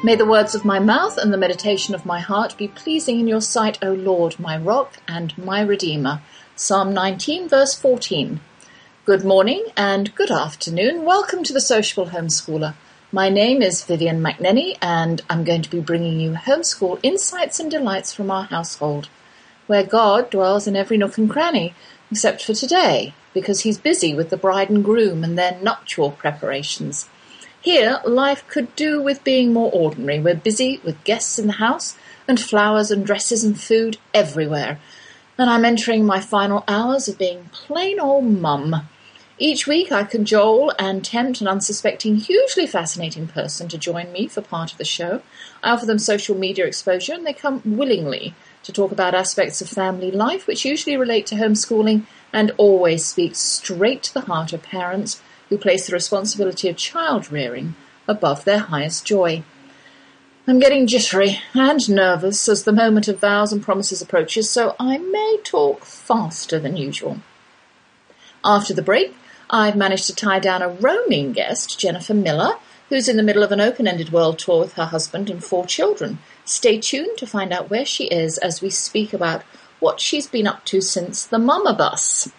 May 0.00 0.14
the 0.14 0.24
words 0.24 0.54
of 0.54 0.64
my 0.64 0.78
mouth 0.78 1.18
and 1.18 1.32
the 1.32 1.36
meditation 1.36 1.92
of 1.92 2.06
my 2.06 2.20
heart 2.20 2.56
be 2.56 2.68
pleasing 2.68 3.18
in 3.18 3.26
your 3.26 3.40
sight, 3.40 3.80
O 3.82 3.92
Lord, 3.92 4.38
my 4.38 4.56
rock 4.56 4.98
and 5.08 5.36
my 5.36 5.60
redeemer. 5.60 6.22
Psalm 6.54 6.94
19, 6.94 7.48
verse 7.48 7.74
14. 7.74 8.38
Good 9.04 9.24
morning 9.24 9.66
and 9.76 10.14
good 10.14 10.30
afternoon. 10.30 11.04
Welcome 11.04 11.42
to 11.42 11.52
the 11.52 11.60
Sociable 11.60 12.10
Homeschooler. 12.10 12.74
My 13.10 13.28
name 13.28 13.60
is 13.60 13.82
Vivian 13.82 14.22
McNenny, 14.22 14.78
and 14.80 15.20
I'm 15.28 15.42
going 15.42 15.62
to 15.62 15.70
be 15.70 15.80
bringing 15.80 16.20
you 16.20 16.34
homeschool 16.34 17.00
insights 17.02 17.58
and 17.58 17.68
delights 17.68 18.12
from 18.14 18.30
our 18.30 18.44
household, 18.44 19.08
where 19.66 19.82
God 19.82 20.30
dwells 20.30 20.68
in 20.68 20.76
every 20.76 20.96
nook 20.96 21.18
and 21.18 21.28
cranny, 21.28 21.74
except 22.08 22.44
for 22.44 22.54
today, 22.54 23.14
because 23.34 23.62
he's 23.62 23.78
busy 23.78 24.14
with 24.14 24.30
the 24.30 24.36
bride 24.36 24.70
and 24.70 24.84
groom 24.84 25.24
and 25.24 25.36
their 25.36 25.58
nuptial 25.60 26.12
preparations. 26.12 27.08
Here, 27.68 28.00
life 28.06 28.48
could 28.48 28.74
do 28.76 29.02
with 29.02 29.22
being 29.24 29.52
more 29.52 29.70
ordinary. 29.70 30.20
We're 30.20 30.36
busy 30.36 30.80
with 30.82 31.04
guests 31.04 31.38
in 31.38 31.48
the 31.48 31.60
house, 31.60 31.98
and 32.26 32.40
flowers 32.40 32.90
and 32.90 33.04
dresses 33.04 33.44
and 33.44 33.60
food 33.60 33.98
everywhere. 34.14 34.80
And 35.36 35.50
I'm 35.50 35.66
entering 35.66 36.06
my 36.06 36.18
final 36.18 36.64
hours 36.66 37.08
of 37.08 37.18
being 37.18 37.50
plain 37.52 38.00
old 38.00 38.24
mum. 38.24 38.88
Each 39.38 39.66
week 39.66 39.92
I 39.92 40.04
cajole 40.04 40.72
and 40.78 41.04
tempt 41.04 41.42
an 41.42 41.46
unsuspecting, 41.46 42.16
hugely 42.16 42.66
fascinating 42.66 43.26
person 43.26 43.68
to 43.68 43.76
join 43.76 44.12
me 44.12 44.28
for 44.28 44.40
part 44.40 44.72
of 44.72 44.78
the 44.78 44.86
show. 44.86 45.20
I 45.62 45.72
offer 45.72 45.84
them 45.84 45.98
social 45.98 46.38
media 46.38 46.64
exposure, 46.64 47.12
and 47.12 47.26
they 47.26 47.34
come 47.34 47.60
willingly 47.66 48.34
to 48.62 48.72
talk 48.72 48.92
about 48.92 49.14
aspects 49.14 49.60
of 49.60 49.68
family 49.68 50.10
life 50.10 50.46
which 50.46 50.64
usually 50.64 50.96
relate 50.96 51.26
to 51.26 51.34
homeschooling 51.34 52.04
and 52.32 52.50
always 52.56 53.04
speak 53.04 53.36
straight 53.36 54.04
to 54.04 54.14
the 54.14 54.22
heart 54.22 54.54
of 54.54 54.62
parents 54.62 55.20
who 55.48 55.58
place 55.58 55.86
the 55.86 55.92
responsibility 55.92 56.68
of 56.68 56.76
child 56.76 57.30
rearing 57.30 57.74
above 58.06 58.44
their 58.44 58.58
highest 58.58 59.04
joy. 59.04 59.42
I'm 60.46 60.58
getting 60.58 60.86
jittery 60.86 61.40
and 61.52 61.88
nervous 61.90 62.48
as 62.48 62.64
the 62.64 62.72
moment 62.72 63.06
of 63.08 63.18
vows 63.18 63.52
and 63.52 63.62
promises 63.62 64.00
approaches, 64.00 64.48
so 64.48 64.74
I 64.80 64.96
may 64.96 65.38
talk 65.44 65.84
faster 65.84 66.58
than 66.58 66.76
usual. 66.76 67.18
After 68.44 68.72
the 68.72 68.82
break, 68.82 69.14
I've 69.50 69.76
managed 69.76 70.06
to 70.06 70.14
tie 70.14 70.38
down 70.38 70.62
a 70.62 70.68
roaming 70.68 71.32
guest, 71.32 71.78
Jennifer 71.78 72.14
Miller, 72.14 72.54
who's 72.88 73.08
in 73.08 73.16
the 73.16 73.22
middle 73.22 73.42
of 73.42 73.52
an 73.52 73.60
open 73.60 73.86
ended 73.86 74.12
world 74.12 74.38
tour 74.38 74.60
with 74.60 74.74
her 74.74 74.86
husband 74.86 75.28
and 75.28 75.44
four 75.44 75.66
children. 75.66 76.18
Stay 76.44 76.78
tuned 76.80 77.18
to 77.18 77.26
find 77.26 77.52
out 77.52 77.68
where 77.68 77.84
she 77.84 78.04
is 78.04 78.38
as 78.38 78.62
we 78.62 78.70
speak 78.70 79.12
about 79.12 79.42
what 79.80 80.00
she's 80.00 80.26
been 80.26 80.46
up 80.46 80.64
to 80.64 80.80
since 80.80 81.24
the 81.24 81.38
Mama 81.38 81.74
Bus. 81.74 82.30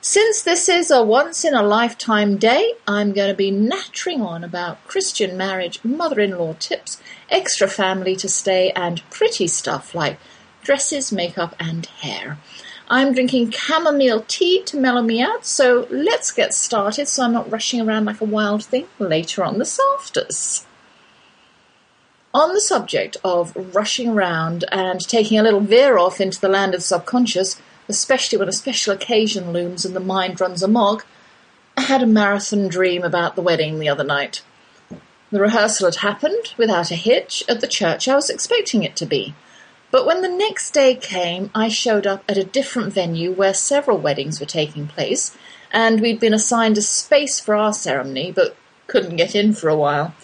Since 0.00 0.42
this 0.42 0.68
is 0.68 0.92
a 0.92 1.02
once 1.02 1.44
in 1.44 1.54
a 1.54 1.62
lifetime 1.62 2.36
day, 2.36 2.74
I'm 2.86 3.12
going 3.12 3.30
to 3.30 3.36
be 3.36 3.50
nattering 3.50 4.22
on 4.22 4.44
about 4.44 4.86
Christian 4.86 5.36
marriage, 5.36 5.82
mother 5.82 6.20
in 6.20 6.38
law 6.38 6.54
tips, 6.54 7.02
extra 7.30 7.66
family 7.66 8.14
to 8.16 8.28
stay, 8.28 8.70
and 8.76 9.02
pretty 9.10 9.48
stuff 9.48 9.96
like 9.96 10.20
dresses, 10.62 11.10
makeup, 11.10 11.56
and 11.58 11.86
hair. 11.86 12.38
I'm 12.88 13.12
drinking 13.12 13.50
chamomile 13.50 14.24
tea 14.28 14.62
to 14.66 14.76
mellow 14.78 15.02
me 15.02 15.20
out, 15.20 15.44
so 15.44 15.88
let's 15.90 16.30
get 16.30 16.54
started 16.54 17.08
so 17.08 17.24
I'm 17.24 17.32
not 17.32 17.50
rushing 17.50 17.80
around 17.80 18.04
like 18.04 18.20
a 18.20 18.24
wild 18.24 18.64
thing 18.64 18.86
later 19.00 19.42
on 19.42 19.58
this 19.58 19.80
afters. 19.96 20.64
On 22.32 22.54
the 22.54 22.60
subject 22.60 23.16
of 23.24 23.74
rushing 23.74 24.10
around 24.10 24.64
and 24.70 25.00
taking 25.00 25.40
a 25.40 25.42
little 25.42 25.60
veer 25.60 25.98
off 25.98 26.20
into 26.20 26.40
the 26.40 26.48
land 26.48 26.74
of 26.74 26.84
subconscious, 26.84 27.60
especially 27.88 28.38
when 28.38 28.48
a 28.48 28.52
special 28.52 28.92
occasion 28.92 29.52
looms 29.52 29.84
and 29.84 29.96
the 29.96 30.00
mind 30.00 30.40
runs 30.40 30.62
amok, 30.62 31.06
I 31.76 31.82
had 31.82 32.02
a 32.02 32.06
marathon 32.06 32.68
dream 32.68 33.02
about 33.02 33.36
the 33.36 33.42
wedding 33.42 33.78
the 33.78 33.88
other 33.88 34.04
night. 34.04 34.42
The 35.30 35.40
rehearsal 35.40 35.86
had 35.86 35.96
happened 35.96 36.54
without 36.56 36.90
a 36.90 36.96
hitch 36.96 37.44
at 37.48 37.60
the 37.60 37.66
church 37.66 38.08
I 38.08 38.14
was 38.14 38.30
expecting 38.30 38.82
it 38.82 38.96
to 38.96 39.06
be. 39.06 39.34
But 39.90 40.04
when 40.04 40.22
the 40.22 40.28
next 40.28 40.72
day 40.72 40.94
came, 40.94 41.50
I 41.54 41.68
showed 41.68 42.06
up 42.06 42.24
at 42.28 42.36
a 42.36 42.44
different 42.44 42.92
venue 42.92 43.32
where 43.32 43.54
several 43.54 43.98
weddings 43.98 44.38
were 44.40 44.46
taking 44.46 44.86
place, 44.86 45.36
and 45.72 46.00
we'd 46.00 46.20
been 46.20 46.34
assigned 46.34 46.76
a 46.78 46.82
space 46.82 47.40
for 47.40 47.54
our 47.54 47.72
ceremony, 47.72 48.32
but 48.32 48.56
couldn't 48.86 49.16
get 49.16 49.34
in 49.34 49.54
for 49.54 49.68
a 49.68 49.76
while. 49.76 50.14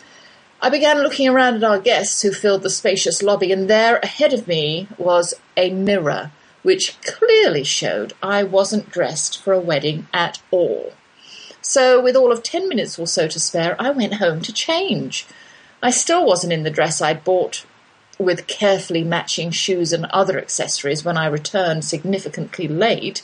I 0.60 0.70
began 0.70 1.02
looking 1.02 1.28
around 1.28 1.56
at 1.56 1.64
our 1.64 1.78
guests 1.78 2.22
who 2.22 2.32
filled 2.32 2.62
the 2.62 2.70
spacious 2.70 3.22
lobby, 3.22 3.52
and 3.52 3.68
there 3.68 3.98
ahead 3.98 4.32
of 4.32 4.48
me 4.48 4.88
was 4.98 5.34
a 5.56 5.70
mirror 5.70 6.30
which 6.64 7.00
clearly 7.02 7.62
showed 7.62 8.14
I 8.20 8.42
wasn't 8.42 8.90
dressed 8.90 9.40
for 9.40 9.52
a 9.52 9.60
wedding 9.60 10.08
at 10.12 10.40
all. 10.50 10.94
So, 11.60 12.00
with 12.00 12.16
all 12.16 12.32
of 12.32 12.42
ten 12.42 12.68
minutes 12.68 12.98
or 12.98 13.06
so 13.06 13.28
to 13.28 13.38
spare, 13.38 13.76
I 13.78 13.90
went 13.90 14.14
home 14.14 14.40
to 14.40 14.52
change. 14.52 15.26
I 15.82 15.90
still 15.90 16.26
wasn't 16.26 16.52
in 16.52 16.64
the 16.64 16.70
dress 16.70 17.00
I'd 17.00 17.22
bought 17.22 17.64
with 18.18 18.46
carefully 18.46 19.04
matching 19.04 19.50
shoes 19.50 19.92
and 19.92 20.06
other 20.06 20.38
accessories 20.38 21.04
when 21.04 21.18
I 21.18 21.26
returned 21.26 21.84
significantly 21.84 22.66
late. 22.66 23.22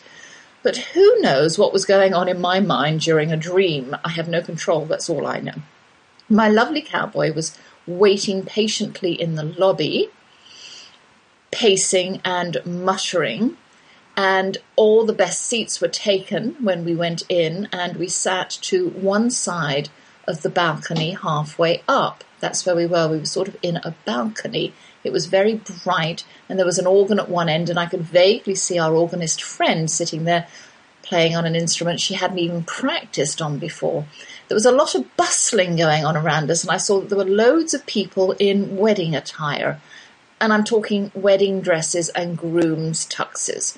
But 0.62 0.76
who 0.92 1.20
knows 1.20 1.58
what 1.58 1.72
was 1.72 1.84
going 1.86 2.12
on 2.12 2.28
in 2.28 2.40
my 2.40 2.60
mind 2.60 3.00
during 3.00 3.32
a 3.32 3.36
dream? 3.36 3.96
I 4.04 4.10
have 4.10 4.28
no 4.28 4.42
control, 4.42 4.84
that's 4.84 5.08
all 5.08 5.26
I 5.26 5.40
know. 5.40 5.62
My 6.28 6.48
lovely 6.48 6.82
cowboy 6.82 7.32
was 7.32 7.56
waiting 7.86 8.44
patiently 8.44 9.18
in 9.20 9.36
the 9.36 9.44
lobby 9.44 10.10
pacing 11.50 12.20
and 12.24 12.58
muttering. 12.64 13.56
And 14.16 14.58
all 14.76 15.06
the 15.06 15.12
best 15.12 15.42
seats 15.42 15.80
were 15.80 15.88
taken 15.88 16.56
when 16.60 16.84
we 16.84 16.94
went 16.94 17.22
in, 17.28 17.68
and 17.72 17.96
we 17.96 18.08
sat 18.08 18.50
to 18.62 18.90
one 18.90 19.30
side 19.30 19.88
of 20.26 20.42
the 20.42 20.50
balcony 20.50 21.12
halfway 21.12 21.82
up. 21.88 22.24
That's 22.40 22.66
where 22.66 22.76
we 22.76 22.86
were. 22.86 23.08
We 23.08 23.18
were 23.18 23.24
sort 23.24 23.48
of 23.48 23.56
in 23.62 23.76
a 23.76 23.94
balcony. 24.04 24.72
It 25.04 25.12
was 25.12 25.26
very 25.26 25.54
bright, 25.84 26.24
and 26.48 26.58
there 26.58 26.66
was 26.66 26.78
an 26.78 26.86
organ 26.86 27.18
at 27.18 27.30
one 27.30 27.48
end, 27.48 27.70
and 27.70 27.78
I 27.78 27.86
could 27.86 28.02
vaguely 28.02 28.54
see 28.54 28.78
our 28.78 28.94
organist 28.94 29.42
friend 29.42 29.90
sitting 29.90 30.24
there 30.24 30.46
playing 31.02 31.34
on 31.34 31.46
an 31.46 31.56
instrument 31.56 32.00
she 32.00 32.14
hadn't 32.14 32.38
even 32.38 32.62
practiced 32.62 33.40
on 33.40 33.58
before. 33.58 34.04
There 34.48 34.54
was 34.54 34.66
a 34.66 34.72
lot 34.72 34.94
of 34.94 35.16
bustling 35.16 35.76
going 35.76 36.04
on 36.04 36.16
around 36.16 36.50
us, 36.50 36.62
and 36.62 36.70
I 36.70 36.76
saw 36.76 37.00
that 37.00 37.08
there 37.08 37.18
were 37.18 37.24
loads 37.24 37.74
of 37.74 37.86
people 37.86 38.32
in 38.32 38.76
wedding 38.76 39.14
attire 39.14 39.80
and 40.40 40.52
I'm 40.52 40.64
talking 40.64 41.12
wedding 41.14 41.60
dresses 41.60 42.08
and 42.10 42.36
grooms' 42.36 43.06
tuxes. 43.06 43.76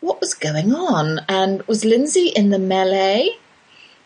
What 0.00 0.20
was 0.20 0.34
going 0.34 0.72
on? 0.74 1.20
And 1.28 1.62
was 1.62 1.84
Lindsay 1.84 2.28
in 2.28 2.50
the 2.50 2.58
melee? 2.58 3.38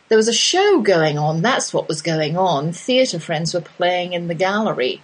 There 0.08 0.16
was 0.16 0.28
a 0.28 0.32
show 0.32 0.80
going 0.80 1.18
on, 1.18 1.42
that's 1.42 1.74
what 1.74 1.88
was 1.88 2.00
going 2.00 2.36
on. 2.36 2.72
Theatre 2.72 3.18
friends 3.18 3.52
were 3.52 3.60
playing 3.60 4.12
in 4.12 4.28
the 4.28 4.34
gallery. 4.34 5.02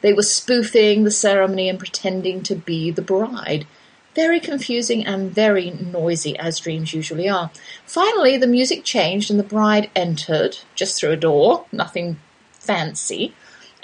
They 0.00 0.12
were 0.12 0.22
spoofing 0.22 1.04
the 1.04 1.10
ceremony 1.10 1.68
and 1.68 1.78
pretending 1.78 2.42
to 2.44 2.54
be 2.54 2.90
the 2.90 3.02
bride. 3.02 3.66
Very 4.14 4.38
confusing 4.38 5.04
and 5.04 5.32
very 5.32 5.70
noisy, 5.70 6.38
as 6.38 6.60
dreams 6.60 6.94
usually 6.94 7.28
are. 7.28 7.50
Finally, 7.84 8.36
the 8.36 8.46
music 8.46 8.84
changed 8.84 9.28
and 9.28 9.40
the 9.40 9.44
bride 9.44 9.90
entered, 9.96 10.58
just 10.76 11.00
through 11.00 11.12
a 11.12 11.16
door, 11.16 11.64
nothing 11.72 12.20
fancy 12.52 13.34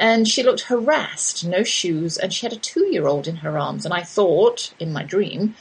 and 0.01 0.27
she 0.27 0.43
looked 0.43 0.63
harassed, 0.63 1.47
no 1.47 1.63
shoes, 1.63 2.17
and 2.17 2.33
she 2.33 2.47
had 2.47 2.55
a 2.55 2.59
two-year-old 2.59 3.29
in 3.29 3.37
her 3.37 3.59
arms, 3.59 3.85
and 3.85 3.93
I 3.93 4.03
thought, 4.03 4.73
in 4.81 4.95
my 4.95 5.03
dream, 5.05 5.55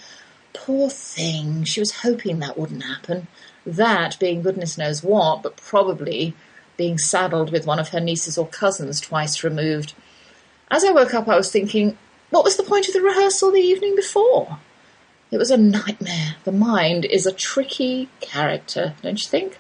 poor 0.54 0.90
thing, 0.90 1.66
she 1.66 1.82
was 1.82 1.98
hoping 1.98 2.40
that 2.40 2.58
wouldn't 2.58 2.86
happen. 2.86 3.28
That 3.66 4.18
being 4.18 4.42
goodness 4.42 4.78
knows 4.78 5.04
what, 5.04 5.44
but 5.44 5.58
probably 5.58 6.34
being 6.78 6.98
saddled 6.98 7.52
with 7.52 7.68
one 7.68 7.80
of 7.80 7.90
her 7.90 8.00
nieces 8.00 8.38
or 8.38 8.48
cousins 8.48 9.02
twice 9.02 9.44
removed. 9.44 9.94
As 10.72 10.86
I 10.86 10.94
woke 10.94 11.14
up, 11.14 11.28
I 11.28 11.36
was 11.36 11.52
thinking, 11.52 11.98
what 12.30 12.46
was 12.46 12.56
the 12.56 12.64
point 12.64 12.88
of 12.88 12.94
the 12.94 13.02
rehearsal 13.02 13.52
the 13.52 13.60
evening 13.60 13.94
before? 13.94 14.60
It 15.32 15.38
was 15.38 15.52
a 15.52 15.58
nightmare. 15.58 16.38
The 16.46 16.54
mind 16.54 17.04
is 17.04 17.26
a 17.26 17.34
tricky 17.34 18.08
character, 18.22 18.96
don't 19.02 19.22
you 19.22 19.28
think? 19.28 19.60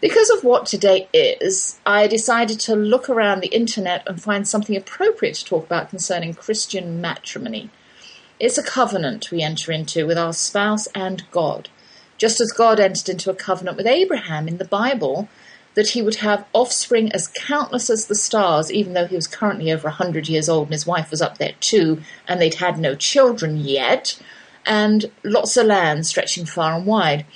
Because 0.00 0.30
of 0.30 0.44
what 0.44 0.64
today 0.64 1.08
is, 1.12 1.80
I 1.84 2.06
decided 2.06 2.60
to 2.60 2.76
look 2.76 3.10
around 3.10 3.40
the 3.40 3.48
internet 3.48 4.04
and 4.06 4.22
find 4.22 4.46
something 4.46 4.76
appropriate 4.76 5.34
to 5.36 5.44
talk 5.44 5.66
about 5.66 5.90
concerning 5.90 6.34
Christian 6.34 7.00
matrimony. 7.00 7.70
It's 8.38 8.58
a 8.58 8.62
covenant 8.62 9.32
we 9.32 9.42
enter 9.42 9.72
into 9.72 10.06
with 10.06 10.16
our 10.16 10.32
spouse 10.32 10.86
and 10.94 11.28
God. 11.32 11.68
Just 12.16 12.40
as 12.40 12.52
God 12.52 12.78
entered 12.78 13.08
into 13.08 13.30
a 13.30 13.34
covenant 13.34 13.76
with 13.76 13.88
Abraham 13.88 14.46
in 14.46 14.58
the 14.58 14.64
Bible, 14.64 15.28
that 15.74 15.90
he 15.90 16.02
would 16.02 16.16
have 16.16 16.46
offspring 16.52 17.10
as 17.12 17.26
countless 17.28 17.90
as 17.90 18.06
the 18.06 18.14
stars, 18.14 18.72
even 18.72 18.94
though 18.94 19.06
he 19.06 19.16
was 19.16 19.26
currently 19.26 19.72
over 19.72 19.88
a 19.88 19.92
hundred 19.92 20.28
years 20.28 20.48
old 20.48 20.68
and 20.68 20.74
his 20.74 20.86
wife 20.86 21.10
was 21.10 21.22
up 21.22 21.38
there 21.38 21.54
too, 21.58 22.00
and 22.28 22.40
they'd 22.40 22.54
had 22.54 22.78
no 22.78 22.94
children 22.94 23.56
yet, 23.56 24.20
and 24.64 25.10
lots 25.24 25.56
of 25.56 25.66
land 25.66 26.06
stretching 26.06 26.46
far 26.46 26.74
and 26.74 26.86
wide. 26.86 27.26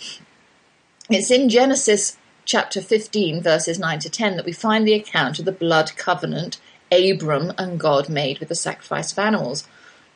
It's 1.11 1.31
in 1.31 1.49
Genesis 1.49 2.17
chapter 2.44 2.81
15, 2.81 3.43
verses 3.43 3.79
9 3.79 3.99
to 4.00 4.11
10, 4.11 4.37
that 4.37 4.44
we 4.44 4.53
find 4.53 4.87
the 4.87 4.94
account 4.94 5.39
of 5.39 5.44
the 5.44 5.53
blood 5.53 5.97
covenant 5.97 6.59
Abram 6.93 7.53
and 7.56 7.81
God 7.81 8.09
made 8.09 8.39
with 8.39 8.49
the 8.49 8.55
sacrifice 8.55 9.12
of 9.12 9.19
animals. 9.19 9.67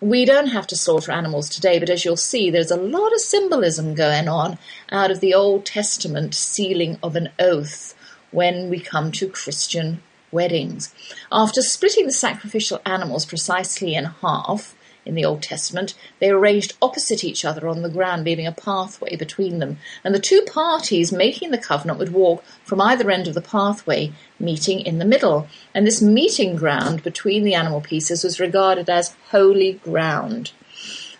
We 0.00 0.26
don't 0.26 0.48
have 0.48 0.66
to 0.68 0.76
slaughter 0.76 1.10
animals 1.10 1.48
today, 1.48 1.78
but 1.78 1.88
as 1.88 2.04
you'll 2.04 2.18
see, 2.18 2.50
there's 2.50 2.70
a 2.70 2.76
lot 2.76 3.14
of 3.14 3.20
symbolism 3.20 3.94
going 3.94 4.28
on 4.28 4.58
out 4.92 5.10
of 5.10 5.20
the 5.20 5.32
Old 5.32 5.64
Testament 5.64 6.34
sealing 6.34 6.98
of 7.02 7.16
an 7.16 7.30
oath 7.38 7.94
when 8.30 8.68
we 8.68 8.78
come 8.78 9.10
to 9.12 9.28
Christian 9.28 10.02
weddings. 10.30 10.94
After 11.32 11.62
splitting 11.62 12.04
the 12.06 12.12
sacrificial 12.12 12.82
animals 12.84 13.24
precisely 13.24 13.94
in 13.94 14.04
half, 14.04 14.75
in 15.06 15.14
the 15.14 15.24
Old 15.24 15.42
Testament, 15.42 15.94
they 16.18 16.28
arranged 16.28 16.76
opposite 16.82 17.24
each 17.24 17.44
other 17.44 17.68
on 17.68 17.82
the 17.82 17.88
ground, 17.88 18.24
leaving 18.24 18.46
a 18.46 18.52
pathway 18.52 19.16
between 19.16 19.60
them, 19.60 19.78
and 20.04 20.14
the 20.14 20.18
two 20.18 20.42
parties 20.42 21.12
making 21.12 21.52
the 21.52 21.58
covenant 21.58 21.98
would 21.98 22.12
walk 22.12 22.44
from 22.64 22.80
either 22.80 23.10
end 23.10 23.28
of 23.28 23.34
the 23.34 23.40
pathway, 23.40 24.12
meeting 24.38 24.80
in 24.80 24.98
the 24.98 25.04
middle. 25.04 25.46
And 25.72 25.86
this 25.86 26.02
meeting 26.02 26.56
ground 26.56 27.02
between 27.02 27.44
the 27.44 27.54
animal 27.54 27.80
pieces 27.80 28.24
was 28.24 28.40
regarded 28.40 28.90
as 28.90 29.14
holy 29.30 29.74
ground. 29.74 30.52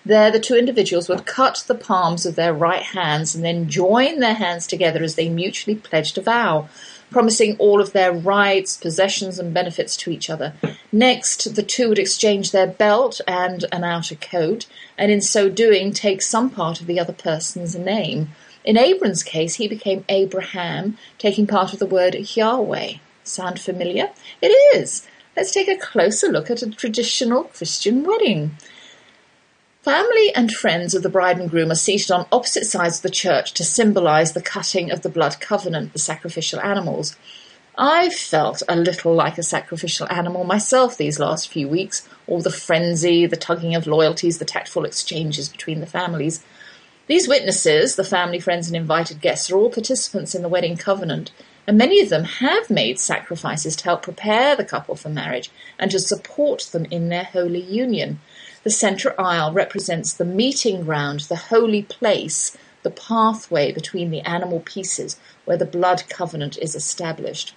There, 0.04 0.30
the 0.30 0.38
two 0.38 0.54
individuals 0.54 1.08
would 1.08 1.26
cut 1.26 1.64
the 1.66 1.74
palms 1.74 2.26
of 2.26 2.36
their 2.36 2.54
right 2.54 2.82
hands 2.82 3.34
and 3.34 3.44
then 3.44 3.68
join 3.68 4.20
their 4.20 4.34
hands 4.34 4.66
together 4.68 5.02
as 5.02 5.16
they 5.16 5.28
mutually 5.28 5.74
pledged 5.74 6.16
a 6.16 6.22
vow 6.22 6.68
promising 7.10 7.56
all 7.58 7.80
of 7.80 7.92
their 7.92 8.12
rights, 8.12 8.76
possessions, 8.76 9.38
and 9.38 9.54
benefits 9.54 9.96
to 9.96 10.10
each 10.10 10.28
other. 10.28 10.54
Next, 10.92 11.54
the 11.54 11.62
two 11.62 11.88
would 11.88 11.98
exchange 11.98 12.50
their 12.50 12.66
belt 12.66 13.20
and 13.26 13.64
an 13.72 13.84
outer 13.84 14.16
coat, 14.16 14.66
and 14.98 15.10
in 15.10 15.20
so 15.20 15.48
doing, 15.48 15.92
take 15.92 16.22
some 16.22 16.50
part 16.50 16.80
of 16.80 16.86
the 16.86 17.00
other 17.00 17.12
person's 17.12 17.76
name. 17.76 18.30
In 18.64 18.76
Abram's 18.76 19.22
case, 19.22 19.54
he 19.54 19.68
became 19.68 20.04
Abraham, 20.08 20.98
taking 21.18 21.46
part 21.46 21.72
of 21.72 21.78
the 21.78 21.86
word 21.86 22.36
Yahweh. 22.36 22.94
Sound 23.22 23.60
familiar? 23.60 24.10
It 24.42 24.48
is. 24.76 25.06
Let's 25.36 25.52
take 25.52 25.68
a 25.68 25.76
closer 25.76 26.28
look 26.28 26.50
at 26.50 26.62
a 26.62 26.70
traditional 26.70 27.44
Christian 27.44 28.04
wedding. 28.04 28.56
Family 29.86 30.34
and 30.34 30.50
friends 30.50 30.96
of 30.96 31.04
the 31.04 31.08
bride 31.08 31.38
and 31.38 31.48
groom 31.48 31.70
are 31.70 31.76
seated 31.76 32.10
on 32.10 32.26
opposite 32.32 32.66
sides 32.66 32.96
of 32.96 33.02
the 33.02 33.08
church 33.08 33.52
to 33.52 33.62
symbolize 33.62 34.32
the 34.32 34.42
cutting 34.42 34.90
of 34.90 35.02
the 35.02 35.08
blood 35.08 35.38
covenant, 35.38 35.92
the 35.92 36.00
sacrificial 36.00 36.58
animals. 36.58 37.14
I've 37.78 38.12
felt 38.12 38.64
a 38.68 38.74
little 38.74 39.14
like 39.14 39.38
a 39.38 39.44
sacrificial 39.44 40.08
animal 40.10 40.42
myself 40.42 40.96
these 40.96 41.20
last 41.20 41.52
few 41.52 41.68
weeks, 41.68 42.08
all 42.26 42.40
the 42.40 42.50
frenzy, 42.50 43.26
the 43.26 43.36
tugging 43.36 43.76
of 43.76 43.86
loyalties, 43.86 44.38
the 44.38 44.44
tactful 44.44 44.84
exchanges 44.84 45.48
between 45.48 45.78
the 45.78 45.86
families. 45.86 46.42
These 47.06 47.28
witnesses, 47.28 47.94
the 47.94 48.02
family, 48.02 48.40
friends, 48.40 48.66
and 48.66 48.74
invited 48.74 49.20
guests, 49.20 49.52
are 49.52 49.56
all 49.56 49.70
participants 49.70 50.34
in 50.34 50.42
the 50.42 50.48
wedding 50.48 50.76
covenant, 50.76 51.30
and 51.64 51.78
many 51.78 52.00
of 52.00 52.08
them 52.08 52.24
have 52.24 52.70
made 52.70 52.98
sacrifices 52.98 53.76
to 53.76 53.84
help 53.84 54.02
prepare 54.02 54.56
the 54.56 54.64
couple 54.64 54.96
for 54.96 55.10
marriage 55.10 55.48
and 55.78 55.92
to 55.92 56.00
support 56.00 56.70
them 56.72 56.86
in 56.90 57.08
their 57.08 57.22
holy 57.22 57.62
union. 57.62 58.18
The 58.66 58.72
centre 58.72 59.14
aisle 59.16 59.52
represents 59.52 60.12
the 60.12 60.24
meeting 60.24 60.82
ground, 60.82 61.20
the 61.20 61.36
holy 61.36 61.82
place, 61.82 62.56
the 62.82 62.90
pathway 62.90 63.70
between 63.70 64.10
the 64.10 64.22
animal 64.22 64.58
pieces 64.58 65.20
where 65.44 65.56
the 65.56 65.64
blood 65.64 66.02
covenant 66.08 66.58
is 66.58 66.74
established. 66.74 67.54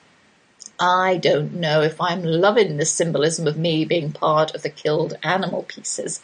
I 0.79 1.17
don't 1.17 1.55
know 1.55 1.81
if 1.81 1.99
I'm 1.99 2.21
loving 2.21 2.77
the 2.77 2.85
symbolism 2.85 3.47
of 3.47 3.57
me 3.57 3.85
being 3.85 4.11
part 4.11 4.53
of 4.53 4.61
the 4.61 4.69
killed 4.69 5.17
animal 5.23 5.63
pieces, 5.63 6.21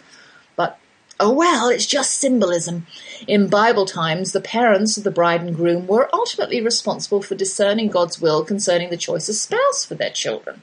but 0.55 0.77
oh 1.19 1.33
well, 1.33 1.67
it's 1.67 1.87
just 1.87 2.19
symbolism. 2.19 2.85
In 3.27 3.47
Bible 3.47 3.87
times, 3.87 4.33
the 4.33 4.39
parents 4.39 4.97
of 4.97 5.03
the 5.03 5.09
bride 5.09 5.41
and 5.41 5.55
groom 5.55 5.87
were 5.87 6.11
ultimately 6.13 6.61
responsible 6.61 7.23
for 7.23 7.33
discerning 7.33 7.87
God's 7.87 8.21
will 8.21 8.45
concerning 8.45 8.91
the 8.91 8.97
choice 8.97 9.27
of 9.29 9.35
spouse 9.35 9.83
for 9.83 9.95
their 9.95 10.11
children. 10.11 10.61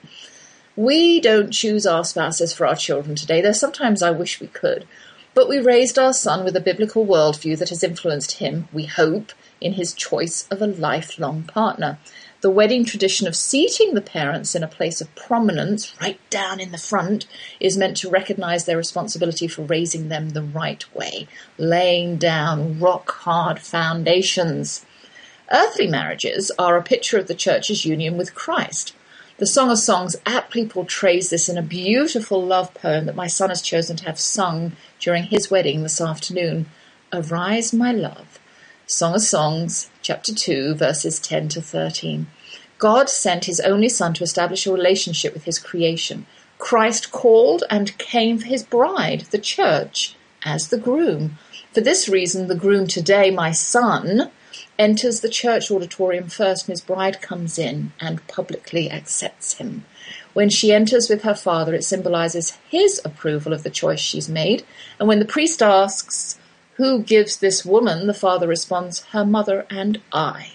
We 0.77 1.21
don't 1.21 1.53
choose 1.53 1.87
our 1.87 2.03
spouses 2.03 2.55
for 2.55 2.67
our 2.67 2.77
children 2.77 3.15
today, 3.15 3.43
though 3.43 3.53
sometimes 3.53 4.03
I 4.03 4.11
wish 4.11 4.41
we 4.41 4.47
could. 4.47 4.87
But 5.35 5.49
we 5.49 5.59
raised 5.59 5.99
our 5.99 6.15
son 6.15 6.45
with 6.45 6.57
a 6.57 6.61
biblical 6.61 7.07
worldview 7.07 7.59
that 7.59 7.69
has 7.69 7.85
influenced 7.85 8.33
him, 8.33 8.69
we 8.73 8.87
hope, 8.87 9.33
in 9.61 9.75
his 9.75 9.93
choice 9.93 10.47
of 10.51 10.63
a 10.63 10.67
lifelong 10.67 11.43
partner. 11.43 11.99
The 12.41 12.51
wedding 12.51 12.87
tradition 12.87 13.27
of 13.27 13.37
seating 13.37 13.93
the 13.93 14.01
parents 14.01 14.55
in 14.55 14.63
a 14.63 14.69
place 14.69 15.03
of 15.03 15.15
prominence, 15.15 15.95
right 16.01 16.19
down 16.31 16.59
in 16.59 16.73
the 16.73 16.79
front, 16.79 17.27
is 17.61 17.77
meant 17.77 17.99
to 17.99 18.11
recognize 18.11 18.65
their 18.65 18.79
responsibility 18.79 19.49
for 19.49 19.63
raising 19.63 20.09
them 20.09 20.31
the 20.31 20.43
right 20.43 20.85
way, 20.95 21.29
laying 21.59 22.17
down 22.17 22.81
rock 22.81 23.11
hard 23.11 23.61
foundations. 23.61 24.87
Earthly 25.53 25.87
marriages 25.87 26.51
are 26.59 26.79
a 26.79 26.83
picture 26.83 27.19
of 27.19 27.29
the 27.29 27.35
church's 27.35 27.85
union 27.85 28.17
with 28.17 28.35
Christ. 28.35 28.95
The 29.43 29.49
Song 29.49 29.73
of 29.73 29.79
Songs 29.81 30.15
aptly 30.25 30.65
portrays 30.67 31.31
this 31.31 31.49
in 31.49 31.59
a 31.59 31.63
beautiful 31.63 32.41
love 32.41 32.73
poem 32.75 33.07
that 33.07 33.17
my 33.17 33.27
son 33.27 33.49
has 33.49 33.61
chosen 33.61 33.97
to 33.97 34.05
have 34.05 34.21
sung 34.21 34.77
during 35.01 35.25
his 35.25 35.51
wedding 35.51 35.83
this 35.83 36.01
afternoon. 36.01 36.67
Arise, 37.13 37.73
my 37.73 37.91
love. 37.91 38.39
Song 38.87 39.17
of 39.17 39.23
Songs, 39.23 39.91
chapter 40.01 40.33
2, 40.33 40.77
verses 40.77 41.19
10 41.19 41.49
to 41.49 41.61
13. 41.61 42.29
God 42.79 43.11
sent 43.11 43.47
his 43.47 43.59
only 43.59 43.89
son 43.89 44.15
to 44.15 44.23
establish 44.23 44.65
a 44.65 44.73
relationship 44.73 45.35
with 45.35 45.43
his 45.43 45.59
creation. 45.59 46.25
Christ 46.59 47.11
called 47.11 47.65
and 47.69 47.99
came 47.99 48.39
for 48.39 48.47
his 48.47 48.63
bride, 48.63 49.23
the 49.33 49.39
church, 49.39 50.15
as 50.45 50.69
the 50.69 50.79
groom. 50.79 51.37
For 51.73 51.81
this 51.81 52.09
reason, 52.09 52.47
the 52.47 52.55
groom 52.55 52.87
today, 52.87 53.33
my 53.33 53.51
son, 53.51 54.31
enters 54.83 55.21
the 55.21 55.29
church 55.29 55.71
auditorium 55.71 56.29
first 56.29 56.67
and 56.67 56.73
his 56.73 56.81
bride 56.81 57.23
comes 57.23 57.59
in 57.59 57.93
and 58.01 58.27
publicly 58.27 58.91
accepts 58.91 59.55
him. 59.55 59.85
When 60.33 60.51
she 60.51 60.73
enters 60.73 61.09
with 61.09 61.23
her 61.23 61.35
father, 61.35 61.73
it 61.75 61.85
symbolizes 61.85 62.59
his 62.69 63.01
approval 63.05 63.53
of 63.53 63.63
the 63.63 63.71
choice 63.71 64.01
she's 64.01 64.29
made. 64.29 64.65
And 64.99 65.09
when 65.09 65.21
the 65.21 65.25
priest 65.25 65.63
asks, 65.63 66.39
Who 66.75 67.03
gives 67.03 67.37
this 67.37 67.65
woman? 67.65 68.09
the 68.09 68.15
father 68.15 68.49
responds, 68.49 69.05
Her 69.13 69.25
mother 69.25 69.67
and 69.71 70.01
I. 70.13 70.53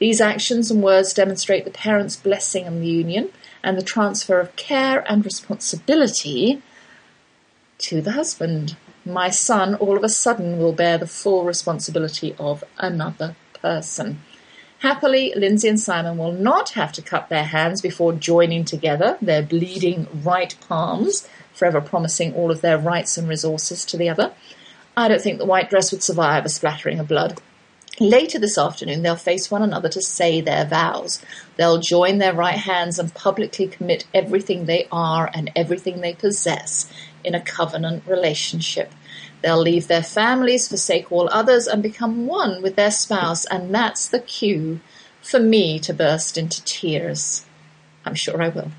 These 0.00 0.20
actions 0.20 0.70
and 0.70 0.82
words 0.82 1.14
demonstrate 1.14 1.64
the 1.64 1.70
parents' 1.70 2.16
blessing 2.16 2.66
on 2.66 2.80
the 2.80 2.88
union 2.88 3.30
and 3.62 3.78
the 3.78 3.82
transfer 3.82 4.40
of 4.40 4.56
care 4.56 5.04
and 5.10 5.24
responsibility 5.24 6.60
to 7.78 8.00
the 8.00 8.12
husband. 8.12 8.76
My 9.04 9.30
son, 9.30 9.74
all 9.76 9.96
of 9.96 10.04
a 10.04 10.08
sudden, 10.08 10.58
will 10.58 10.72
bear 10.72 10.98
the 10.98 11.06
full 11.06 11.44
responsibility 11.44 12.34
of 12.38 12.64
another 12.78 13.36
person. 13.62 14.20
Happily, 14.80 15.32
Lindsay 15.36 15.68
and 15.68 15.78
Simon 15.78 16.16
will 16.16 16.32
not 16.32 16.70
have 16.70 16.92
to 16.92 17.02
cut 17.02 17.28
their 17.28 17.44
hands 17.44 17.82
before 17.82 18.14
joining 18.14 18.64
together, 18.64 19.18
their 19.20 19.42
bleeding 19.42 20.06
right 20.24 20.56
palms, 20.68 21.28
forever 21.52 21.82
promising 21.82 22.34
all 22.34 22.50
of 22.50 22.62
their 22.62 22.78
rights 22.78 23.18
and 23.18 23.28
resources 23.28 23.84
to 23.84 23.98
the 23.98 24.08
other. 24.08 24.32
I 24.96 25.08
don't 25.08 25.20
think 25.20 25.38
the 25.38 25.44
white 25.44 25.68
dress 25.68 25.92
would 25.92 26.02
survive 26.02 26.44
a 26.44 26.48
splattering 26.48 26.98
of 26.98 27.08
blood. 27.08 27.40
Later 28.00 28.38
this 28.38 28.56
afternoon, 28.56 29.02
they'll 29.02 29.16
face 29.16 29.50
one 29.50 29.62
another 29.62 29.90
to 29.90 30.00
say 30.00 30.40
their 30.40 30.64
vows. 30.64 31.20
They'll 31.56 31.80
join 31.80 32.16
their 32.16 32.32
right 32.32 32.56
hands 32.56 32.98
and 32.98 33.12
publicly 33.12 33.66
commit 33.66 34.06
everything 34.14 34.64
they 34.64 34.88
are 34.90 35.30
and 35.34 35.50
everything 35.54 36.00
they 36.00 36.14
possess 36.14 36.90
in 37.22 37.34
a 37.34 37.42
covenant 37.42 38.04
relationship. 38.06 38.90
They'll 39.42 39.60
leave 39.60 39.88
their 39.88 40.02
families, 40.02 40.68
forsake 40.68 41.10
all 41.10 41.28
others, 41.30 41.66
and 41.66 41.82
become 41.82 42.26
one 42.26 42.62
with 42.62 42.76
their 42.76 42.90
spouse, 42.90 43.44
and 43.46 43.74
that's 43.74 44.08
the 44.08 44.20
cue 44.20 44.80
for 45.22 45.40
me 45.40 45.78
to 45.80 45.94
burst 45.94 46.36
into 46.36 46.64
tears. 46.64 47.44
I'm 48.04 48.14
sure 48.14 48.42
I 48.42 48.48
will. 48.48 48.70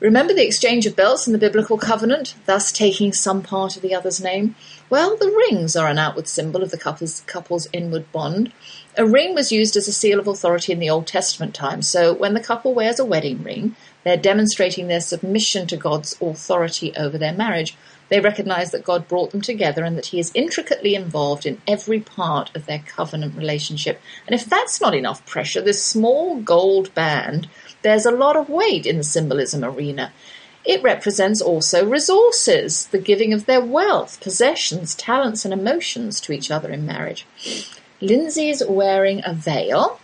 Remember 0.00 0.34
the 0.34 0.44
exchange 0.44 0.86
of 0.86 0.96
belts 0.96 1.26
in 1.26 1.32
the 1.32 1.38
biblical 1.38 1.78
covenant, 1.78 2.34
thus 2.44 2.70
taking 2.70 3.12
some 3.12 3.42
part 3.42 3.76
of 3.76 3.82
the 3.82 3.94
other's 3.94 4.20
name? 4.20 4.54
Well, 4.90 5.16
the 5.16 5.30
rings 5.30 5.76
are 5.76 5.88
an 5.88 5.98
outward 5.98 6.28
symbol 6.28 6.62
of 6.62 6.70
the 6.70 6.76
couple's, 6.76 7.22
couple's 7.22 7.68
inward 7.72 8.10
bond. 8.12 8.52
A 8.98 9.06
ring 9.06 9.34
was 9.34 9.50
used 9.50 9.76
as 9.76 9.88
a 9.88 9.92
seal 9.92 10.20
of 10.20 10.28
authority 10.28 10.72
in 10.72 10.78
the 10.78 10.90
Old 10.90 11.06
Testament 11.06 11.54
times, 11.54 11.88
so 11.88 12.12
when 12.12 12.34
the 12.34 12.40
couple 12.40 12.74
wears 12.74 12.98
a 12.98 13.04
wedding 13.04 13.42
ring, 13.42 13.76
they're 14.04 14.16
demonstrating 14.18 14.88
their 14.88 15.00
submission 15.00 15.66
to 15.68 15.76
God's 15.76 16.20
authority 16.20 16.94
over 16.96 17.16
their 17.16 17.32
marriage. 17.32 17.76
They 18.08 18.20
recognize 18.20 18.70
that 18.70 18.84
God 18.84 19.08
brought 19.08 19.30
them 19.30 19.40
together 19.40 19.84
and 19.84 19.96
that 19.96 20.06
He 20.06 20.20
is 20.20 20.32
intricately 20.34 20.94
involved 20.94 21.46
in 21.46 21.60
every 21.66 22.00
part 22.00 22.54
of 22.54 22.66
their 22.66 22.80
covenant 22.80 23.36
relationship. 23.36 24.00
And 24.26 24.34
if 24.34 24.44
that's 24.44 24.80
not 24.80 24.94
enough 24.94 25.24
pressure, 25.26 25.60
this 25.60 25.84
small 25.84 26.36
gold 26.36 26.94
band 26.94 27.48
bears 27.82 28.06
a 28.06 28.10
lot 28.10 28.36
of 28.36 28.48
weight 28.48 28.86
in 28.86 28.98
the 28.98 29.04
symbolism 29.04 29.64
arena. 29.64 30.12
It 30.64 30.82
represents 30.82 31.42
also 31.42 31.86
resources, 31.86 32.86
the 32.86 32.98
giving 32.98 33.34
of 33.34 33.44
their 33.44 33.60
wealth, 33.60 34.20
possessions, 34.20 34.94
talents, 34.94 35.44
and 35.44 35.52
emotions 35.52 36.20
to 36.22 36.32
each 36.32 36.50
other 36.50 36.70
in 36.70 36.86
marriage. 36.86 37.26
Lindsay's 38.00 38.62
wearing 38.66 39.20
a 39.24 39.34
veil, 39.34 40.00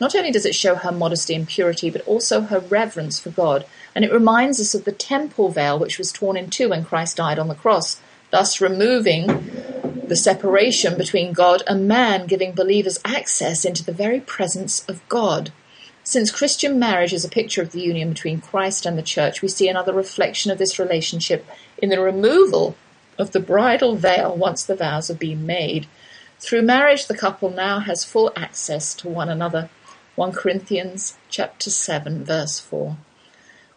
Not 0.00 0.14
only 0.16 0.32
does 0.32 0.44
it 0.44 0.54
show 0.54 0.74
her 0.74 0.90
modesty 0.90 1.34
and 1.34 1.46
purity, 1.46 1.88
but 1.88 2.06
also 2.06 2.42
her 2.42 2.58
reverence 2.58 3.20
for 3.20 3.30
God, 3.30 3.64
and 3.94 4.04
it 4.04 4.12
reminds 4.12 4.60
us 4.60 4.74
of 4.74 4.84
the 4.84 4.92
temple 4.92 5.50
veil 5.50 5.78
which 5.78 5.98
was 5.98 6.10
torn 6.12 6.36
in 6.36 6.50
two 6.50 6.70
when 6.70 6.84
Christ 6.84 7.16
died 7.16 7.38
on 7.38 7.48
the 7.48 7.54
cross, 7.54 8.00
thus 8.30 8.60
removing 8.60 9.26
the 10.06 10.16
separation 10.16 10.98
between 10.98 11.32
God 11.32 11.62
and 11.68 11.86
man, 11.86 12.26
giving 12.26 12.52
believers 12.52 12.98
access 13.04 13.64
into 13.64 13.84
the 13.84 13.92
very 13.92 14.20
presence 14.20 14.84
of 14.86 15.06
God. 15.08 15.52
Since 16.02 16.30
Christian 16.30 16.78
marriage 16.78 17.14
is 17.14 17.24
a 17.24 17.30
picture 17.30 17.62
of 17.62 17.72
the 17.72 17.80
union 17.80 18.10
between 18.10 18.40
Christ 18.40 18.84
and 18.84 18.98
the 18.98 19.02
church, 19.02 19.40
we 19.40 19.48
see 19.48 19.68
another 19.68 19.92
reflection 19.92 20.50
of 20.50 20.58
this 20.58 20.78
relationship 20.78 21.46
in 21.78 21.88
the 21.88 22.00
removal 22.00 22.76
of 23.18 23.30
the 23.30 23.40
bridal 23.40 23.96
veil 23.96 24.36
once 24.36 24.64
the 24.64 24.76
vows 24.76 25.08
have 25.08 25.18
been 25.18 25.46
made. 25.46 25.86
Through 26.40 26.62
marriage, 26.62 27.06
the 27.06 27.16
couple 27.16 27.48
now 27.48 27.78
has 27.78 28.04
full 28.04 28.32
access 28.36 28.92
to 28.96 29.08
one 29.08 29.30
another. 29.30 29.70
1 30.16 30.30
Corinthians 30.30 31.18
chapter 31.28 31.70
7 31.70 32.24
verse 32.24 32.60
4. 32.60 32.96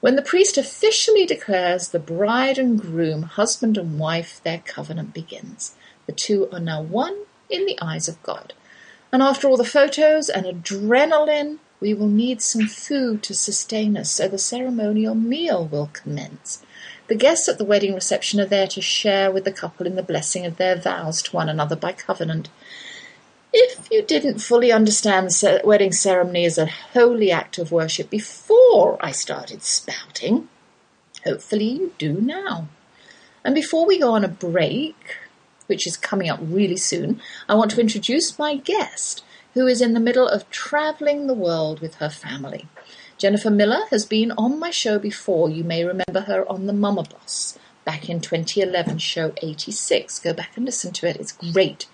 When 0.01 0.15
the 0.15 0.21
priest 0.21 0.55
officially 0.55 1.25
declares 1.25 1.89
the 1.89 1.99
bride 1.99 2.59
and 2.59 2.79
groom, 2.79 3.23
husband 3.23 3.75
and 3.75 3.97
wife, 3.97 4.39
their 4.43 4.59
covenant 4.59 5.15
begins. 5.15 5.75
The 6.05 6.11
two 6.11 6.47
are 6.51 6.59
now 6.59 6.83
one 6.83 7.23
in 7.49 7.65
the 7.65 7.79
eyes 7.81 8.07
of 8.07 8.21
God. 8.21 8.53
And 9.11 9.23
after 9.23 9.47
all 9.47 9.57
the 9.57 9.65
photos 9.65 10.29
and 10.29 10.45
adrenaline, 10.45 11.57
we 11.79 11.95
will 11.95 12.07
need 12.07 12.43
some 12.43 12.67
food 12.67 13.23
to 13.23 13.33
sustain 13.33 13.97
us, 13.97 14.11
so 14.11 14.27
the 14.27 14.37
ceremonial 14.37 15.15
meal 15.15 15.65
will 15.65 15.89
commence. 15.91 16.63
The 17.07 17.15
guests 17.15 17.49
at 17.49 17.57
the 17.57 17.65
wedding 17.65 17.95
reception 17.95 18.39
are 18.39 18.45
there 18.45 18.67
to 18.67 18.81
share 18.81 19.31
with 19.31 19.43
the 19.43 19.51
couple 19.51 19.87
in 19.87 19.95
the 19.95 20.03
blessing 20.03 20.45
of 20.45 20.57
their 20.57 20.75
vows 20.75 21.23
to 21.23 21.35
one 21.35 21.49
another 21.49 21.75
by 21.75 21.93
covenant. 21.93 22.49
If 23.53 23.87
you 23.91 24.01
didn't 24.01 24.39
fully 24.39 24.71
understand 24.71 25.29
the 25.29 25.61
wedding 25.63 25.91
ceremony 25.91 26.45
as 26.45 26.57
a 26.57 26.65
holy 26.65 27.31
act 27.31 27.57
of 27.57 27.71
worship 27.71 28.09
before 28.09 28.97
I 28.99 29.11
started 29.11 29.63
spouting, 29.63 30.49
hopefully 31.23 31.65
you 31.65 31.93
do 31.97 32.19
now. 32.19 32.67
And 33.43 33.55
before 33.55 33.85
we 33.85 33.99
go 33.99 34.13
on 34.13 34.25
a 34.25 34.29
break, 34.29 35.17
which 35.67 35.87
is 35.87 35.95
coming 35.95 36.29
up 36.29 36.39
really 36.41 36.77
soon, 36.77 37.21
I 37.47 37.55
want 37.55 37.71
to 37.71 37.81
introduce 37.81 38.37
my 38.37 38.55
guest, 38.57 39.23
who 39.53 39.67
is 39.67 39.81
in 39.81 39.93
the 39.93 39.99
middle 39.99 40.27
of 40.27 40.49
traveling 40.49 41.27
the 41.27 41.33
world 41.33 41.79
with 41.79 41.95
her 41.95 42.09
family. 42.09 42.67
Jennifer 43.17 43.49
Miller 43.49 43.85
has 43.89 44.05
been 44.05 44.31
on 44.33 44.59
my 44.59 44.69
show 44.69 44.99
before. 44.99 45.49
You 45.49 45.63
may 45.63 45.83
remember 45.83 46.21
her 46.21 46.47
on 46.49 46.67
the 46.67 46.73
Mama 46.73 47.03
Bus 47.03 47.57
back 47.85 48.09
in 48.09 48.19
2011, 48.19 48.97
show 48.97 49.33
86. 49.41 50.19
Go 50.19 50.33
back 50.33 50.51
and 50.55 50.65
listen 50.65 50.91
to 50.91 51.07
it, 51.07 51.15
it's 51.15 51.31
great. 51.31 51.87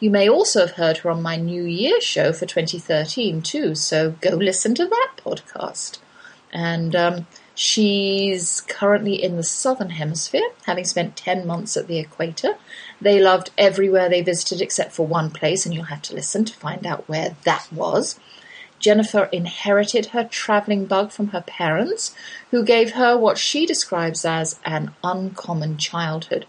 You 0.00 0.10
may 0.10 0.28
also 0.28 0.60
have 0.60 0.76
heard 0.76 0.98
her 0.98 1.10
on 1.10 1.22
my 1.22 1.36
New 1.36 1.64
Year 1.64 2.00
show 2.00 2.32
for 2.32 2.46
2013 2.46 3.42
too, 3.42 3.74
so 3.74 4.12
go 4.20 4.30
listen 4.30 4.74
to 4.76 4.86
that 4.86 5.10
podcast. 5.16 5.98
And 6.52 6.96
um, 6.96 7.26
she's 7.54 8.60
currently 8.62 9.22
in 9.22 9.36
the 9.36 9.42
Southern 9.42 9.90
Hemisphere, 9.90 10.50
having 10.66 10.84
spent 10.84 11.16
10 11.16 11.46
months 11.46 11.76
at 11.76 11.86
the 11.86 11.98
equator. 11.98 12.56
They 13.00 13.20
loved 13.20 13.50
everywhere 13.58 14.08
they 14.08 14.22
visited 14.22 14.60
except 14.60 14.92
for 14.92 15.06
one 15.06 15.30
place, 15.30 15.66
and 15.66 15.74
you'll 15.74 15.84
have 15.84 16.02
to 16.02 16.14
listen 16.14 16.44
to 16.46 16.54
find 16.54 16.86
out 16.86 17.08
where 17.08 17.36
that 17.44 17.68
was. 17.72 18.18
Jennifer 18.78 19.28
inherited 19.32 20.06
her 20.06 20.24
traveling 20.24 20.86
bug 20.86 21.10
from 21.10 21.28
her 21.28 21.42
parents, 21.42 22.14
who 22.50 22.64
gave 22.64 22.92
her 22.92 23.16
what 23.16 23.38
she 23.38 23.66
describes 23.66 24.24
as 24.24 24.58
an 24.64 24.92
uncommon 25.02 25.76
childhood. 25.76 26.46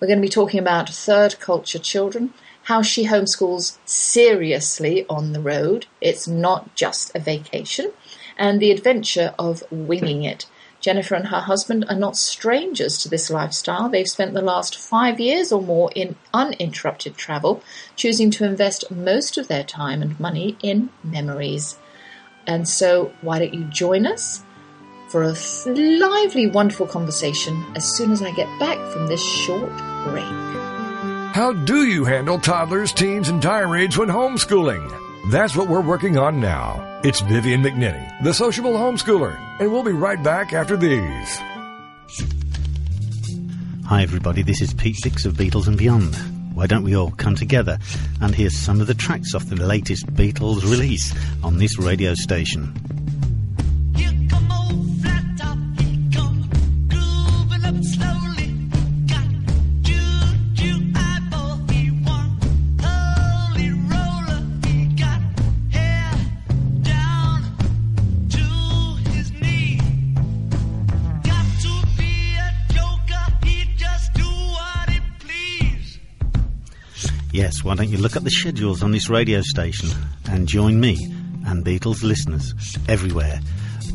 We're 0.00 0.08
going 0.08 0.18
to 0.18 0.26
be 0.26 0.28
talking 0.28 0.60
about 0.60 0.88
third 0.88 1.40
culture 1.40 1.78
children, 1.78 2.32
how 2.68 2.82
she 2.82 3.06
homeschools 3.06 3.78
seriously 3.86 5.06
on 5.08 5.32
the 5.32 5.40
road. 5.40 5.86
It's 6.02 6.28
not 6.28 6.74
just 6.74 7.10
a 7.14 7.18
vacation, 7.18 7.90
and 8.36 8.60
the 8.60 8.70
adventure 8.70 9.34
of 9.38 9.62
winging 9.70 10.22
it. 10.22 10.44
Jennifer 10.78 11.14
and 11.14 11.28
her 11.28 11.40
husband 11.40 11.86
are 11.88 11.96
not 11.96 12.18
strangers 12.18 12.98
to 12.98 13.08
this 13.08 13.30
lifestyle. 13.30 13.88
They've 13.88 14.06
spent 14.06 14.34
the 14.34 14.42
last 14.42 14.76
five 14.76 15.18
years 15.18 15.50
or 15.50 15.62
more 15.62 15.90
in 15.94 16.16
uninterrupted 16.34 17.16
travel, 17.16 17.62
choosing 17.96 18.30
to 18.32 18.44
invest 18.44 18.90
most 18.90 19.38
of 19.38 19.48
their 19.48 19.64
time 19.64 20.02
and 20.02 20.20
money 20.20 20.58
in 20.62 20.90
memories. 21.02 21.78
And 22.46 22.68
so, 22.68 23.12
why 23.22 23.38
don't 23.38 23.54
you 23.54 23.64
join 23.64 24.06
us 24.06 24.44
for 25.08 25.22
a 25.22 25.34
lively, 25.64 26.46
wonderful 26.46 26.86
conversation 26.86 27.64
as 27.74 27.90
soon 27.96 28.10
as 28.10 28.20
I 28.20 28.30
get 28.32 28.60
back 28.60 28.76
from 28.92 29.06
this 29.06 29.24
short 29.24 29.72
break? 30.04 30.67
How 31.38 31.52
do 31.52 31.86
you 31.86 32.04
handle 32.04 32.40
toddlers, 32.40 32.92
teens, 32.92 33.28
and 33.28 33.40
tirades 33.40 33.96
when 33.96 34.08
homeschooling? 34.08 35.30
That's 35.30 35.54
what 35.54 35.68
we're 35.68 35.80
working 35.80 36.18
on 36.18 36.40
now. 36.40 37.00
It's 37.04 37.20
Vivian 37.20 37.62
McNinney, 37.62 38.24
the 38.24 38.34
sociable 38.34 38.72
homeschooler, 38.72 39.38
and 39.60 39.70
we'll 39.70 39.84
be 39.84 39.92
right 39.92 40.20
back 40.20 40.52
after 40.52 40.76
these. 40.76 41.38
Hi, 43.86 44.02
everybody. 44.02 44.42
This 44.42 44.60
is 44.60 44.74
Pete 44.74 44.96
Dix 45.00 45.26
of 45.26 45.34
Beatles 45.34 45.68
and 45.68 45.78
Beyond. 45.78 46.16
Why 46.56 46.66
don't 46.66 46.82
we 46.82 46.96
all 46.96 47.12
come 47.12 47.36
together 47.36 47.78
and 48.20 48.34
hear 48.34 48.50
some 48.50 48.80
of 48.80 48.88
the 48.88 48.94
tracks 48.94 49.32
off 49.32 49.44
the 49.44 49.64
latest 49.64 50.06
Beatles 50.06 50.68
release 50.68 51.14
on 51.44 51.58
this 51.58 51.78
radio 51.78 52.14
station? 52.14 52.97
Yes, 77.48 77.64
why 77.64 77.76
don't 77.76 77.88
you 77.88 77.96
look 77.96 78.14
at 78.14 78.24
the 78.24 78.30
schedules 78.30 78.82
on 78.82 78.90
this 78.90 79.08
radio 79.08 79.40
station 79.40 79.88
and 80.28 80.46
join 80.46 80.78
me 80.78 81.02
and 81.46 81.64
Beatles 81.64 82.02
listeners 82.02 82.52
everywhere 82.86 83.40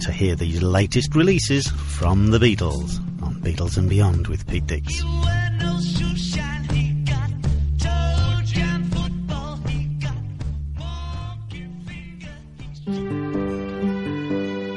to 0.02 0.12
hear 0.12 0.36
the 0.36 0.60
latest 0.60 1.14
releases 1.14 1.68
from 1.68 2.32
the 2.32 2.40
Beatles 2.40 2.98
on 3.22 3.36
Beatles 3.42 3.78
and 3.78 3.88
Beyond 3.88 4.26
with 4.26 4.48
Pete 4.48 4.66
Dix. 4.66 5.04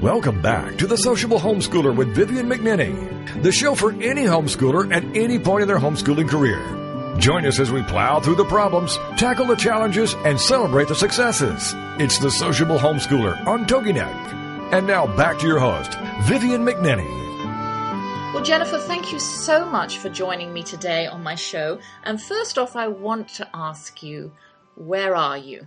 Welcome 0.02 0.42
back 0.42 0.76
to 0.76 0.87
the 0.87 0.99
Sociable 0.99 1.38
Homeschooler 1.38 1.97
with 1.97 2.14
Vivian 2.14 2.47
McNinney, 2.47 3.42
the 3.42 3.52
show 3.52 3.75
for 3.75 3.92
any 4.02 4.25
homeschooler 4.25 4.95
at 4.95 5.02
any 5.16 5.38
point 5.38 5.62
in 5.62 5.68
their 5.68 5.78
homeschooling 5.78 6.28
career. 6.28 6.75
Join 7.18 7.46
us 7.46 7.58
as 7.58 7.70
we 7.70 7.82
plow 7.82 8.20
through 8.20 8.37
the 8.37 8.44
problems, 8.44 8.99
tackle 9.16 9.46
the 9.46 9.56
challenges, 9.56 10.14
and 10.25 10.38
celebrate 10.38 10.88
the 10.88 10.94
successes. 10.94 11.73
It's 11.99 12.18
the 12.18 12.30
Sociable 12.30 12.78
Homeschooler 12.78 13.46
on 13.46 13.64
TogiNet. 13.66 14.73
And 14.73 14.87
now 14.87 15.06
back 15.16 15.38
to 15.38 15.46
your 15.46 15.58
host, 15.58 15.94
Vivian 16.25 16.64
McNinney. 16.64 17.26
Well, 18.35 18.44
Jennifer, 18.44 18.78
thank 18.78 19.12
you 19.12 19.18
so 19.18 19.64
much 19.64 19.99
for 19.99 20.11
joining 20.11 20.52
me 20.52 20.62
today 20.62 21.06
on 21.06 21.23
my 21.23 21.37
show. 21.37 21.78
And 22.04 22.20
first 22.20 22.58
off, 22.58 22.76
I 22.76 22.88
want 22.88 23.28
to 23.35 23.49
ask 23.54 24.02
you, 24.02 24.32
where 24.75 25.16
are 25.16 25.38
you? 25.38 25.66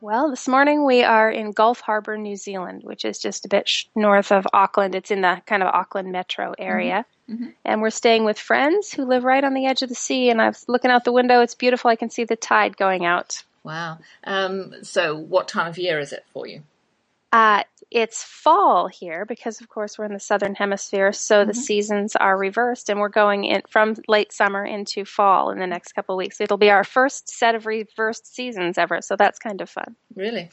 Well, 0.00 0.30
this 0.30 0.48
morning 0.48 0.86
we 0.86 1.02
are 1.02 1.30
in 1.30 1.52
Gulf 1.52 1.80
Harbour, 1.80 2.16
New 2.16 2.36
Zealand, 2.36 2.82
which 2.84 3.04
is 3.04 3.18
just 3.18 3.44
a 3.44 3.48
bit 3.48 3.70
north 3.94 4.32
of 4.32 4.46
Auckland. 4.52 4.94
It's 4.94 5.10
in 5.10 5.20
the 5.20 5.42
kind 5.46 5.62
of 5.62 5.68
Auckland 5.74 6.12
metro 6.12 6.54
area. 6.58 7.00
Mm-hmm. 7.00 7.15
Mm-hmm. 7.30 7.48
And 7.64 7.82
we're 7.82 7.90
staying 7.90 8.24
with 8.24 8.38
friends 8.38 8.92
who 8.92 9.04
live 9.04 9.24
right 9.24 9.42
on 9.42 9.54
the 9.54 9.66
edge 9.66 9.82
of 9.82 9.88
the 9.88 9.94
sea. 9.94 10.30
And 10.30 10.40
I 10.40 10.48
was 10.48 10.64
looking 10.68 10.90
out 10.90 11.04
the 11.04 11.12
window. 11.12 11.40
It's 11.40 11.54
beautiful. 11.54 11.90
I 11.90 11.96
can 11.96 12.10
see 12.10 12.24
the 12.24 12.36
tide 12.36 12.76
going 12.76 13.04
out. 13.04 13.42
Wow. 13.64 13.98
Um, 14.22 14.74
so, 14.82 15.16
what 15.16 15.48
time 15.48 15.66
of 15.66 15.78
year 15.78 15.98
is 15.98 16.12
it 16.12 16.24
for 16.32 16.46
you? 16.46 16.62
Uh, 17.32 17.64
it's 17.90 18.22
fall 18.22 18.86
here 18.86 19.24
because, 19.24 19.60
of 19.60 19.68
course, 19.68 19.98
we're 19.98 20.04
in 20.04 20.12
the 20.12 20.20
southern 20.20 20.54
hemisphere, 20.54 21.12
so 21.12 21.40
mm-hmm. 21.40 21.48
the 21.48 21.54
seasons 21.54 22.16
are 22.16 22.36
reversed, 22.36 22.88
and 22.88 22.98
we're 23.00 23.08
going 23.08 23.44
in 23.44 23.62
from 23.68 23.96
late 24.08 24.32
summer 24.32 24.64
into 24.64 25.04
fall 25.04 25.50
in 25.50 25.58
the 25.58 25.66
next 25.66 25.92
couple 25.92 26.14
of 26.14 26.18
weeks. 26.18 26.40
It'll 26.40 26.56
be 26.56 26.70
our 26.70 26.84
first 26.84 27.28
set 27.28 27.54
of 27.54 27.66
reversed 27.66 28.34
seasons 28.34 28.78
ever, 28.78 29.00
so 29.02 29.16
that's 29.16 29.38
kind 29.38 29.60
of 29.60 29.68
fun. 29.68 29.96
Really, 30.14 30.50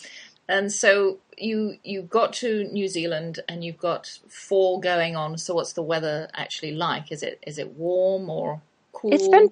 and 0.47 0.71
so 0.71 1.19
you 1.37 1.77
you 1.83 2.03
got 2.03 2.33
to 2.33 2.65
New 2.65 2.87
Zealand 2.87 3.39
and 3.47 3.63
you've 3.63 3.77
got 3.77 4.19
fall 4.27 4.79
going 4.79 5.15
on. 5.15 5.37
So 5.37 5.55
what's 5.55 5.73
the 5.73 5.81
weather 5.81 6.29
actually 6.33 6.73
like? 6.73 7.11
Is 7.11 7.23
it 7.23 7.43
is 7.47 7.57
it 7.57 7.71
warm 7.71 8.29
or 8.29 8.61
cool? 8.91 9.13
It's 9.13 9.27
been 9.27 9.51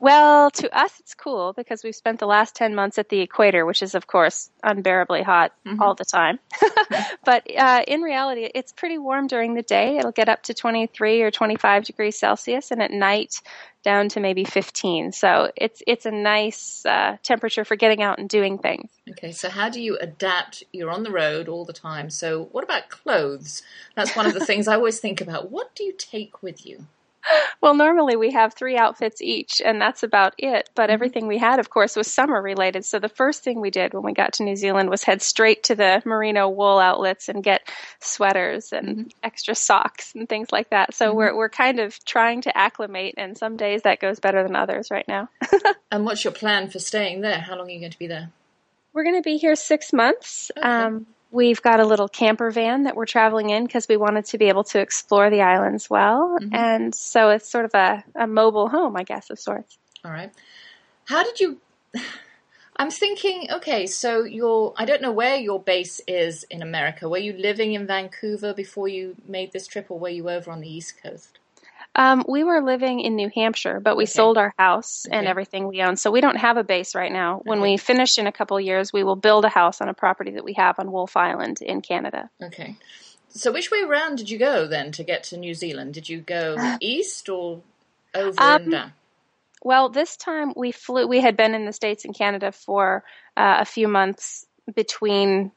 Well, 0.00 0.52
to 0.52 0.78
us, 0.78 0.92
it's 1.00 1.14
cool 1.14 1.52
because 1.52 1.82
we've 1.82 1.94
spent 1.94 2.20
the 2.20 2.26
last 2.26 2.54
10 2.54 2.74
months 2.74 2.98
at 2.98 3.08
the 3.08 3.20
equator, 3.20 3.66
which 3.66 3.82
is, 3.82 3.96
of 3.96 4.06
course, 4.06 4.48
unbearably 4.62 5.22
hot 5.22 5.52
mm-hmm. 5.66 5.82
all 5.82 5.96
the 5.96 6.04
time. 6.04 6.38
but 7.24 7.44
uh, 7.56 7.82
in 7.86 8.02
reality, 8.02 8.48
it's 8.54 8.72
pretty 8.72 8.96
warm 8.96 9.26
during 9.26 9.54
the 9.54 9.62
day. 9.62 9.98
It'll 9.98 10.12
get 10.12 10.28
up 10.28 10.44
to 10.44 10.54
23 10.54 11.22
or 11.22 11.32
25 11.32 11.84
degrees 11.84 12.16
Celsius, 12.16 12.70
and 12.70 12.80
at 12.80 12.92
night, 12.92 13.40
down 13.82 14.08
to 14.10 14.20
maybe 14.20 14.44
15. 14.44 15.12
So 15.12 15.50
it's 15.56 15.82
it's 15.86 16.06
a 16.06 16.10
nice 16.12 16.84
uh, 16.86 17.16
temperature 17.22 17.64
for 17.64 17.74
getting 17.74 18.02
out 18.02 18.18
and 18.18 18.28
doing 18.28 18.58
things. 18.58 18.90
Okay, 19.10 19.32
so 19.32 19.48
how 19.48 19.68
do 19.68 19.80
you 19.80 19.98
adapt? 19.98 20.62
You're 20.72 20.90
on 20.90 21.02
the 21.02 21.10
road 21.10 21.48
all 21.48 21.64
the 21.64 21.72
time. 21.72 22.10
So 22.10 22.44
what 22.52 22.62
about 22.62 22.88
clothes? 22.88 23.62
That's 23.96 24.14
one 24.14 24.26
of 24.26 24.34
the 24.34 24.44
things 24.44 24.68
I 24.68 24.74
always 24.74 25.00
think 25.00 25.20
about. 25.20 25.50
What 25.50 25.74
do 25.74 25.82
you 25.82 25.94
take 25.96 26.42
with 26.42 26.64
you? 26.66 26.86
well, 27.60 27.74
normally 27.74 28.16
we 28.16 28.32
have 28.32 28.54
three 28.54 28.76
outfits 28.76 29.20
each, 29.20 29.60
and 29.64 29.80
that's 29.80 30.02
about 30.02 30.34
it. 30.38 30.70
But 30.74 30.84
mm-hmm. 30.84 30.92
everything 30.92 31.26
we 31.26 31.38
had, 31.38 31.58
of 31.58 31.70
course, 31.70 31.96
was 31.96 32.12
summer 32.12 32.40
related. 32.40 32.84
So 32.84 32.98
the 32.98 33.08
first 33.08 33.42
thing 33.42 33.60
we 33.60 33.70
did 33.70 33.94
when 33.94 34.02
we 34.02 34.12
got 34.12 34.34
to 34.34 34.44
New 34.44 34.56
Zealand 34.56 34.90
was 34.90 35.02
head 35.02 35.22
straight 35.22 35.64
to 35.64 35.74
the 35.74 36.02
merino 36.04 36.48
wool 36.48 36.78
outlets 36.78 37.28
and 37.28 37.42
get 37.42 37.68
sweaters 38.00 38.72
and 38.72 38.88
mm-hmm. 38.88 39.08
extra 39.22 39.54
socks 39.54 40.14
and 40.14 40.28
things 40.28 40.48
like 40.52 40.70
that. 40.70 40.94
So 40.94 41.08
mm-hmm. 41.08 41.16
we're 41.16 41.36
we're 41.36 41.48
kind 41.48 41.80
of 41.80 42.02
trying 42.04 42.42
to 42.42 42.56
acclimate, 42.56 43.14
and 43.16 43.36
some 43.36 43.56
days 43.56 43.82
that 43.82 44.00
goes 44.00 44.20
better 44.20 44.42
than 44.42 44.56
others 44.56 44.90
right 44.90 45.06
now. 45.08 45.28
and 45.90 46.04
what's 46.04 46.24
your 46.24 46.32
plan 46.32 46.68
for 46.68 46.78
staying 46.78 47.20
there? 47.20 47.38
How 47.38 47.56
long 47.56 47.68
are 47.68 47.70
you 47.70 47.80
going 47.80 47.92
to 47.92 47.98
be 47.98 48.06
there? 48.06 48.30
We're 48.92 49.04
going 49.04 49.16
to 49.16 49.22
be 49.22 49.36
here 49.36 49.54
six 49.54 49.92
months. 49.92 50.50
Okay. 50.56 50.66
Um, 50.66 51.06
We've 51.30 51.60
got 51.60 51.80
a 51.80 51.84
little 51.84 52.08
camper 52.08 52.50
van 52.50 52.84
that 52.84 52.96
we're 52.96 53.06
traveling 53.06 53.50
in 53.50 53.64
because 53.64 53.86
we 53.86 53.96
wanted 53.96 54.24
to 54.26 54.38
be 54.38 54.46
able 54.48 54.64
to 54.64 54.80
explore 54.80 55.28
the 55.28 55.42
islands 55.42 55.90
well. 55.90 56.38
Mm-hmm. 56.40 56.54
And 56.54 56.94
so 56.94 57.30
it's 57.30 57.48
sort 57.48 57.66
of 57.66 57.74
a, 57.74 58.04
a 58.14 58.26
mobile 58.26 58.68
home, 58.68 58.96
I 58.96 59.02
guess, 59.02 59.28
of 59.30 59.38
sorts. 59.38 59.78
All 60.04 60.10
right. 60.10 60.32
How 61.04 61.22
did 61.22 61.40
you. 61.40 61.58
I'm 62.80 62.92
thinking, 62.92 63.48
okay, 63.50 63.86
so 63.88 64.22
you're, 64.22 64.72
I 64.76 64.84
don't 64.84 65.02
know 65.02 65.10
where 65.10 65.34
your 65.34 65.60
base 65.60 66.00
is 66.06 66.44
in 66.44 66.62
America. 66.62 67.08
Were 67.08 67.18
you 67.18 67.32
living 67.32 67.72
in 67.72 67.88
Vancouver 67.88 68.54
before 68.54 68.86
you 68.86 69.16
made 69.26 69.50
this 69.50 69.66
trip, 69.66 69.90
or 69.90 69.98
were 69.98 70.10
you 70.10 70.30
over 70.30 70.52
on 70.52 70.60
the 70.60 70.72
East 70.72 71.02
Coast? 71.02 71.40
Um, 71.98 72.24
we 72.28 72.44
were 72.44 72.62
living 72.62 73.00
in 73.00 73.16
New 73.16 73.28
Hampshire, 73.34 73.80
but 73.80 73.96
we 73.96 74.04
okay. 74.04 74.12
sold 74.12 74.38
our 74.38 74.54
house 74.56 75.04
okay. 75.04 75.16
and 75.16 75.26
everything 75.26 75.66
we 75.66 75.82
own, 75.82 75.96
so 75.96 76.12
we 76.12 76.20
don't 76.20 76.36
have 76.36 76.56
a 76.56 76.62
base 76.62 76.94
right 76.94 77.10
now. 77.10 77.40
When 77.42 77.60
we 77.60 77.76
finish 77.76 78.18
in 78.18 78.28
a 78.28 78.32
couple 78.32 78.58
years, 78.60 78.92
we 78.92 79.02
will 79.02 79.16
build 79.16 79.44
a 79.44 79.48
house 79.48 79.80
on 79.80 79.88
a 79.88 79.94
property 79.94 80.30
that 80.30 80.44
we 80.44 80.52
have 80.52 80.78
on 80.78 80.92
Wolfe 80.92 81.16
Island 81.16 81.60
in 81.60 81.80
Canada. 81.80 82.30
Okay. 82.40 82.76
So 83.30 83.50
which 83.50 83.72
way 83.72 83.82
around 83.82 84.16
did 84.16 84.30
you 84.30 84.38
go 84.38 84.68
then 84.68 84.92
to 84.92 85.02
get 85.02 85.24
to 85.24 85.36
New 85.36 85.54
Zealand? 85.54 85.92
Did 85.92 86.08
you 86.08 86.20
go 86.20 86.76
east 86.80 87.28
or 87.28 87.62
over 88.14 88.40
um, 88.40 88.62
and 88.62 88.70
down? 88.70 88.92
Well, 89.64 89.88
this 89.88 90.16
time 90.16 90.52
we 90.54 90.70
flew. 90.70 91.08
We 91.08 91.20
had 91.20 91.36
been 91.36 91.56
in 91.56 91.66
the 91.66 91.72
states 91.72 92.04
and 92.04 92.16
Canada 92.16 92.52
for 92.52 93.02
uh, 93.36 93.56
a 93.58 93.64
few 93.64 93.88
months 93.88 94.46
between 94.72 95.50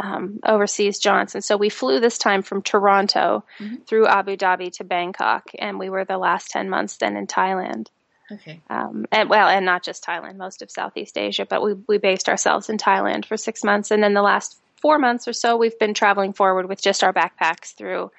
um, 0.00 0.40
overseas 0.44 0.98
jaunts. 0.98 1.34
And 1.34 1.44
so 1.44 1.56
we 1.56 1.68
flew 1.68 2.00
this 2.00 2.18
time 2.18 2.42
from 2.42 2.62
Toronto 2.62 3.44
mm-hmm. 3.58 3.76
through 3.86 4.06
Abu 4.06 4.36
Dhabi 4.36 4.72
to 4.74 4.84
Bangkok, 4.84 5.50
and 5.58 5.78
we 5.78 5.90
were 5.90 6.04
the 6.04 6.18
last 6.18 6.50
10 6.50 6.70
months 6.70 6.96
then 6.96 7.16
in 7.16 7.26
Thailand. 7.26 7.88
Okay. 8.32 8.60
Um, 8.70 9.06
and 9.10 9.28
well, 9.28 9.48
and 9.48 9.66
not 9.66 9.82
just 9.82 10.04
Thailand, 10.04 10.36
most 10.36 10.62
of 10.62 10.70
Southeast 10.70 11.18
Asia, 11.18 11.44
but 11.44 11.62
we, 11.62 11.74
we 11.88 11.98
based 11.98 12.28
ourselves 12.28 12.70
in 12.70 12.78
Thailand 12.78 13.24
for 13.24 13.36
six 13.36 13.64
months. 13.64 13.90
And 13.90 14.02
then 14.02 14.14
the 14.14 14.22
last 14.22 14.56
four 14.80 14.98
months 14.98 15.28
or 15.28 15.32
so, 15.32 15.56
we've 15.56 15.78
been 15.78 15.94
traveling 15.94 16.32
forward 16.32 16.68
with 16.68 16.80
just 16.80 17.02
our 17.02 17.12
backpacks 17.12 17.74
through, 17.74 18.10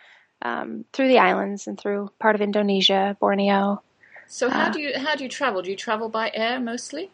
um, 0.42 0.86
through 0.94 1.08
the 1.08 1.20
islands 1.20 1.66
and 1.66 1.80
through 1.80 2.12
part 2.20 2.36
of 2.36 2.42
Indonesia, 2.42 3.16
Borneo. 3.20 3.82
So 4.28 4.50
how 4.50 4.68
uh, 4.68 4.72
do 4.72 4.82
you, 4.82 5.00
how 5.00 5.16
do 5.16 5.24
you 5.24 5.30
travel? 5.30 5.62
Do 5.62 5.72
you 5.72 5.78
travel 5.78 6.10
by 6.10 6.30
air 6.34 6.60
mostly? 6.60 7.10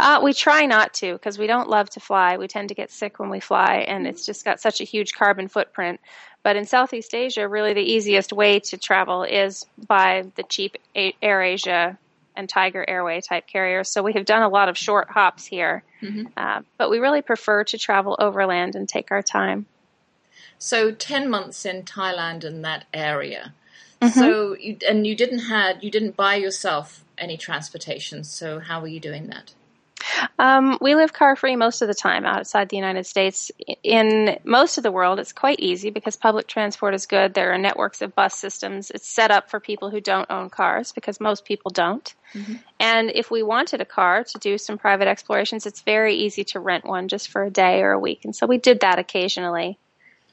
Uh, 0.00 0.18
we 0.22 0.32
try 0.32 0.64
not 0.64 0.94
to 0.94 1.12
because 1.12 1.38
we 1.38 1.46
don't 1.46 1.68
love 1.68 1.90
to 1.90 2.00
fly. 2.00 2.38
We 2.38 2.48
tend 2.48 2.70
to 2.70 2.74
get 2.74 2.90
sick 2.90 3.18
when 3.18 3.28
we 3.28 3.38
fly, 3.38 3.84
and 3.86 4.06
it's 4.06 4.24
just 4.24 4.46
got 4.46 4.58
such 4.58 4.80
a 4.80 4.84
huge 4.84 5.12
carbon 5.12 5.46
footprint. 5.46 6.00
But 6.42 6.56
in 6.56 6.64
Southeast 6.64 7.14
Asia, 7.14 7.46
really 7.46 7.74
the 7.74 7.82
easiest 7.82 8.32
way 8.32 8.60
to 8.60 8.78
travel 8.78 9.24
is 9.24 9.66
by 9.86 10.24
the 10.36 10.42
cheap 10.42 10.78
AirAsia 10.96 11.98
and 12.34 12.48
Tiger 12.48 12.82
Airway 12.88 13.20
type 13.20 13.46
carriers. 13.46 13.90
So 13.90 14.02
we 14.02 14.14
have 14.14 14.24
done 14.24 14.40
a 14.40 14.48
lot 14.48 14.70
of 14.70 14.78
short 14.78 15.10
hops 15.10 15.44
here, 15.44 15.82
mm-hmm. 16.00 16.28
uh, 16.34 16.62
but 16.78 16.88
we 16.88 16.98
really 16.98 17.20
prefer 17.20 17.64
to 17.64 17.76
travel 17.76 18.16
overland 18.18 18.76
and 18.76 18.88
take 18.88 19.10
our 19.10 19.22
time. 19.22 19.66
So 20.58 20.92
ten 20.92 21.28
months 21.28 21.66
in 21.66 21.82
Thailand 21.82 22.42
and 22.44 22.64
that 22.64 22.86
area. 22.94 23.52
Mm-hmm. 24.00 24.18
So 24.18 24.56
you, 24.56 24.78
and 24.88 25.06
you 25.06 25.14
didn't 25.14 25.40
had 25.40 25.84
you 25.84 25.90
didn't 25.90 26.16
buy 26.16 26.36
yourself 26.36 27.04
any 27.18 27.36
transportation. 27.36 28.24
So 28.24 28.60
how 28.60 28.80
were 28.80 28.88
you 28.88 29.00
doing 29.00 29.26
that? 29.26 29.52
Um, 30.38 30.78
we 30.80 30.94
live 30.94 31.12
car 31.12 31.36
free 31.36 31.56
most 31.56 31.82
of 31.82 31.88
the 31.88 31.94
time 31.94 32.24
outside 32.24 32.68
the 32.68 32.76
United 32.76 33.06
States. 33.06 33.50
In 33.82 34.38
most 34.44 34.78
of 34.78 34.82
the 34.82 34.92
world, 34.92 35.18
it's 35.18 35.32
quite 35.32 35.60
easy 35.60 35.90
because 35.90 36.16
public 36.16 36.46
transport 36.46 36.94
is 36.94 37.06
good. 37.06 37.34
There 37.34 37.52
are 37.52 37.58
networks 37.58 38.02
of 38.02 38.14
bus 38.14 38.34
systems. 38.34 38.90
It's 38.90 39.08
set 39.08 39.30
up 39.30 39.50
for 39.50 39.60
people 39.60 39.90
who 39.90 40.00
don't 40.00 40.30
own 40.30 40.50
cars 40.50 40.92
because 40.92 41.20
most 41.20 41.44
people 41.44 41.70
don't. 41.70 42.14
Mm-hmm. 42.34 42.54
And 42.78 43.10
if 43.14 43.30
we 43.30 43.42
wanted 43.42 43.80
a 43.80 43.84
car 43.84 44.24
to 44.24 44.38
do 44.38 44.58
some 44.58 44.78
private 44.78 45.08
explorations, 45.08 45.66
it's 45.66 45.82
very 45.82 46.14
easy 46.14 46.44
to 46.44 46.60
rent 46.60 46.84
one 46.84 47.08
just 47.08 47.28
for 47.28 47.44
a 47.44 47.50
day 47.50 47.82
or 47.82 47.92
a 47.92 47.98
week. 47.98 48.24
And 48.24 48.34
so 48.34 48.46
we 48.46 48.58
did 48.58 48.80
that 48.80 48.98
occasionally. 48.98 49.78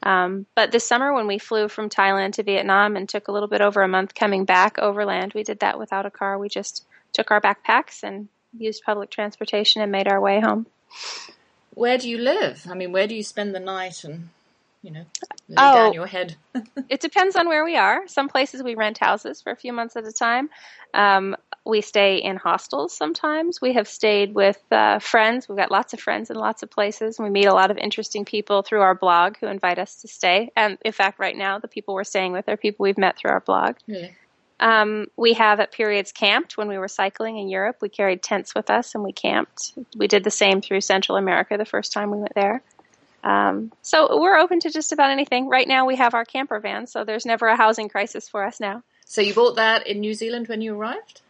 Um, 0.04 0.46
but 0.56 0.72
this 0.72 0.88
summer, 0.88 1.14
when 1.14 1.28
we 1.28 1.40
flew 1.40 1.68
from 1.68 1.90
Thailand 1.90 2.34
to 2.34 2.44
Vietnam 2.44 2.96
and 2.96 3.10
took 3.10 3.28
a 3.28 3.32
little 3.32 3.48
bit 3.48 3.62
over 3.62 3.82
a 3.82 3.88
month 3.88 4.14
coming 4.14 4.46
back 4.46 4.78
overland, 4.78 5.34
we 5.34 5.44
did 5.44 5.60
that 5.62 5.80
without 5.80 6.06
a 6.06 6.12
car. 6.12 6.38
We 6.38 6.50
just 6.50 6.86
took 7.14 7.32
our 7.32 7.42
backpacks 7.42 8.04
and 8.04 8.30
used 8.62 8.84
public 8.84 9.10
transportation 9.10 9.82
and 9.82 9.92
made 9.92 10.08
our 10.08 10.20
way 10.20 10.40
home. 10.40 10.68
Where 11.74 11.98
do 11.98 12.10
you 12.10 12.18
live? 12.18 12.66
I 12.70 12.74
mean, 12.74 12.92
where 12.92 13.08
do 13.08 13.16
you 13.16 13.24
spend 13.24 13.54
the 13.54 13.60
night 13.60 14.04
and, 14.04 14.30
you 14.82 14.92
know, 14.92 15.06
lay 15.48 15.56
oh, 15.58 15.74
down 15.76 15.94
your 15.94 16.08
head? 16.08 16.36
it 16.90 17.02
depends 17.02 17.36
on 17.36 17.48
where 17.48 17.64
we 17.64 17.78
are. 17.78 18.08
Some 18.08 18.30
places 18.30 18.64
we 18.64 18.76
rent 18.76 18.98
houses 18.98 19.42
for 19.42 19.52
a 19.52 19.56
few 19.56 19.74
months 19.74 19.96
at 19.96 20.06
a 20.06 20.12
time. 20.12 20.50
Um, 20.94 21.36
we 21.66 21.82
stay 21.82 22.18
in 22.18 22.38
hostels 22.38 22.94
sometimes. 22.94 23.62
We 23.62 23.74
have 23.74 23.88
stayed 23.88 24.34
with 24.34 24.60
uh, 24.72 25.00
friends. 25.00 25.48
We've 25.48 25.58
got 25.58 25.70
lots 25.70 25.94
of 25.94 26.00
friends 26.00 26.30
in 26.30 26.38
lots 26.38 26.64
of 26.64 26.72
places. 26.72 27.20
We 27.20 27.30
meet 27.30 27.46
a 27.46 27.54
lot 27.54 27.72
of 27.72 27.78
interesting 27.78 28.26
people 28.26 28.64
through 28.64 28.82
our 28.82 28.96
blog 28.96 29.36
who 29.40 29.48
invite 29.48 29.78
us 29.78 30.02
to 30.02 30.08
stay. 30.08 30.52
And 30.56 30.78
in 30.84 30.94
fact, 30.94 31.20
right 31.20 31.36
now, 31.36 31.60
the 31.60 31.68
people 31.68 31.94
we're 31.94 32.06
staying 32.06 32.32
with 32.32 32.48
are 32.50 32.58
people 32.58 32.84
we've 32.84 32.98
met 32.98 33.18
through 33.18 33.32
our 33.32 33.42
blog. 33.42 33.76
Really? 33.88 34.16
Um, 34.60 35.08
we 35.16 35.34
have 35.34 35.60
at 35.60 35.72
periods 35.72 36.12
camped 36.12 36.58
when 36.58 36.68
we 36.68 36.78
were 36.78 36.88
cycling 36.88 37.38
in 37.38 37.48
Europe. 37.48 37.78
We 37.82 37.90
carried 37.90 38.24
tents 38.24 38.56
with 38.56 38.70
us 38.70 38.96
and 38.96 39.04
we 39.04 39.12
camped. 39.12 39.74
We 39.96 40.08
did 40.08 40.24
the 40.24 40.32
same 40.32 40.62
through 40.62 40.82
Central 40.82 41.18
America 41.18 41.58
the 41.58 41.66
first 41.66 41.94
time 41.94 42.10
we 42.10 42.18
went 42.18 42.34
there. 42.34 42.62
Um, 43.24 43.72
so 43.82 44.20
we're 44.20 44.38
open 44.38 44.60
to 44.62 44.70
just 44.70 44.92
about 44.92 45.12
anything. 45.12 45.48
Right 45.48 45.68
now 45.68 45.86
we 45.86 45.96
have 45.98 46.14
our 46.14 46.26
camper 46.26 46.60
van, 46.60 46.88
so 46.88 47.04
there's 47.04 47.26
never 47.26 47.48
a 47.48 47.58
housing 47.58 47.90
crisis 47.90 48.30
for 48.30 48.44
us 48.44 48.60
now. 48.60 48.84
So 49.06 49.22
you 49.22 49.34
bought 49.34 49.56
that 49.56 49.86
in 49.86 50.00
New 50.00 50.14
Zealand 50.14 50.48
when 50.48 50.62
you 50.62 50.76
arrived? 50.76 51.22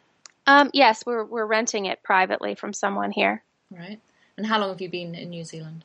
Um, 0.46 0.70
yes, 0.74 1.06
we're 1.06 1.26
we're 1.26 1.46
renting 1.46 1.86
it 1.86 2.04
privately 2.04 2.56
from 2.56 2.72
someone 2.72 3.12
here. 3.12 3.44
Right. 3.70 4.00
And 4.38 4.46
how 4.46 4.60
long 4.60 4.70
have 4.70 4.82
you 4.82 4.90
been 4.90 5.16
in 5.16 5.30
New 5.30 5.44
Zealand? 5.44 5.84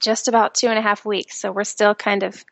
Just 0.00 0.28
about 0.28 0.54
two 0.54 0.68
and 0.68 0.78
a 0.78 0.82
half 0.82 1.04
weeks. 1.04 1.38
So 1.38 1.52
we're 1.52 1.64
still 1.64 1.94
kind 1.94 2.22
of 2.22 2.44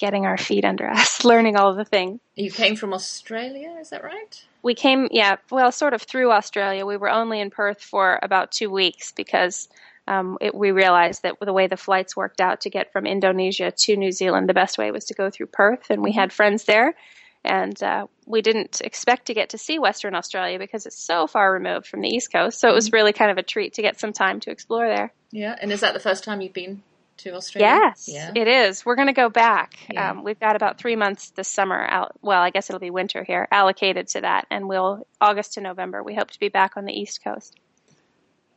getting 0.00 0.24
our 0.24 0.38
feet 0.38 0.64
under 0.64 0.88
us, 0.88 1.24
learning 1.24 1.56
all 1.56 1.74
the 1.74 1.84
things. 1.84 2.20
You 2.34 2.50
came 2.50 2.74
from 2.74 2.94
Australia, 2.94 3.76
is 3.80 3.90
that 3.90 4.02
right? 4.02 4.44
We 4.62 4.74
came, 4.74 5.08
yeah, 5.10 5.36
well, 5.50 5.70
sort 5.70 5.92
of 5.92 6.02
through 6.02 6.32
Australia. 6.32 6.86
We 6.86 6.96
were 6.96 7.10
only 7.10 7.40
in 7.40 7.50
Perth 7.50 7.82
for 7.82 8.18
about 8.22 8.50
two 8.50 8.70
weeks 8.70 9.12
because 9.12 9.68
um, 10.08 10.38
it, 10.40 10.54
we 10.54 10.70
realized 10.70 11.22
that 11.22 11.36
the 11.40 11.52
way 11.52 11.66
the 11.66 11.76
flights 11.76 12.16
worked 12.16 12.40
out 12.40 12.62
to 12.62 12.70
get 12.70 12.92
from 12.92 13.06
Indonesia 13.06 13.70
to 13.70 13.96
New 13.96 14.10
Zealand, 14.10 14.48
the 14.48 14.54
best 14.54 14.78
way 14.78 14.90
was 14.90 15.04
to 15.06 15.14
go 15.14 15.30
through 15.30 15.46
Perth, 15.46 15.90
and 15.90 16.02
we 16.02 16.12
had 16.12 16.32
friends 16.32 16.64
there. 16.64 16.94
And 17.42 17.82
uh, 17.82 18.06
we 18.26 18.42
didn't 18.42 18.82
expect 18.82 19.26
to 19.26 19.34
get 19.34 19.50
to 19.50 19.58
see 19.58 19.78
Western 19.78 20.14
Australia 20.14 20.58
because 20.58 20.84
it's 20.84 21.02
so 21.02 21.26
far 21.26 21.50
removed 21.50 21.86
from 21.86 22.02
the 22.02 22.08
East 22.08 22.30
Coast. 22.30 22.60
So 22.60 22.68
it 22.68 22.74
was 22.74 22.88
mm-hmm. 22.88 22.96
really 22.96 23.12
kind 23.14 23.30
of 23.30 23.38
a 23.38 23.42
treat 23.42 23.74
to 23.74 23.82
get 23.82 23.98
some 23.98 24.12
time 24.12 24.40
to 24.40 24.50
explore 24.50 24.86
there. 24.86 25.14
Yeah, 25.30 25.56
and 25.58 25.72
is 25.72 25.80
that 25.80 25.94
the 25.94 26.00
first 26.00 26.22
time 26.22 26.42
you've 26.42 26.52
been 26.52 26.82
to 27.22 27.34
Australia? 27.34 27.68
Yes, 27.68 28.08
yeah. 28.08 28.32
it 28.34 28.48
is. 28.48 28.84
We're 28.84 28.96
going 28.96 29.08
to 29.08 29.12
go 29.12 29.28
back. 29.28 29.74
Yeah. 29.90 30.10
Um, 30.10 30.24
we've 30.24 30.40
got 30.40 30.56
about 30.56 30.78
three 30.78 30.96
months 30.96 31.30
this 31.30 31.48
summer. 31.48 31.86
Out, 31.88 32.12
well, 32.22 32.42
I 32.42 32.50
guess 32.50 32.70
it'll 32.70 32.80
be 32.80 32.90
winter 32.90 33.24
here, 33.24 33.48
allocated 33.50 34.08
to 34.08 34.22
that, 34.22 34.46
and 34.50 34.68
we'll 34.68 35.06
August 35.20 35.54
to 35.54 35.60
November. 35.60 36.02
We 36.02 36.14
hope 36.14 36.30
to 36.30 36.40
be 36.40 36.48
back 36.48 36.76
on 36.76 36.84
the 36.84 36.92
east 36.92 37.22
coast 37.22 37.58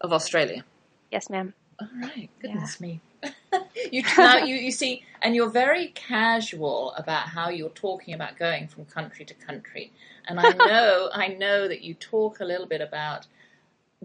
of 0.02 0.14
Australia. 0.14 0.64
Yes, 1.12 1.30
ma'am. 1.30 1.54
All 1.80 1.88
right. 2.02 2.30
Goodness 2.42 2.78
yeah. 2.80 2.88
me. 2.88 3.02
you 3.92 4.04
now 4.18 4.38
you, 4.38 4.56
you 4.56 4.72
see, 4.72 5.04
and 5.22 5.36
you're 5.36 5.50
very 5.50 5.88
casual 5.88 6.94
about 6.98 7.30
how 7.30 7.50
you're 7.50 7.70
talking 7.70 8.14
about 8.14 8.38
going 8.38 8.68
from 8.68 8.86
country 8.86 9.26
to 9.26 9.34
country. 9.34 9.92
And 10.28 10.40
I 10.40 10.50
know 10.58 11.10
I 11.14 11.28
know 11.28 11.68
that 11.68 11.82
you 11.82 11.94
talk 11.94 12.40
a 12.40 12.46
little 12.46 12.68
bit 12.68 12.82
about 12.82 13.28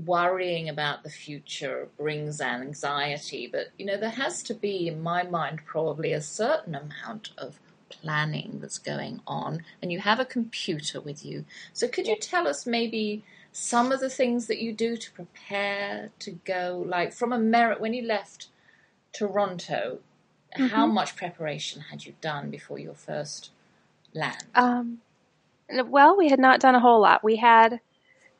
worrying 0.06 0.68
about 0.68 1.02
the 1.02 1.10
future 1.10 1.88
brings 1.96 2.40
anxiety, 2.40 3.48
but 3.50 3.68
you 3.78 3.86
know, 3.86 3.96
there 3.96 4.10
has 4.10 4.42
to 4.44 4.54
be, 4.54 4.88
in 4.88 5.02
my 5.02 5.22
mind, 5.22 5.60
probably 5.64 6.12
a 6.12 6.20
certain 6.20 6.74
amount 6.74 7.30
of 7.38 7.58
planning 7.88 8.58
that's 8.60 8.78
going 8.78 9.20
on, 9.26 9.62
and 9.82 9.90
you 9.92 10.00
have 10.00 10.20
a 10.20 10.24
computer 10.24 11.00
with 11.00 11.24
you. 11.24 11.44
So, 11.72 11.88
could 11.88 12.06
you 12.06 12.16
tell 12.16 12.46
us 12.46 12.66
maybe 12.66 13.24
some 13.52 13.92
of 13.92 14.00
the 14.00 14.10
things 14.10 14.46
that 14.46 14.58
you 14.58 14.72
do 14.72 14.96
to 14.96 15.12
prepare 15.12 16.10
to 16.20 16.30
go? 16.44 16.84
Like 16.86 17.12
from 17.12 17.32
a 17.32 17.36
America, 17.36 17.80
when 17.80 17.94
you 17.94 18.02
left 18.02 18.48
Toronto, 19.12 19.98
mm-hmm. 20.56 20.66
how 20.66 20.86
much 20.86 21.16
preparation 21.16 21.82
had 21.90 22.04
you 22.04 22.14
done 22.20 22.50
before 22.50 22.78
your 22.78 22.94
first 22.94 23.50
land? 24.14 24.44
Um, 24.54 24.98
well, 25.86 26.16
we 26.16 26.28
had 26.28 26.38
not 26.38 26.60
done 26.60 26.74
a 26.74 26.80
whole 26.80 27.00
lot. 27.00 27.24
We 27.24 27.36
had 27.36 27.80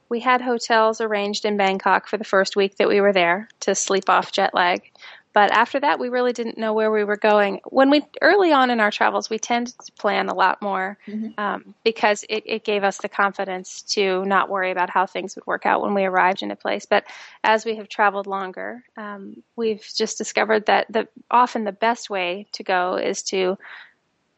we 0.09 0.21
had 0.21 0.41
hotels 0.41 1.01
arranged 1.01 1.45
in 1.45 1.57
Bangkok 1.57 2.07
for 2.07 2.17
the 2.17 2.25
first 2.25 2.57
week 2.57 2.77
that 2.77 2.89
we 2.89 3.01
were 3.01 3.13
there 3.13 3.49
to 3.61 3.75
sleep 3.75 4.09
off 4.09 4.33
jet 4.33 4.55
lag. 4.55 4.91
But 5.35 5.53
after 5.53 5.79
that, 5.79 6.01
we 6.01 6.09
really 6.09 6.33
didn't 6.33 6.59
know 6.59 6.73
where 6.73 6.91
we 6.91 7.05
were 7.05 7.17
going. 7.17 7.61
When 7.65 7.91
we 7.91 8.03
early 8.21 8.53
on 8.53 8.71
in 8.71 8.81
our 8.81 8.91
travels, 8.91 9.31
we 9.31 9.39
tended 9.39 9.79
to 9.79 9.93
plan 9.93 10.29
a 10.29 10.35
lot 10.35 10.63
more 10.63 10.99
mm-hmm. 11.07 11.39
um, 11.39 11.75
because 11.85 12.25
it, 12.29 12.43
it, 12.47 12.65
gave 12.65 12.83
us 12.83 12.99
the 12.99 13.09
confidence 13.09 13.83
to 13.83 14.25
not 14.25 14.49
worry 14.49 14.71
about 14.71 14.91
how 14.91 15.07
things 15.07 15.37
would 15.37 15.47
work 15.47 15.65
out 15.65 15.83
when 15.83 15.95
we 15.95 16.05
arrived 16.05 16.43
in 16.43 16.51
a 16.51 16.57
place. 16.57 16.87
But 16.87 17.05
as 17.45 17.65
we 17.65 17.77
have 17.77 17.89
traveled 17.89 18.27
longer, 18.27 18.83
um, 18.97 19.43
we've 19.55 19.87
just 19.95 20.19
discovered 20.19 20.67
that 20.67 20.87
the 20.91 21.07
often 21.31 21.63
the 21.63 21.73
best 21.73 22.11
way 22.11 22.49
to 22.53 22.65
go 22.65 22.97
is 22.97 23.23
to 23.25 23.59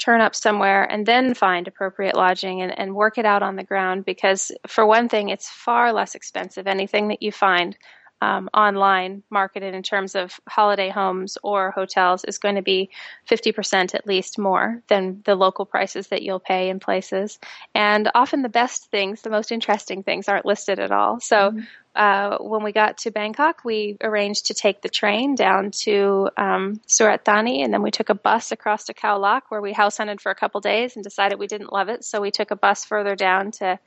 turn 0.00 0.20
up 0.20 0.34
somewhere 0.34 0.84
and 0.84 1.06
then 1.06 1.34
find 1.34 1.68
appropriate 1.68 2.16
lodging 2.16 2.62
and, 2.62 2.76
and 2.78 2.94
work 2.94 3.18
it 3.18 3.26
out 3.26 3.42
on 3.42 3.56
the 3.56 3.64
ground 3.64 4.04
because 4.04 4.50
for 4.66 4.86
one 4.86 5.08
thing 5.08 5.28
it's 5.28 5.48
far 5.50 5.92
less 5.92 6.14
expensive 6.14 6.66
anything 6.66 7.08
that 7.08 7.22
you 7.22 7.30
find 7.30 7.76
um, 8.20 8.50
online 8.52 9.22
marketed 9.30 9.74
in 9.74 9.82
terms 9.82 10.14
of 10.14 10.38
holiday 10.48 10.90
homes 10.90 11.38
or 11.42 11.70
hotels 11.70 12.24
is 12.24 12.38
going 12.38 12.56
to 12.56 12.62
be 12.62 12.90
50% 13.30 13.94
at 13.94 14.06
least 14.06 14.38
more 14.38 14.82
than 14.88 15.22
the 15.24 15.34
local 15.34 15.64
prices 15.64 16.08
that 16.08 16.22
you'll 16.22 16.40
pay 16.40 16.68
in 16.68 16.80
places. 16.80 17.38
And 17.74 18.10
often 18.14 18.42
the 18.42 18.48
best 18.48 18.90
things, 18.90 19.22
the 19.22 19.30
most 19.30 19.52
interesting 19.52 20.02
things, 20.02 20.28
aren't 20.28 20.44
listed 20.44 20.78
at 20.78 20.92
all. 20.92 21.20
So 21.20 21.50
mm-hmm. 21.50 21.60
uh, 21.94 22.38
when 22.38 22.62
we 22.62 22.72
got 22.72 22.98
to 22.98 23.10
Bangkok, 23.10 23.64
we 23.64 23.96
arranged 24.02 24.46
to 24.46 24.54
take 24.54 24.82
the 24.82 24.88
train 24.88 25.34
down 25.34 25.70
to 25.82 26.28
um, 26.36 26.80
Surat 26.86 27.24
Thani, 27.24 27.62
and 27.62 27.72
then 27.72 27.82
we 27.82 27.90
took 27.90 28.10
a 28.10 28.14
bus 28.14 28.52
across 28.52 28.84
to 28.84 28.94
Khao 28.94 29.18
Lak, 29.18 29.50
where 29.50 29.62
we 29.62 29.72
house 29.72 29.96
hunted 29.96 30.20
for 30.20 30.30
a 30.30 30.34
couple 30.34 30.60
days 30.60 30.96
and 30.96 31.04
decided 31.04 31.38
we 31.38 31.46
didn't 31.46 31.72
love 31.72 31.88
it. 31.88 32.04
So 32.04 32.20
we 32.20 32.30
took 32.30 32.50
a 32.50 32.56
bus 32.56 32.84
further 32.84 33.16
down 33.16 33.52
to 33.52 33.78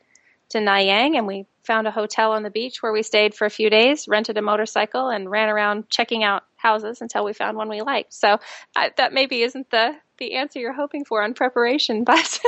to 0.54 0.62
Nai 0.62 0.82
Yang 0.82 1.18
and 1.18 1.28
we 1.28 1.46
found 1.64 1.88
a 1.88 1.92
hotel 1.92 2.32
on 2.32 2.44
the 2.44 2.50
beach 2.50 2.82
where 2.82 2.92
we 2.92 3.04
stayed 3.04 3.34
for 3.34 3.46
a 3.46 3.50
few 3.50 3.70
days, 3.70 4.08
rented 4.08 4.38
a 4.38 4.42
motorcycle, 4.42 5.10
and 5.10 5.30
ran 5.30 5.50
around 5.50 5.90
checking 5.90 6.24
out 6.24 6.44
houses 6.56 7.02
until 7.02 7.24
we 7.24 7.34
found 7.34 7.58
one 7.58 7.70
we 7.70 7.82
liked. 7.82 8.14
So 8.14 8.40
I, 8.76 8.92
that 8.98 9.14
maybe 9.14 9.42
isn't 9.42 9.70
the 9.70 9.96
the 10.18 10.36
answer 10.36 10.60
you're 10.60 10.74
hoping 10.74 11.06
for 11.06 11.24
on 11.24 11.34
preparation, 11.34 12.04
but 12.06 12.40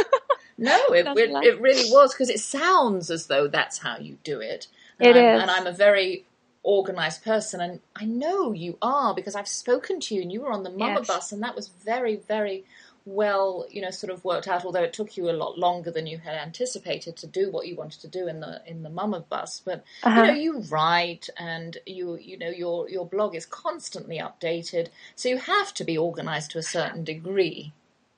no, 0.58 0.78
it 0.90 1.08
it, 1.18 1.32
it, 1.44 1.62
really 1.62 1.90
was 1.92 2.14
because 2.14 2.30
it 2.30 2.40
sounds 2.40 3.10
as 3.10 3.28
though 3.28 3.48
that's 3.48 3.80
how 3.80 3.98
you 3.98 4.18
do 4.24 4.40
it. 4.40 4.68
And 5.00 5.10
It 5.10 5.20
I'm, 5.20 5.36
is, 5.36 5.42
and 5.42 5.52
I'm 5.52 5.68
a 5.68 5.72
very 5.72 6.26
organized 6.64 7.24
person, 7.24 7.62
and 7.62 7.80
I 7.96 8.06
know 8.06 8.54
you 8.54 8.78
are 8.82 9.14
because 9.14 9.36
I've 9.36 9.48
spoken 9.48 10.00
to 10.02 10.16
you, 10.16 10.22
and 10.22 10.32
you 10.32 10.42
were 10.42 10.52
on 10.52 10.64
the 10.64 10.70
Mama 10.70 11.00
yes. 11.00 11.08
bus, 11.08 11.32
and 11.32 11.42
that 11.44 11.56
was 11.56 11.68
very, 11.68 12.18
very 12.18 12.66
well, 13.06 13.68
you 13.70 13.82
know, 13.82 13.92
sort 13.92 14.12
of 14.12 14.26
worked 14.26 14.48
out. 14.48 14.66
Although 14.66 14.84
it 14.84 14.94
took 14.94 15.16
you 15.16 15.30
a 15.30 15.32
lot 15.32 15.58
longer 15.58 15.92
than 15.92 16.08
you 16.08 16.18
had 16.18 16.36
anticipated 16.36 17.16
to 17.18 17.28
do 17.28 17.52
what 17.52 17.68
you 17.68 17.76
wanted 17.76 18.02
to 18.02 18.08
do 18.08 18.28
in 18.28 18.40
the 18.40 18.62
in 18.66 18.84
the 18.84 18.90
Mama 18.90 19.22
bus, 19.22 19.62
but 19.64 19.84
uh-huh. 20.04 20.22
you 20.22 20.28
know, 20.28 20.34
you 20.34 20.60
write 20.70 21.30
and 21.38 21.78
you 21.86 22.18
you 22.18 22.38
know 22.38 22.50
your 22.50 22.90
your 22.90 23.06
blog 23.06 23.36
is 23.36 23.46
constantly 23.46 24.18
updated, 24.18 24.88
so 25.16 25.30
you 25.30 25.38
have 25.38 25.74
to 25.76 25.84
be 25.84 25.98
organized 25.98 26.52
to 26.52 26.58
a 26.58 26.64
certain 26.64 27.04
degree. 27.04 27.74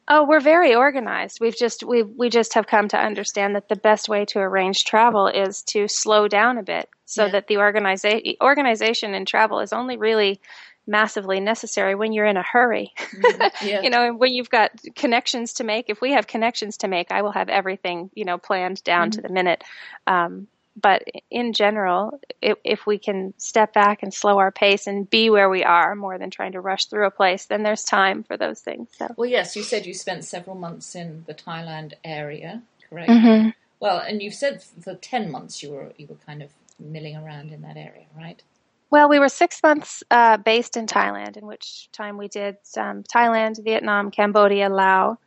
Oh, 0.10 0.26
we're 0.26 0.40
very 0.40 0.74
organized. 0.74 1.42
We've 1.42 1.56
just 1.56 1.84
we 1.84 2.04
we 2.04 2.30
just 2.30 2.54
have 2.54 2.66
come 2.66 2.88
to 2.90 2.98
understand 2.98 3.56
that 3.56 3.68
the 3.68 3.76
best 3.76 4.08
way 4.08 4.24
to 4.26 4.40
arrange 4.40 4.86
travel 4.86 5.28
is 5.28 5.64
to 5.64 5.90
slow 5.90 6.30
down 6.30 6.58
a 6.58 6.64
bit, 6.64 6.90
so 7.06 7.26
yeah. 7.26 7.32
that 7.32 7.48
the 7.48 7.56
organiza- 7.56 8.38
organization 8.42 9.14
in 9.14 9.26
travel 9.26 9.60
is 9.60 9.74
only 9.74 9.98
really 9.98 10.40
massively 10.88 11.40
necessary 11.40 11.96
when 11.96 12.14
you're 12.14 12.26
in 12.26 12.38
a 12.38 12.44
hurry. 12.44 12.94
Mm-hmm. 13.18 13.68
Yeah. 13.68 13.82
you 13.82 13.90
know, 13.90 14.14
when 14.14 14.32
you've 14.34 14.50
got 14.50 14.72
connections 14.96 15.54
to 15.54 15.64
make. 15.64 15.90
If 15.90 16.02
we 16.02 16.12
have 16.12 16.28
connections 16.28 16.78
to 16.78 16.88
make, 16.88 17.12
I 17.12 17.24
will 17.24 17.32
have 17.32 17.50
everything, 17.50 18.12
you 18.14 18.26
know, 18.26 18.38
planned 18.38 18.84
down 18.84 19.10
mm-hmm. 19.10 19.22
to 19.22 19.22
the 19.22 19.34
minute. 19.34 19.64
Um, 20.06 20.48
but 20.80 21.04
in 21.32 21.54
general, 21.54 22.20
if, 22.42 22.58
if, 22.64 22.86
we 22.86 23.00
can 23.00 23.34
step 23.38 23.74
back 23.74 24.04
and 24.04 24.14
slow 24.14 24.38
our 24.38 24.52
pace 24.52 24.86
and 24.86 25.10
be 25.10 25.30
where 25.30 25.50
we 25.50 25.64
are 25.64 25.96
more 25.96 26.20
than 26.20 26.30
trying 26.30 26.52
to 26.52 26.62
rush 26.62 26.86
through 26.86 27.08
a 27.08 27.12
place, 27.12 27.46
then 27.46 27.64
there's 27.64 27.84
time 27.84 28.24
for 28.24 28.38
those 28.38 28.60
things. 28.60 28.90
So. 28.98 29.08
Well, 29.18 29.30
yes, 29.30 29.56
you 29.56 29.64
said 29.64 29.88
you 29.88 29.96
spent 29.96 30.24
several 30.24 30.56
months 30.56 30.96
in 30.96 31.24
the 31.26 31.34
Thailand 31.34 31.94
area, 32.04 32.62
correct? 32.88 33.10
Mm-hmm. 33.10 33.50
Well, 33.80 33.98
and 34.00 34.22
you've 34.22 34.36
said 34.36 34.64
for 34.64 34.96
ten 34.96 35.32
months 35.32 35.64
you 35.64 35.72
were 35.72 35.94
you 35.98 36.08
were 36.08 36.18
kind 36.26 36.44
of 36.44 36.52
milling 36.80 37.16
around 37.16 37.52
in 37.52 37.62
that 37.64 37.78
area, 37.78 38.06
right? 38.16 38.42
Well, 38.90 39.10
we 39.10 39.20
were 39.20 39.30
six 39.30 39.62
months 39.62 40.02
uh, 40.10 40.38
based 40.38 40.78
in 40.78 40.86
Thailand, 40.86 41.36
in 41.36 41.46
which 41.46 41.90
time 41.92 42.18
we 42.18 42.30
did 42.30 42.56
um, 42.78 43.04
Thailand, 43.04 43.62
Vietnam, 43.64 44.12
Cambodia, 44.12 44.70
Laos, 44.70 45.18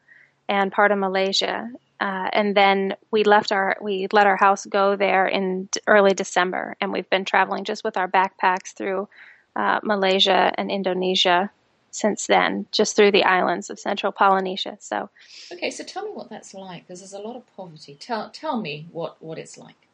and 0.48 0.72
part 0.72 0.92
of 0.92 0.98
Malaysia. 0.98 1.70
Uh, 2.00 2.28
and 2.32 2.56
then 2.56 2.96
we 3.10 3.24
left 3.24 3.52
our 3.52 3.76
we 3.82 4.08
let 4.12 4.26
our 4.26 4.36
house 4.36 4.64
go 4.64 4.96
there 4.96 5.26
in 5.26 5.68
early 5.86 6.14
December, 6.14 6.74
and 6.80 6.90
we've 6.92 7.10
been 7.10 7.26
traveling 7.26 7.64
just 7.64 7.84
with 7.84 7.98
our 7.98 8.08
backpacks 8.08 8.72
through 8.74 9.06
uh, 9.54 9.80
Malaysia 9.82 10.52
and 10.56 10.70
Indonesia 10.70 11.50
since 11.90 12.26
then, 12.26 12.66
just 12.72 12.96
through 12.96 13.10
the 13.10 13.24
islands 13.24 13.68
of 13.68 13.78
Central 13.78 14.12
Polynesia. 14.12 14.78
So, 14.80 15.10
okay, 15.52 15.70
so 15.70 15.84
tell 15.84 16.04
me 16.06 16.12
what 16.12 16.30
that's 16.30 16.54
like, 16.54 16.86
because 16.86 17.00
there's 17.00 17.12
a 17.12 17.18
lot 17.18 17.36
of 17.36 17.44
poverty. 17.54 17.96
Tell 18.00 18.30
tell 18.30 18.58
me 18.58 18.86
what 18.90 19.22
what 19.22 19.38
it's 19.38 19.58
like. 19.58 19.89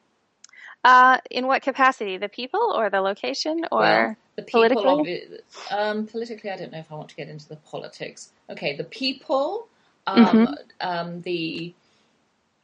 Uh, 0.87 1.19
in 1.33 1.49
what 1.49 1.63
capacity? 1.63 2.17
The 2.17 2.29
people 2.29 2.73
or 2.77 2.89
the 2.91 3.01
location 3.01 3.67
or 3.73 3.81
well, 3.81 4.17
the 4.37 4.43
people 4.43 4.69
politically? 4.69 5.41
Um, 5.69 6.07
politically, 6.07 6.49
I 6.49 6.57
don't 6.57 6.71
know 6.71 6.79
if 6.79 6.93
I 6.93 6.95
want 6.95 7.09
to 7.09 7.17
get 7.17 7.29
into 7.29 7.49
the 7.49 7.57
politics. 7.57 8.31
Okay, 8.49 8.77
the 8.77 8.85
people, 8.85 9.67
um, 10.07 10.25
mm-hmm. 10.25 10.55
um, 10.81 11.23
the 11.23 11.75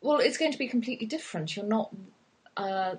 well, 0.02 0.20
it's 0.20 0.38
going 0.38 0.52
to 0.52 0.58
be 0.58 0.68
completely 0.68 1.08
different. 1.08 1.56
You're 1.56 1.66
not. 1.66 1.90
Uh, 2.56 2.94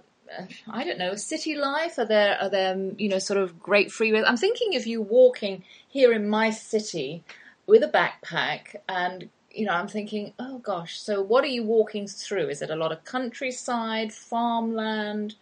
I 0.70 0.84
don't 0.84 0.98
know, 0.98 1.16
city 1.16 1.56
life? 1.56 1.98
Are 1.98 2.06
there 2.06 2.38
are 2.42 2.50
there 2.50 2.76
you 2.98 3.08
know 3.08 3.20
sort 3.20 3.40
of 3.40 3.58
great 3.62 3.92
freeways? 3.92 4.26
I'm 4.28 4.36
thinking 4.36 4.76
of 4.76 4.86
you 4.86 5.02
walking 5.02 5.64
here 5.88 6.12
in 6.12 6.28
my 6.28 6.50
city 6.50 7.24
with 7.66 7.82
a 7.82 7.88
backpack 7.88 8.76
and 8.90 9.30
you 9.54 9.66
know, 9.66 9.74
I'm 9.74 9.88
thinking, 9.88 10.34
oh 10.40 10.58
gosh, 10.60 11.00
so 11.00 11.22
what 11.22 11.44
are 11.44 11.48
you 11.48 11.64
walking 11.64 12.08
through? 12.08 12.50
Is 12.50 12.62
it 12.62 12.70
a 12.70 12.76
lot 12.76 12.92
of 12.92 13.04
countryside, 13.06 14.12
farmland? 14.12 15.36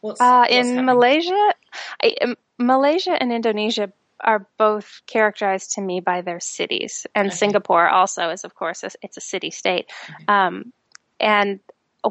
What's, 0.00 0.20
uh, 0.20 0.40
what's 0.40 0.52
in 0.52 0.66
happening? 0.66 0.86
Malaysia? 0.86 1.54
I, 2.02 2.14
um, 2.22 2.36
Malaysia 2.58 3.20
and 3.20 3.32
Indonesia 3.32 3.92
are 4.20 4.46
both 4.58 5.02
characterized 5.06 5.74
to 5.74 5.80
me 5.80 6.00
by 6.00 6.22
their 6.22 6.40
cities, 6.40 7.06
and 7.14 7.28
okay. 7.28 7.36
Singapore 7.36 7.88
also 7.88 8.30
is, 8.30 8.44
of 8.44 8.54
course, 8.54 8.82
a, 8.82 8.90
it's 9.02 9.16
a 9.16 9.20
city 9.20 9.50
state. 9.50 9.86
Okay. 10.10 10.24
Um, 10.28 10.72
and 11.20 11.60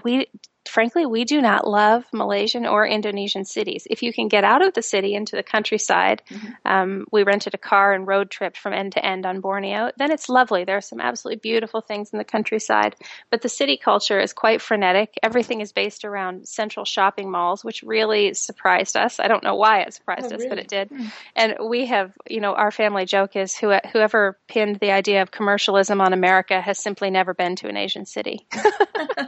we 0.03 0.27
frankly, 0.67 1.05
we 1.05 1.25
do 1.25 1.41
not 1.41 1.67
love 1.67 2.05
Malaysian 2.13 2.65
or 2.65 2.85
Indonesian 2.85 3.45
cities. 3.45 3.87
If 3.89 4.03
you 4.03 4.13
can 4.13 4.27
get 4.27 4.43
out 4.43 4.65
of 4.65 4.73
the 4.73 4.81
city 4.81 5.15
into 5.15 5.35
the 5.35 5.43
countryside, 5.43 6.21
mm-hmm. 6.29 6.47
um, 6.65 7.05
we 7.11 7.23
rented 7.23 7.53
a 7.53 7.57
car 7.57 7.93
and 7.93 8.07
road 8.07 8.29
tripped 8.29 8.57
from 8.57 8.73
end 8.73 8.93
to 8.93 9.05
end 9.05 9.25
on 9.25 9.41
Borneo, 9.41 9.91
then 9.97 10.11
it's 10.11 10.29
lovely. 10.29 10.63
There 10.63 10.77
are 10.77 10.81
some 10.81 11.01
absolutely 11.01 11.39
beautiful 11.39 11.81
things 11.81 12.11
in 12.11 12.17
the 12.17 12.23
countryside. 12.23 12.95
But 13.29 13.41
the 13.41 13.49
city 13.49 13.77
culture 13.77 14.19
is 14.19 14.33
quite 14.33 14.61
frenetic. 14.61 15.13
Everything 15.23 15.61
is 15.61 15.71
based 15.71 16.05
around 16.05 16.47
central 16.47 16.85
shopping 16.85 17.29
malls, 17.29 17.63
which 17.63 17.83
really 17.83 18.33
surprised 18.33 18.97
us. 18.97 19.19
I 19.19 19.27
don't 19.27 19.43
know 19.43 19.55
why 19.55 19.81
it 19.81 19.93
surprised 19.93 20.31
oh, 20.31 20.35
us, 20.35 20.41
really? 20.41 20.49
but 20.49 20.59
it 20.59 20.67
did. 20.67 20.89
Mm. 20.89 21.11
And 21.35 21.55
we 21.69 21.85
have, 21.87 22.13
you 22.29 22.41
know, 22.41 22.53
our 22.53 22.71
family 22.71 23.05
joke 23.05 23.35
is 23.35 23.55
who, 23.55 23.73
whoever 23.91 24.37
pinned 24.47 24.79
the 24.79 24.91
idea 24.91 25.21
of 25.21 25.31
commercialism 25.31 26.01
on 26.01 26.13
America 26.13 26.59
has 26.59 26.79
simply 26.79 27.09
never 27.09 27.33
been 27.33 27.55
to 27.57 27.67
an 27.67 27.77
Asian 27.77 28.05
city. 28.05 28.45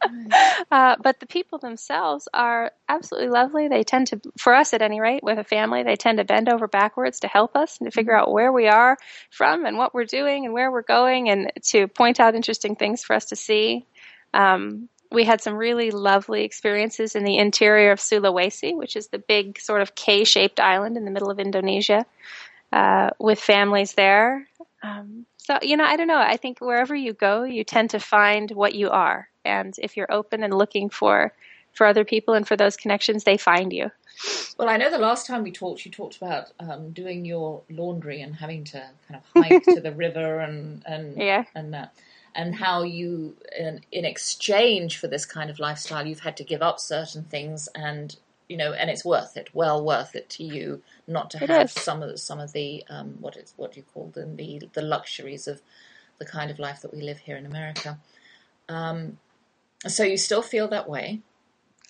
uh, 0.72 0.96
but 1.02 1.20
the 1.20 1.26
people 1.26 1.60
themselves 1.60 2.28
are 2.34 2.72
absolutely 2.90 3.30
lovely. 3.30 3.68
They 3.68 3.84
tend 3.84 4.08
to, 4.08 4.22
for 4.38 4.54
us 4.54 4.74
at 4.74 4.82
any 4.82 5.00
rate, 5.00 5.24
with 5.24 5.38
a 5.38 5.44
family, 5.44 5.84
they 5.84 5.96
tend 5.96 6.18
to 6.18 6.24
bend 6.24 6.50
over 6.50 6.68
backwards 6.68 7.20
to 7.22 7.28
help 7.28 7.56
us 7.56 7.78
and 7.80 7.88
to 7.88 7.92
figure 7.92 8.16
out 8.16 8.32
where 8.32 8.52
we 8.52 8.68
are 8.68 8.98
from 9.30 9.66
and 9.66 9.78
what 9.78 9.94
we're 9.94 10.06
doing 10.06 10.46
and 10.46 10.54
where 10.54 10.72
we're 10.72 10.82
going 10.82 11.30
and 11.30 11.52
to 11.64 11.88
point 11.88 12.20
out 12.20 12.36
interesting 12.36 12.76
things 12.76 13.04
for 13.04 13.16
us 13.16 13.26
to 13.26 13.36
see. 13.36 13.86
Um, 14.34 14.90
we 15.12 15.26
had 15.26 15.42
some 15.42 15.56
really 15.56 15.92
lovely 15.92 16.44
experiences 16.44 17.16
in 17.16 17.24
the 17.24 17.38
interior 17.38 17.92
of 17.92 18.00
Sulawesi, 18.00 18.76
which 18.76 18.96
is 18.96 19.08
the 19.08 19.20
big 19.20 19.60
sort 19.60 19.82
of 19.82 19.94
K 19.94 20.24
shaped 20.24 20.60
island 20.60 20.96
in 20.96 21.04
the 21.04 21.12
middle 21.12 21.30
of 21.30 21.40
Indonesia, 21.40 22.06
uh, 22.72 23.10
with 23.20 23.40
families 23.40 23.94
there. 23.94 24.48
Um, 24.82 25.26
so, 25.52 25.60
you 25.62 25.76
know, 25.76 25.84
I 25.84 25.98
don't 25.98 26.08
know. 26.08 26.20
I 26.20 26.38
think 26.38 26.60
wherever 26.60 26.96
you 26.96 27.14
go, 27.14 27.44
you 27.44 27.64
tend 27.64 27.90
to 27.92 28.00
find 28.00 28.52
what 28.52 28.74
you 28.74 28.90
are 28.90 29.28
and 29.44 29.74
if 29.80 29.98
you're 29.98 30.12
open 30.12 30.44
and 30.44 30.54
looking 30.54 30.90
for 30.90 31.34
for 31.74 31.88
other 31.88 32.04
people 32.04 32.34
and 32.34 32.48
for 32.48 32.58
those 32.58 32.76
connections, 32.76 33.24
they 33.24 33.38
find 33.38 33.72
you. 33.72 33.90
Well, 34.58 34.68
I 34.68 34.78
know 34.78 34.92
the 34.92 34.98
last 34.98 35.26
time 35.26 35.44
we 35.44 35.52
talked, 35.52 35.86
you 35.86 35.92
talked 35.92 36.18
about 36.18 36.52
um, 36.60 36.92
doing 36.92 37.24
your 37.24 37.62
laundry 37.70 38.22
and 38.22 38.36
having 38.36 38.66
to 38.66 38.90
kind 39.08 39.22
of 39.22 39.44
hike 39.44 39.64
to 39.64 39.80
the 39.80 39.92
river 40.06 40.40
and 40.40 40.84
and 40.86 41.18
yeah. 41.18 41.46
and 41.56 41.74
that. 41.74 41.94
and 42.36 42.56
how 42.56 42.84
you, 42.84 43.36
in, 43.58 43.82
in 43.92 44.06
exchange 44.06 44.98
for 44.98 45.08
this 45.08 45.26
kind 45.26 45.50
of 45.50 45.60
lifestyle, 45.60 46.06
you've 46.06 46.20
had 46.20 46.38
to 46.38 46.44
give 46.44 46.62
up 46.62 46.80
certain 46.80 47.24
things, 47.24 47.68
and 47.74 48.16
you 48.52 48.58
know, 48.58 48.74
and 48.74 48.92
it's 48.92 49.06
worth 49.06 49.38
it, 49.38 49.50
well 49.54 49.86
worth 49.86 50.16
it 50.16 50.30
to 50.32 50.46
you, 50.46 50.84
not 51.08 51.32
to 51.32 51.40
It 51.42 51.50
have 51.50 51.72
is. 51.72 51.74
some 51.74 52.04
of 52.04 52.10
the, 52.12 52.20
some 52.20 52.42
of 52.42 52.54
the 52.54 52.86
um, 52.90 53.18
what 53.22 53.38
is 53.38 53.56
what 53.58 53.74
do 53.74 53.82
you 53.82 53.88
call 53.96 54.10
them 54.10 54.38
the 54.38 54.70
the 54.74 54.84
luxuries 54.84 55.48
of 55.48 55.62
the 56.20 56.26
kind 56.26 56.52
of 56.52 56.60
life 56.60 56.82
that 56.84 56.94
we 56.94 57.02
live 57.02 57.20
here 57.20 57.38
in 57.38 57.48
America. 57.48 58.00
Um, 58.70 59.20
so 59.88 60.04
you 60.04 60.18
still 60.18 60.44
feel 60.44 60.70
that 60.70 60.90
way, 60.90 61.22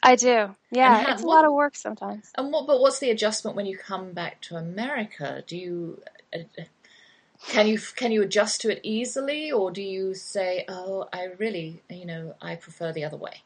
I 0.03 0.15
do. 0.15 0.55
Yeah, 0.71 1.01
how- 1.01 1.15
it's 1.15 1.23
a 1.23 1.27
what- 1.27 1.29
lot 1.29 1.45
of 1.45 1.53
work 1.53 1.75
sometimes. 1.75 2.35
and 2.37 2.51
what? 2.53 2.67
But 2.67 2.81
what's 2.81 2.99
the 2.99 3.11
adjustment 3.11 3.57
when 3.57 3.67
you 3.67 3.77
come 3.77 4.13
back 4.13 4.41
to 4.43 4.57
America? 4.57 5.43
Do 5.47 5.57
you 5.57 6.03
uh, 6.35 6.39
uh, 6.59 6.63
can 7.47 7.67
you 7.67 7.79
can 7.95 8.11
you 8.13 8.23
adjust 8.23 8.61
to 8.61 8.71
it 8.71 8.81
easily, 8.83 9.51
or 9.51 9.71
do 9.71 9.81
you 9.83 10.15
say, 10.15 10.65
"Oh, 10.69 11.09
I 11.13 11.25
really, 11.39 11.83
you 11.89 12.05
know, 12.07 12.35
I 12.41 12.55
prefer 12.55 12.93
the 12.93 13.05
other 13.05 13.17
way"? 13.17 13.43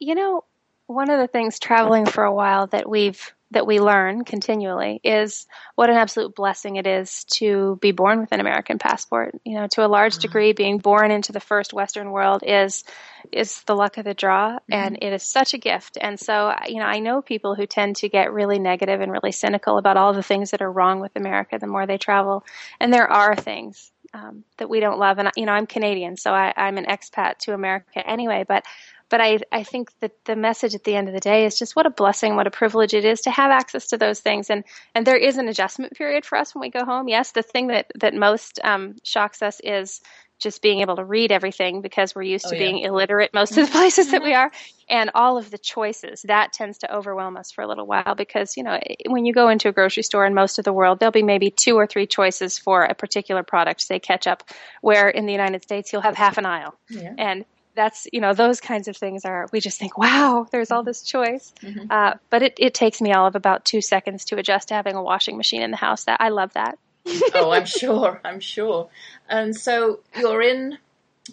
You 0.00 0.14
know, 0.16 0.44
one 0.90 1.08
of 1.08 1.20
the 1.20 1.28
things 1.28 1.60
traveling 1.60 2.04
for 2.04 2.24
a 2.24 2.34
while 2.34 2.66
that 2.68 2.88
we've 2.88 3.32
that 3.52 3.66
we 3.66 3.80
learn 3.80 4.22
continually 4.24 5.00
is 5.02 5.46
what 5.74 5.90
an 5.90 5.96
absolute 5.96 6.36
blessing 6.36 6.76
it 6.76 6.86
is 6.86 7.24
to 7.24 7.76
be 7.80 7.90
born 7.90 8.20
with 8.20 8.30
an 8.30 8.38
American 8.38 8.78
passport. 8.78 9.34
You 9.44 9.56
know, 9.56 9.66
to 9.68 9.84
a 9.84 9.88
large 9.88 10.18
degree, 10.18 10.52
being 10.52 10.78
born 10.78 11.10
into 11.10 11.32
the 11.32 11.40
first 11.40 11.72
Western 11.72 12.12
world 12.12 12.44
is 12.44 12.84
is 13.32 13.62
the 13.62 13.74
luck 13.74 13.98
of 13.98 14.04
the 14.04 14.14
draw, 14.14 14.58
and 14.70 14.98
it 15.00 15.12
is 15.12 15.22
such 15.22 15.54
a 15.54 15.58
gift. 15.58 15.96
And 16.00 16.18
so, 16.18 16.54
you 16.66 16.78
know, 16.78 16.86
I 16.86 16.98
know 16.98 17.22
people 17.22 17.54
who 17.54 17.66
tend 17.66 17.96
to 17.96 18.08
get 18.08 18.32
really 18.32 18.58
negative 18.58 19.00
and 19.00 19.12
really 19.12 19.32
cynical 19.32 19.78
about 19.78 19.96
all 19.96 20.12
the 20.12 20.22
things 20.22 20.50
that 20.50 20.62
are 20.62 20.72
wrong 20.72 21.00
with 21.00 21.14
America 21.16 21.58
the 21.58 21.66
more 21.66 21.86
they 21.86 21.98
travel, 21.98 22.44
and 22.80 22.92
there 22.92 23.10
are 23.10 23.36
things 23.36 23.92
um, 24.12 24.44
that 24.58 24.70
we 24.70 24.80
don't 24.80 24.98
love. 24.98 25.18
And 25.18 25.30
you 25.36 25.46
know, 25.46 25.52
I'm 25.52 25.66
Canadian, 25.66 26.16
so 26.16 26.32
I, 26.32 26.52
I'm 26.56 26.78
an 26.78 26.86
expat 26.86 27.38
to 27.38 27.54
America 27.54 28.04
anyway, 28.04 28.44
but 28.46 28.64
but 29.10 29.20
I, 29.20 29.40
I 29.52 29.64
think 29.64 29.90
that 30.00 30.12
the 30.24 30.36
message 30.36 30.74
at 30.74 30.84
the 30.84 30.94
end 30.94 31.08
of 31.08 31.14
the 31.14 31.20
day 31.20 31.44
is 31.44 31.58
just 31.58 31.76
what 31.76 31.86
a 31.86 31.90
blessing, 31.90 32.36
what 32.36 32.46
a 32.46 32.50
privilege 32.50 32.94
it 32.94 33.04
is 33.04 33.22
to 33.22 33.30
have 33.30 33.50
access 33.50 33.88
to 33.88 33.98
those 33.98 34.20
things. 34.20 34.48
And, 34.48 34.64
and 34.94 35.06
there 35.06 35.16
is 35.16 35.36
an 35.36 35.48
adjustment 35.48 35.94
period 35.94 36.24
for 36.24 36.38
us 36.38 36.54
when 36.54 36.60
we 36.60 36.70
go 36.70 36.84
home. 36.84 37.08
Yes, 37.08 37.32
the 37.32 37.42
thing 37.42 37.66
that, 37.66 37.90
that 38.00 38.14
most 38.14 38.60
um, 38.64 38.96
shocks 39.02 39.42
us 39.42 39.60
is 39.62 40.00
just 40.38 40.62
being 40.62 40.80
able 40.80 40.96
to 40.96 41.04
read 41.04 41.32
everything 41.32 41.82
because 41.82 42.14
we're 42.14 42.22
used 42.22 42.46
Oh, 42.46 42.50
to 42.50 42.56
yeah. 42.56 42.62
being 42.62 42.78
illiterate 42.78 43.34
most 43.34 43.58
of 43.58 43.66
the 43.66 43.72
places 43.72 44.10
that 44.12 44.22
we 44.22 44.32
are. 44.32 44.50
And 44.88 45.10
all 45.14 45.36
of 45.36 45.50
the 45.50 45.58
choices, 45.58 46.22
that 46.22 46.52
tends 46.52 46.78
to 46.78 46.94
overwhelm 46.94 47.36
us 47.36 47.50
for 47.52 47.62
a 47.62 47.68
little 47.68 47.86
while 47.86 48.14
because, 48.16 48.56
you 48.56 48.62
know, 48.62 48.78
when 49.06 49.26
you 49.26 49.34
go 49.34 49.48
into 49.50 49.68
a 49.68 49.72
grocery 49.72 50.02
store 50.02 50.24
in 50.24 50.34
most 50.34 50.58
of 50.58 50.64
the 50.64 50.72
world, 50.72 50.98
there'll 50.98 51.12
be 51.12 51.22
maybe 51.22 51.50
two 51.50 51.76
or 51.76 51.86
three 51.86 52.06
choices 52.06 52.58
for 52.58 52.82
a 52.82 52.94
particular 52.94 53.42
product, 53.42 53.82
say 53.82 53.98
ketchup, 53.98 54.42
where 54.80 55.08
in 55.10 55.26
the 55.26 55.32
United 55.32 55.62
States 55.62 55.92
you'll 55.92 56.00
have 56.02 56.16
half 56.16 56.38
an 56.38 56.46
aisle 56.46 56.74
Yeah. 56.88 57.12
and 57.18 57.44
that's 57.74 58.06
you 58.12 58.20
know 58.20 58.34
those 58.34 58.60
kinds 58.60 58.88
of 58.88 58.96
things 58.96 59.24
are 59.24 59.48
we 59.52 59.60
just 59.60 59.78
think 59.78 59.98
wow 59.98 60.46
there's 60.52 60.70
all 60.70 60.82
this 60.82 61.02
choice 61.02 61.52
uh, 61.90 62.14
but 62.30 62.42
it, 62.42 62.54
it 62.58 62.74
takes 62.74 63.00
me 63.00 63.12
all 63.12 63.26
of 63.26 63.36
about 63.36 63.64
two 63.64 63.80
seconds 63.80 64.24
to 64.26 64.36
adjust 64.38 64.68
to 64.68 64.74
having 64.74 64.96
a 64.96 65.02
washing 65.02 65.36
machine 65.36 65.62
in 65.62 65.70
the 65.70 65.76
house 65.76 66.04
that 66.04 66.20
i 66.20 66.28
love 66.28 66.52
that 66.54 66.78
oh, 67.34 67.50
I'm 67.52 67.64
sure. 67.66 68.20
I'm 68.24 68.40
sure. 68.40 68.88
And 69.28 69.56
so 69.56 70.00
you're 70.16 70.42
in, 70.42 70.78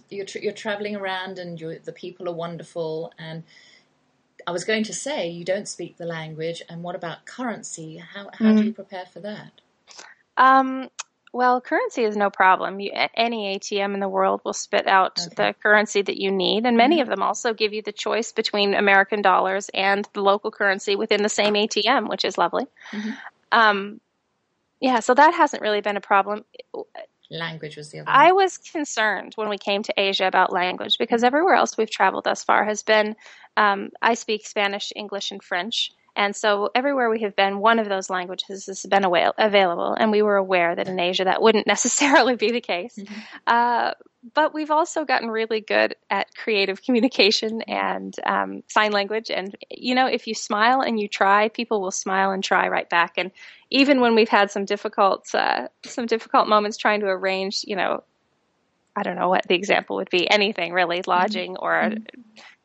you're 0.10 0.26
tra- 0.26 0.42
you're 0.42 0.54
traveling 0.54 0.96
around, 0.96 1.40
and 1.40 1.60
you're, 1.60 1.80
the 1.80 1.92
people 1.92 2.28
are 2.30 2.34
wonderful. 2.34 3.14
And 3.18 3.44
I 4.46 4.52
was 4.52 4.64
going 4.64 4.84
to 4.86 4.94
say 4.94 5.30
you 5.30 5.46
don't 5.46 5.68
speak 5.68 5.98
the 5.98 6.06
language. 6.06 6.62
And 6.70 6.84
what 6.84 6.96
about 6.96 7.26
currency? 7.26 7.98
How 7.98 8.30
how 8.34 8.54
do 8.54 8.66
you 8.66 8.72
prepare 8.72 9.06
for 9.06 9.20
that? 9.22 9.52
um, 10.38 10.90
well 11.34 11.62
currency 11.62 12.04
is 12.04 12.16
no 12.16 12.30
problem 12.30 12.80
you, 12.80 12.92
any 13.16 13.58
atm 13.58 13.94
in 13.94 14.00
the 14.00 14.10
world 14.10 14.42
will 14.44 14.54
spit 14.54 14.88
out 14.88 15.16
the 15.36 15.54
currency 15.62 16.02
that 16.02 16.20
you 16.20 16.32
need 16.32 16.66
and 16.66 16.78
many 16.78 17.02
of 17.02 17.08
them 17.08 17.22
also 17.22 17.54
give 17.54 17.74
you 17.74 17.82
the 17.82 17.92
choice 17.92 18.32
between 18.32 18.74
american 18.74 19.22
dollars 19.22 19.70
and 19.74 20.08
the 20.14 20.22
local 20.22 20.52
currency 20.52 20.96
within 20.96 21.24
the 21.24 21.30
same 21.30 21.54
atm 21.54 22.10
which 22.10 22.26
is 22.26 22.38
lovely 22.38 22.66
um, 23.52 24.00
yeah 24.80 25.00
so 25.00 25.14
that 25.14 25.34
hasn't 25.34 25.62
really 25.62 25.82
been 25.82 25.98
a 25.98 26.02
problem 26.02 26.44
Language 27.30 27.76
was 27.76 27.92
the 27.92 28.00
other. 28.00 28.10
I 28.10 28.28
one. 28.28 28.44
was 28.44 28.58
concerned 28.58 29.34
when 29.36 29.50
we 29.50 29.58
came 29.58 29.84
to 29.84 29.94
Asia 29.98 30.28
about 30.28 30.54
language 30.54 30.98
because 30.98 31.24
everywhere 31.26 31.56
else 31.56 31.78
we've 31.78 31.90
traveled 31.90 32.24
thus 32.24 32.44
far 32.44 32.64
has 32.64 32.84
been 32.84 33.16
um, 33.58 33.90
I 34.02 34.14
speak 34.14 34.46
Spanish, 34.46 34.94
English, 34.96 35.32
and 35.32 35.44
French. 35.44 35.92
And 36.18 36.36
so 36.36 36.72
everywhere 36.74 37.12
we 37.12 37.22
have 37.22 37.36
been, 37.36 37.60
one 37.60 37.78
of 37.78 37.88
those 37.88 38.10
languages 38.10 38.66
has 38.66 38.84
been 38.84 39.06
avail- 39.06 39.36
available, 39.38 39.94
and 39.94 40.12
we 40.12 40.24
were 40.24 40.36
aware 40.36 40.76
that 40.76 40.88
in 40.88 41.00
Asia 41.00 41.26
that 41.26 41.44
wouldn't 41.44 41.68
necessarily 41.76 42.36
be 42.36 42.52
the 42.52 42.60
case. 42.60 42.98
Uh, 43.46 43.92
but 44.34 44.52
we've 44.52 44.72
also 44.72 45.06
gotten 45.06 45.30
really 45.30 45.62
good 45.62 45.96
at 46.10 46.36
creative 46.36 46.82
communication 46.82 47.62
and 47.62 48.16
um, 48.26 48.64
sign 48.68 48.92
language. 48.92 49.30
And 49.30 49.56
you 49.70 49.94
know, 49.94 50.08
if 50.08 50.26
you 50.26 50.34
smile 50.34 50.82
and 50.82 51.00
you 51.00 51.08
try, 51.08 51.50
people 51.50 51.82
will 51.82 51.92
smile 51.92 52.32
and 52.32 52.44
try 52.44 52.68
right 52.68 52.90
back. 52.90 53.14
And 53.18 53.32
even 53.70 54.02
when 54.02 54.16
we've 54.16 54.28
had 54.28 54.50
some 54.50 54.66
difficult, 54.66 55.34
uh, 55.36 55.68
some 55.86 56.08
difficult 56.08 56.48
moments 56.48 56.78
trying 56.78 57.02
to 57.02 57.06
arrange, 57.06 57.64
you 57.68 57.76
know, 57.76 58.04
I 58.96 59.04
don't 59.04 59.16
know 59.16 59.30
what 59.30 59.48
the 59.48 59.54
example 59.54 59.98
would 59.98 60.10
be, 60.10 60.28
anything 60.28 60.74
really, 60.74 61.04
lodging 61.06 61.58
or 61.58 61.76
a 61.76 61.96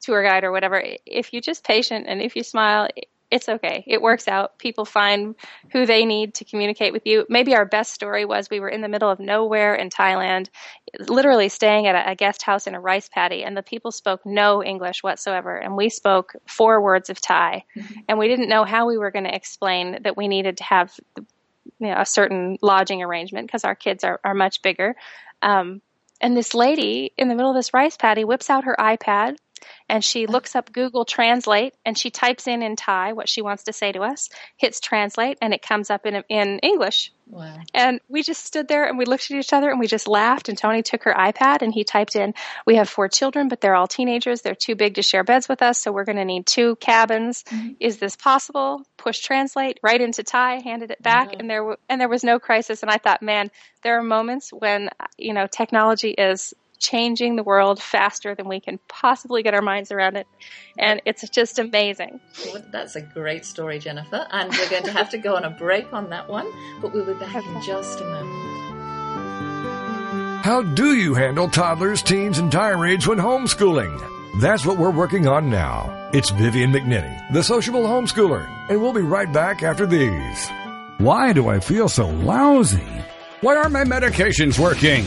tour 0.00 0.22
guide 0.26 0.44
or 0.44 0.52
whatever. 0.52 0.82
If 1.04 1.34
you're 1.34 1.42
just 1.42 1.64
patient 1.64 2.06
and 2.08 2.22
if 2.22 2.34
you 2.34 2.42
smile, 2.42 2.88
it's 3.32 3.48
okay. 3.48 3.82
It 3.86 4.02
works 4.02 4.28
out. 4.28 4.58
People 4.58 4.84
find 4.84 5.34
who 5.72 5.86
they 5.86 6.04
need 6.04 6.34
to 6.34 6.44
communicate 6.44 6.92
with 6.92 7.06
you. 7.06 7.24
Maybe 7.30 7.54
our 7.54 7.64
best 7.64 7.94
story 7.94 8.26
was 8.26 8.50
we 8.50 8.60
were 8.60 8.68
in 8.68 8.82
the 8.82 8.90
middle 8.90 9.08
of 9.08 9.18
nowhere 9.18 9.74
in 9.74 9.88
Thailand, 9.88 10.50
literally 10.98 11.48
staying 11.48 11.86
at 11.86 12.10
a, 12.10 12.14
guest 12.14 12.42
house 12.42 12.66
in 12.66 12.74
a 12.74 12.80
rice 12.80 13.08
paddy, 13.08 13.42
and 13.42 13.56
the 13.56 13.62
people 13.62 13.90
spoke 13.90 14.20
no 14.26 14.62
English 14.62 15.02
whatsoever. 15.02 15.56
And 15.56 15.78
we 15.78 15.88
spoke 15.88 16.34
four 16.46 16.82
words 16.82 17.08
of 17.08 17.22
Thai. 17.22 17.64
And 18.06 18.18
we 18.18 18.28
didn't 18.28 18.50
know 18.50 18.64
how 18.64 18.86
we 18.86 18.98
were 18.98 19.10
going 19.10 19.24
to 19.24 19.34
explain 19.34 20.02
that 20.02 20.14
we 20.14 20.28
needed 20.28 20.58
to 20.58 20.64
have 20.64 20.92
you 21.16 21.24
know, 21.80 21.96
a 21.98 22.04
certain 22.04 22.58
lodging 22.60 23.02
arrangement 23.02 23.46
because 23.46 23.64
our 23.64 23.74
kids 23.74 24.04
are, 24.04 24.20
are 24.22 24.34
much 24.34 24.60
bigger. 24.60 24.94
Um, 25.40 25.80
and 26.20 26.36
this 26.36 26.52
lady 26.52 27.14
in 27.16 27.28
the 27.28 27.34
middle 27.34 27.50
of 27.50 27.56
this 27.56 27.72
rice 27.72 27.96
paddy 27.96 28.24
whips 28.24 28.50
out 28.50 28.64
her 28.64 28.76
iPad 28.78 29.36
and 29.88 30.04
she 30.04 30.24
uh-huh. 30.24 30.32
looks 30.32 30.56
up 30.56 30.72
Google 30.72 31.04
Translate 31.04 31.74
and 31.84 31.96
she 31.96 32.10
types 32.10 32.46
in 32.46 32.62
in 32.62 32.76
Thai 32.76 33.12
what 33.12 33.28
she 33.28 33.42
wants 33.42 33.64
to 33.64 33.72
say 33.72 33.92
to 33.92 34.00
us, 34.00 34.30
hits 34.56 34.80
translate, 34.80 35.38
and 35.40 35.52
it 35.52 35.62
comes 35.62 35.90
up 35.90 36.06
in, 36.06 36.22
in 36.28 36.58
English. 36.60 37.12
Wow. 37.32 37.60
And 37.72 38.00
we 38.08 38.22
just 38.22 38.44
stood 38.44 38.68
there 38.68 38.84
and 38.84 38.98
we 38.98 39.06
looked 39.06 39.30
at 39.30 39.36
each 39.38 39.54
other 39.54 39.70
and 39.70 39.80
we 39.80 39.86
just 39.86 40.06
laughed. 40.06 40.50
And 40.50 40.58
Tony 40.58 40.82
took 40.82 41.04
her 41.04 41.14
iPad 41.14 41.62
and 41.62 41.72
he 41.72 41.82
typed 41.82 42.14
in, 42.14 42.34
We 42.66 42.76
have 42.76 42.90
four 42.90 43.08
children, 43.08 43.48
but 43.48 43.60
they're 43.60 43.74
all 43.74 43.86
teenagers. 43.86 44.42
They're 44.42 44.54
too 44.54 44.74
big 44.74 44.96
to 44.96 45.02
share 45.02 45.24
beds 45.24 45.48
with 45.48 45.62
us. 45.62 45.78
So 45.78 45.92
we're 45.92 46.04
going 46.04 46.16
to 46.16 46.26
need 46.26 46.46
two 46.46 46.76
cabins. 46.76 47.44
Mm-hmm. 47.44 47.70
Is 47.80 47.96
this 47.98 48.16
possible? 48.16 48.82
Push 48.98 49.20
translate 49.20 49.80
right 49.82 50.00
into 50.00 50.22
Thai, 50.22 50.60
handed 50.60 50.90
it 50.90 51.02
back. 51.02 51.34
And 51.38 51.48
there, 51.48 51.60
w- 51.60 51.76
and 51.88 52.00
there 52.00 52.08
was 52.08 52.22
no 52.22 52.38
crisis. 52.38 52.82
And 52.82 52.90
I 52.90 52.98
thought, 52.98 53.22
man, 53.22 53.50
there 53.82 53.98
are 53.98 54.02
moments 54.02 54.52
when, 54.52 54.90
you 55.16 55.32
know, 55.32 55.46
technology 55.46 56.10
is 56.10 56.52
changing 56.82 57.36
the 57.36 57.42
world 57.42 57.80
faster 57.80 58.34
than 58.34 58.48
we 58.48 58.60
can 58.60 58.78
possibly 58.88 59.42
get 59.42 59.54
our 59.54 59.62
minds 59.62 59.90
around 59.90 60.16
it. 60.16 60.26
And 60.78 61.00
it's 61.06 61.26
just 61.30 61.58
amazing. 61.58 62.20
Well, 62.52 62.62
that's 62.70 62.96
a 62.96 63.00
great 63.00 63.46
story, 63.46 63.78
Jennifer. 63.78 64.26
And 64.30 64.50
we're 64.50 64.68
going 64.68 64.82
to 64.84 64.92
have 64.92 65.10
to 65.10 65.18
go 65.18 65.36
on 65.36 65.44
a 65.44 65.50
break 65.50 65.92
on 65.92 66.10
that 66.10 66.28
one, 66.28 66.50
but 66.80 66.92
we'll 66.92 67.06
be 67.06 67.14
back 67.14 67.46
in 67.46 67.62
just 67.62 68.00
a 68.00 68.04
moment. 68.04 68.52
How 70.44 70.62
do 70.62 70.96
you 70.96 71.14
handle 71.14 71.48
toddlers, 71.48 72.02
teens, 72.02 72.38
and 72.38 72.50
tirades 72.50 73.06
when 73.06 73.18
homeschooling? 73.18 74.40
That's 74.40 74.66
what 74.66 74.76
we're 74.76 74.90
working 74.90 75.28
on 75.28 75.48
now. 75.48 76.10
It's 76.12 76.30
Vivian 76.30 76.72
McNinney, 76.72 77.32
the 77.32 77.44
sociable 77.44 77.84
homeschooler, 77.84 78.48
and 78.68 78.80
we'll 78.80 78.92
be 78.92 79.02
right 79.02 79.32
back 79.32 79.62
after 79.62 79.86
these. 79.86 80.48
Why 80.98 81.32
do 81.32 81.48
I 81.48 81.60
feel 81.60 81.88
so 81.88 82.08
lousy? 82.08 82.82
Why 83.40 83.56
aren't 83.56 83.72
my 83.72 83.84
medications 83.84 84.58
working? 84.58 85.04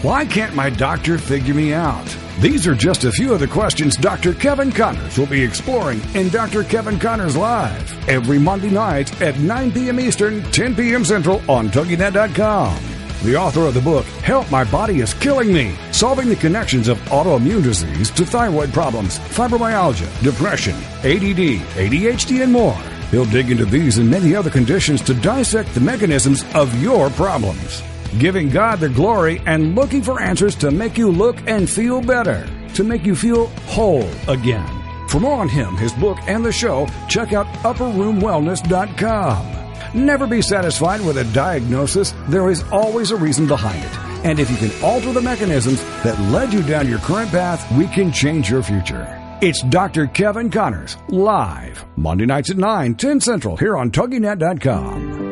Why 0.00 0.24
can't 0.24 0.54
my 0.54 0.70
doctor 0.70 1.18
figure 1.18 1.54
me 1.54 1.74
out? 1.74 2.16
These 2.38 2.68
are 2.68 2.74
just 2.76 3.02
a 3.02 3.10
few 3.10 3.34
of 3.34 3.40
the 3.40 3.48
questions 3.48 3.96
Dr. 3.96 4.32
Kevin 4.32 4.70
Conners 4.70 5.18
will 5.18 5.26
be 5.26 5.42
exploring 5.42 6.00
in 6.14 6.28
Dr. 6.28 6.62
Kevin 6.62 7.00
Conners 7.00 7.36
Live 7.36 8.08
every 8.08 8.38
Monday 8.38 8.70
night 8.70 9.20
at 9.20 9.40
9 9.40 9.72
p.m. 9.72 9.98
Eastern, 9.98 10.44
10 10.52 10.76
p.m. 10.76 11.04
Central 11.04 11.42
on 11.50 11.68
TogiNet.com. 11.70 12.80
The 13.24 13.34
author 13.34 13.62
of 13.62 13.74
the 13.74 13.80
book, 13.80 14.04
Help 14.22 14.48
My 14.52 14.62
Body 14.62 15.00
is 15.00 15.14
Killing 15.14 15.52
Me, 15.52 15.74
solving 15.90 16.28
the 16.28 16.36
connections 16.36 16.86
of 16.86 17.00
autoimmune 17.06 17.64
disease 17.64 18.12
to 18.12 18.24
thyroid 18.24 18.72
problems, 18.72 19.18
fibromyalgia, 19.18 20.22
depression, 20.22 20.76
ADD, 20.98 21.58
ADHD, 21.74 22.44
and 22.44 22.52
more. 22.52 22.80
He'll 23.10 23.24
dig 23.24 23.50
into 23.50 23.64
these 23.64 23.98
and 23.98 24.08
many 24.08 24.36
other 24.36 24.50
conditions 24.50 25.02
to 25.02 25.14
dissect 25.14 25.74
the 25.74 25.80
mechanisms 25.80 26.44
of 26.54 26.80
your 26.80 27.10
problems. 27.10 27.82
Giving 28.16 28.48
God 28.48 28.80
the 28.80 28.88
glory 28.88 29.42
and 29.44 29.74
looking 29.74 30.02
for 30.02 30.20
answers 30.20 30.56
to 30.56 30.70
make 30.70 30.96
you 30.96 31.10
look 31.10 31.36
and 31.46 31.68
feel 31.68 32.00
better, 32.00 32.48
to 32.74 32.82
make 32.82 33.04
you 33.04 33.14
feel 33.14 33.48
whole 33.66 34.08
again. 34.28 34.66
For 35.08 35.20
more 35.20 35.40
on 35.40 35.48
him, 35.48 35.76
his 35.76 35.92
book, 35.92 36.18
and 36.26 36.44
the 36.44 36.52
show, 36.52 36.88
check 37.08 37.32
out 37.32 37.46
upperroomwellness.com. 37.64 39.54
Never 39.94 40.26
be 40.26 40.42
satisfied 40.42 41.00
with 41.02 41.18
a 41.18 41.24
diagnosis. 41.32 42.14
There 42.28 42.50
is 42.50 42.62
always 42.72 43.10
a 43.10 43.16
reason 43.16 43.46
behind 43.46 43.84
it. 43.84 43.98
And 44.24 44.40
if 44.40 44.50
you 44.50 44.56
can 44.56 44.72
alter 44.82 45.12
the 45.12 45.22
mechanisms 45.22 45.82
that 46.02 46.18
led 46.32 46.52
you 46.52 46.62
down 46.62 46.88
your 46.88 46.98
current 47.00 47.30
path, 47.30 47.70
we 47.76 47.86
can 47.86 48.10
change 48.10 48.50
your 48.50 48.62
future. 48.62 49.14
It's 49.40 49.62
Dr. 49.62 50.08
Kevin 50.08 50.50
Conners, 50.50 50.96
live, 51.08 51.84
Monday 51.96 52.26
nights 52.26 52.50
at 52.50 52.56
9, 52.56 52.96
10 52.96 53.20
Central, 53.20 53.56
here 53.56 53.76
on 53.76 53.92
TogiNet.com. 53.92 55.27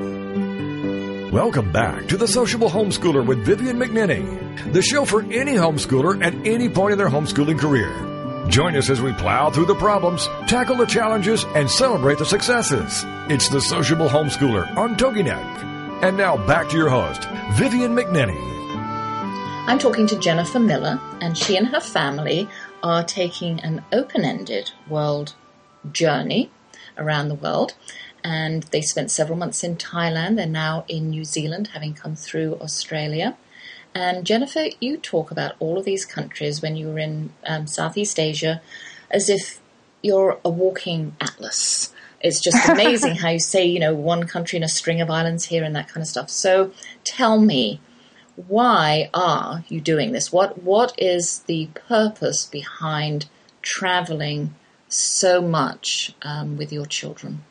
Welcome 1.37 1.71
back 1.71 2.07
to 2.07 2.17
The 2.17 2.27
Sociable 2.27 2.71
Homeschooler 2.71 3.25
with 3.25 3.45
Vivian 3.45 3.77
McNinney, 3.77 4.73
the 4.73 4.81
show 4.81 5.05
for 5.05 5.21
any 5.25 5.53
homeschooler 5.53 6.25
at 6.25 6.33
any 6.47 6.67
point 6.67 6.93
in 6.93 6.99
their 6.99 7.11
homeschooling 7.11 7.59
career. 7.59 7.93
Join 8.49 8.75
us 8.75 8.89
as 8.89 9.03
we 9.03 9.13
plow 9.13 9.51
through 9.51 9.67
the 9.67 9.75
problems, 9.75 10.29
tackle 10.49 10.77
the 10.77 10.87
challenges, 10.87 11.45
and 11.55 11.71
celebrate 11.71 12.17
the 12.17 12.25
successes. 12.25 13.05
It's 13.29 13.51
The 13.51 13.61
Sociable 13.61 14.09
Homeschooler 14.09 14.75
on 14.79 14.97
TogiNet. 14.97 16.03
And 16.03 16.17
now 16.17 16.39
back 16.47 16.71
to 16.71 16.77
your 16.79 16.89
host, 16.89 17.29
Vivian 17.59 17.95
McNinney. 17.95 18.41
I'm 19.67 19.79
talking 19.79 20.07
to 20.07 20.19
Jennifer 20.19 20.59
Miller, 20.59 20.99
and 21.21 21.37
she 21.37 21.59
and 21.59 21.67
her 21.67 21.81
family 21.81 22.49
are 22.83 23.05
taking 23.05 23.61
an 23.61 23.85
open 23.93 24.25
ended 24.25 24.71
world 24.89 25.35
journey 25.93 26.51
around 26.97 27.29
the 27.29 27.35
world. 27.35 27.75
And 28.27 28.65
they 28.65 28.81
spent 28.81 29.13
several 29.13 29.39
months 29.39 29.63
in 29.63 29.77
Thailand. 29.77 30.35
They're 30.35 30.47
now 30.47 30.85
in 30.89 31.11
New 31.11 31.25
Zealand, 31.25 31.69
having 31.69 31.95
come 31.95 32.17
through 32.17 32.59
Australia. 32.61 33.37
And 33.95 34.27
Jennifer, 34.27 34.65
you 34.81 34.97
talk 34.97 35.31
about 35.31 35.55
all 35.61 35.79
of 35.79 35.85
these 35.85 36.05
countries 36.05 36.61
when 36.61 36.75
you 36.75 36.89
were 36.89 36.99
in 36.99 37.33
um, 37.47 37.69
Southeast 37.69 38.19
Asia 38.19 38.61
as 39.13 39.31
if 39.31 39.61
you're 40.03 40.41
a 40.45 40.51
walking 40.51 41.15
atlas. 41.21 41.95
It's 42.21 42.41
just 42.41 42.69
amazing 42.75 43.15
how 43.15 43.29
you 43.29 43.39
say, 43.39 43.65
you 43.65 43.79
know, 43.79 43.95
one 43.95 44.27
country 44.27 44.57
in 44.57 44.65
a 44.65 44.69
string 44.69 45.01
of 45.01 45.09
islands 45.09 45.45
here 45.45 45.63
and 45.63 45.77
that 45.77 45.87
kind 45.87 46.03
of 46.03 46.09
stuff. 46.09 46.29
So 46.29 46.73
tell 47.05 47.39
me, 47.41 47.81
why 48.35 49.09
are 49.15 49.65
you 49.69 49.81
doing 49.81 50.11
this? 50.11 50.33
What 50.33 50.65
what 50.65 50.93
is 50.99 51.45
the 51.47 51.69
purpose 51.89 52.45
behind 52.45 53.27
traveling 53.63 54.57
so 54.89 55.41
much 55.41 56.13
um, 56.23 56.57
with 56.57 56.73
your 56.73 56.87
children? 56.87 57.45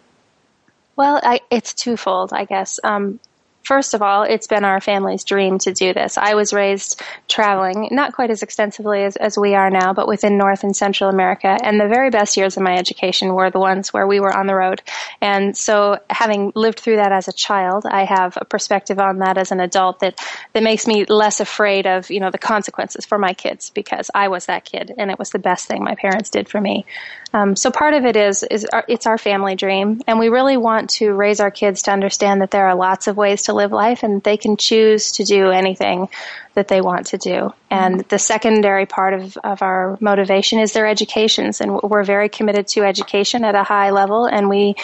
Well, 0.95 1.19
I, 1.23 1.41
it's 1.49 1.73
twofold, 1.73 2.33
I 2.33 2.45
guess. 2.45 2.79
Um, 2.83 3.19
First 3.65 3.95
of 3.95 4.01
all, 4.03 4.21
it's 4.21 4.45
been 4.45 4.63
our 4.63 4.79
family's 4.79 5.23
dream 5.23 5.57
to 5.59 5.73
do 5.73 5.91
this. 5.91 6.17
I 6.19 6.35
was 6.35 6.53
raised 6.53 7.01
traveling, 7.27 7.89
not 7.91 8.13
quite 8.13 8.29
as 8.29 8.43
extensively 8.43 9.03
as, 9.03 9.15
as 9.15 9.37
we 9.37 9.55
are 9.55 9.71
now, 9.71 9.91
but 9.93 10.07
within 10.07 10.37
North 10.37 10.63
and 10.63 10.75
Central 10.75 11.09
America. 11.09 11.57
And 11.63 11.79
the 11.79 11.87
very 11.87 12.11
best 12.11 12.37
years 12.37 12.57
of 12.57 12.63
my 12.63 12.75
education 12.75 13.33
were 13.33 13.49
the 13.49 13.59
ones 13.59 13.91
where 13.91 14.05
we 14.05 14.19
were 14.19 14.35
on 14.35 14.45
the 14.45 14.53
road. 14.53 14.83
And 15.19 15.57
so 15.57 15.97
having 16.11 16.51
lived 16.53 16.79
through 16.79 16.97
that 16.97 17.11
as 17.11 17.27
a 17.27 17.33
child, 17.33 17.85
I 17.89 18.05
have 18.05 18.37
a 18.39 18.45
perspective 18.45 18.99
on 18.99 19.19
that 19.19 19.39
as 19.39 19.51
an 19.51 19.59
adult 19.59 19.99
that, 20.01 20.19
that 20.53 20.61
makes 20.61 20.85
me 20.85 21.05
less 21.05 21.39
afraid 21.39 21.87
of, 21.87 22.11
you 22.11 22.19
know, 22.19 22.29
the 22.29 22.37
consequences 22.37 23.05
for 23.05 23.17
my 23.17 23.33
kids 23.33 23.71
because 23.71 24.11
I 24.13 24.27
was 24.27 24.45
that 24.45 24.65
kid 24.65 24.93
and 24.95 25.09
it 25.09 25.17
was 25.17 25.31
the 25.31 25.39
best 25.39 25.67
thing 25.67 25.83
my 25.83 25.95
parents 25.95 26.29
did 26.29 26.47
for 26.47 26.61
me. 26.61 26.85
Um, 27.35 27.57
so 27.57 27.69
part 27.69 27.93
of 27.93 28.05
it 28.05 28.15
is 28.15 28.43
is 28.43 28.65
our, 28.71 28.85
it's 28.87 29.05
our 29.05 29.17
family 29.17 29.55
dream, 29.55 30.01
and 30.07 30.19
we 30.19 30.29
really 30.29 30.55
want 30.55 30.91
to 30.91 31.11
raise 31.11 31.41
our 31.41 31.51
kids 31.51 31.81
to 31.81 31.91
understand 31.91 32.41
that 32.41 32.49
there 32.49 32.67
are 32.67 32.75
lots 32.75 33.07
of 33.07 33.17
ways 33.17 33.43
to 33.43 33.53
live 33.55 33.71
life, 33.71 34.03
and 34.03 34.21
they 34.23 34.37
can 34.37 34.57
choose 34.57 35.13
to 35.13 35.23
do 35.23 35.49
anything 35.49 36.09
that 36.53 36.67
they 36.67 36.81
want 36.81 37.07
to 37.07 37.17
do. 37.17 37.53
And 37.69 38.01
the 38.09 38.19
secondary 38.19 38.85
part 38.85 39.13
of, 39.13 39.37
of 39.37 39.61
our 39.61 39.97
motivation 39.99 40.59
is 40.59 40.73
their 40.73 40.87
educations, 40.87 41.61
and 41.61 41.81
we're 41.81 42.03
very 42.03 42.29
committed 42.29 42.67
to 42.69 42.83
education 42.83 43.43
at 43.43 43.55
a 43.55 43.63
high 43.63 43.89
level, 43.89 44.25
and 44.25 44.49
we 44.49 44.75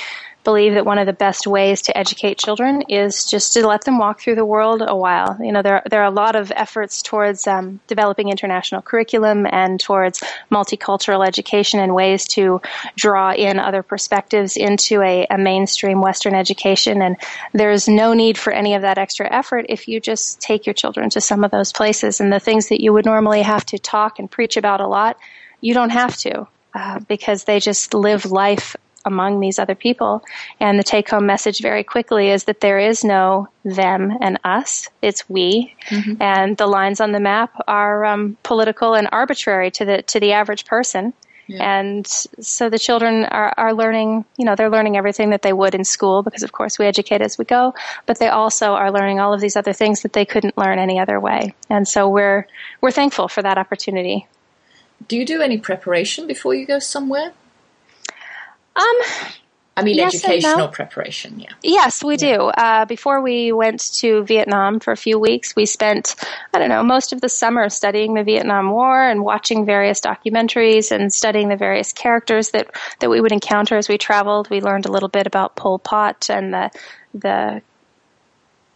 believe 0.44 0.74
that 0.74 0.86
one 0.86 0.98
of 0.98 1.06
the 1.06 1.14
best 1.14 1.46
ways 1.46 1.84
to 1.84 1.98
educate 1.98 2.38
children 2.38 2.84
is 2.90 3.26
just 3.26 3.54
to 3.54 3.68
let 3.68 3.84
them 3.84 4.00
walk 4.00 4.20
through 4.20 4.36
the 4.36 4.46
world 4.46 4.82
a 4.86 4.96
while. 4.96 5.38
You 5.40 5.52
know, 5.52 5.62
there 5.62 5.84
there 5.90 6.02
are 6.02 6.08
a 6.08 6.12
lot 6.12 6.36
of 6.36 6.52
efforts 6.56 7.02
towards 7.02 7.48
um, 7.48 7.80
developing 7.88 8.30
international 8.30 8.82
curriculum 8.82 9.46
and 9.50 9.80
towards 9.80 10.24
multicultural 10.52 11.26
education 11.26 11.80
and 11.80 11.94
ways 11.94 12.28
to 12.30 12.62
draw 12.96 13.34
in 13.34 13.60
other 13.60 13.84
perspectives 13.84 14.58
into 14.58 15.02
a, 15.02 15.28
a 15.30 15.38
mainstream 15.38 16.02
Western 16.02 16.36
education. 16.36 17.02
And 17.02 17.18
there's 17.54 17.88
no 17.88 18.14
need 18.14 18.38
for 18.38 18.52
any 18.52 18.74
of 18.74 18.82
that 18.82 18.98
extra 18.98 19.32
effort 19.32 19.66
if 19.70 19.88
you 19.88 20.00
just 20.00 20.42
take 20.42 20.66
your 20.66 20.74
children 20.74 21.10
to 21.12 21.22
some 21.22 21.44
of 21.44 21.52
those 21.52 21.72
places 21.72 22.20
and 22.20 22.32
the 22.32 22.40
things 22.40 22.70
that 22.70 22.82
you 22.82 22.94
would 22.94 23.06
normally 23.06 23.42
have 23.42 23.66
to 23.68 23.80
talk 23.80 24.20
and 24.20 24.30
preach 24.30 24.58
about 24.58 24.82
a 24.82 24.88
lot. 24.88 25.18
You 25.62 25.74
don't 25.74 25.92
have 25.92 26.18
to. 26.18 26.48
Uh, 26.74 27.00
because 27.10 27.44
they 27.44 27.60
just 27.60 27.94
live 27.94 28.32
life 28.32 28.78
among 29.06 29.40
these 29.40 29.60
other 29.60 29.76
people. 29.76 30.24
And 30.60 30.80
the 30.80 30.84
take 30.84 31.10
home 31.10 31.26
message 31.26 31.62
very 31.62 31.84
quickly 31.84 32.30
is 32.30 32.46
that 32.46 32.62
there 32.62 32.80
is 32.80 33.04
no 33.04 33.48
them 33.64 34.18
and 34.22 34.40
us, 34.44 34.90
it's 35.02 35.30
we. 35.30 35.76
Mm-hmm. 35.90 36.22
And 36.22 36.58
the 36.58 36.68
lines 36.68 37.00
on 37.00 37.12
the 37.12 37.20
map 37.20 37.54
are 37.68 38.06
um, 38.06 38.38
political 38.44 38.94
and 38.94 39.08
arbitrary 39.12 39.72
to 39.72 39.86
the, 39.86 40.02
to 40.04 40.20
the 40.20 40.34
average 40.34 40.66
person. 40.66 41.14
Yeah. 41.48 41.80
And 41.80 42.08
so 42.08 42.70
the 42.70 42.80
children 42.80 43.26
are, 43.26 43.54
are 43.58 43.74
learning, 43.74 44.24
you 44.38 44.46
know, 44.46 44.56
they're 44.56 44.70
learning 44.70 44.96
everything 44.96 45.32
that 45.32 45.42
they 45.42 45.52
would 45.52 45.76
in 45.76 45.84
school 45.84 46.24
because, 46.24 46.44
of 46.44 46.54
course, 46.54 46.80
we 46.80 46.86
educate 46.86 47.22
as 47.22 47.38
we 47.38 47.44
go, 47.44 47.74
but 48.06 48.20
they 48.20 48.30
also 48.30 48.74
are 48.74 48.92
learning 48.92 49.20
all 49.20 49.34
of 49.34 49.42
these 49.42 49.58
other 49.58 49.74
things 49.74 50.02
that 50.04 50.14
they 50.14 50.24
couldn't 50.24 50.58
learn 50.58 50.80
any 50.80 50.98
other 50.98 51.20
way. 51.20 51.54
And 51.70 51.88
so 51.88 52.08
we're, 52.08 52.48
we're 52.80 52.92
thankful 52.92 53.28
for 53.28 53.42
that 53.42 53.58
opportunity. 53.58 54.28
Do 55.08 55.18
you 55.18 55.26
do 55.26 55.42
any 55.42 55.58
preparation 55.58 56.26
before 56.26 56.54
you 56.54 56.66
go 56.66 56.80
somewhere? 56.80 57.34
Um, 58.76 58.96
I 59.78 59.84
mean, 59.84 59.96
yes 59.96 60.16
educational 60.16 60.58
no. 60.58 60.68
preparation, 60.68 61.40
yeah. 61.40 61.52
Yes, 61.64 62.04
we 62.04 62.14
yeah. 62.14 62.38
do. 62.38 62.44
Uh, 62.44 62.86
before 62.86 63.22
we 63.22 63.52
went 63.52 63.94
to 63.96 64.24
Vietnam 64.24 64.80
for 64.80 64.92
a 64.92 64.98
few 64.98 65.18
weeks, 65.18 65.56
we 65.56 65.66
spent, 65.66 66.16
I 66.54 66.60
don't 66.60 66.70
know, 66.70 66.84
most 66.84 67.14
of 67.14 67.22
the 67.22 67.30
summer 67.30 67.70
studying 67.70 68.14
the 68.14 68.24
Vietnam 68.24 68.72
War 68.72 69.02
and 69.02 69.24
watching 69.24 69.66
various 69.66 70.02
documentaries 70.02 70.92
and 70.92 71.12
studying 71.12 71.48
the 71.48 71.56
various 71.56 71.94
characters 71.94 72.52
that, 72.52 72.76
that 73.00 73.10
we 73.10 73.22
would 73.22 73.32
encounter 73.32 73.78
as 73.78 73.88
we 73.88 73.98
traveled. 73.98 74.50
We 74.50 74.62
learned 74.62 74.86
a 74.86 74.92
little 74.92 75.10
bit 75.10 75.26
about 75.26 75.56
Pol 75.56 75.80
Pot 75.80 76.30
and 76.30 76.54
the, 76.54 76.70
the 77.14 77.62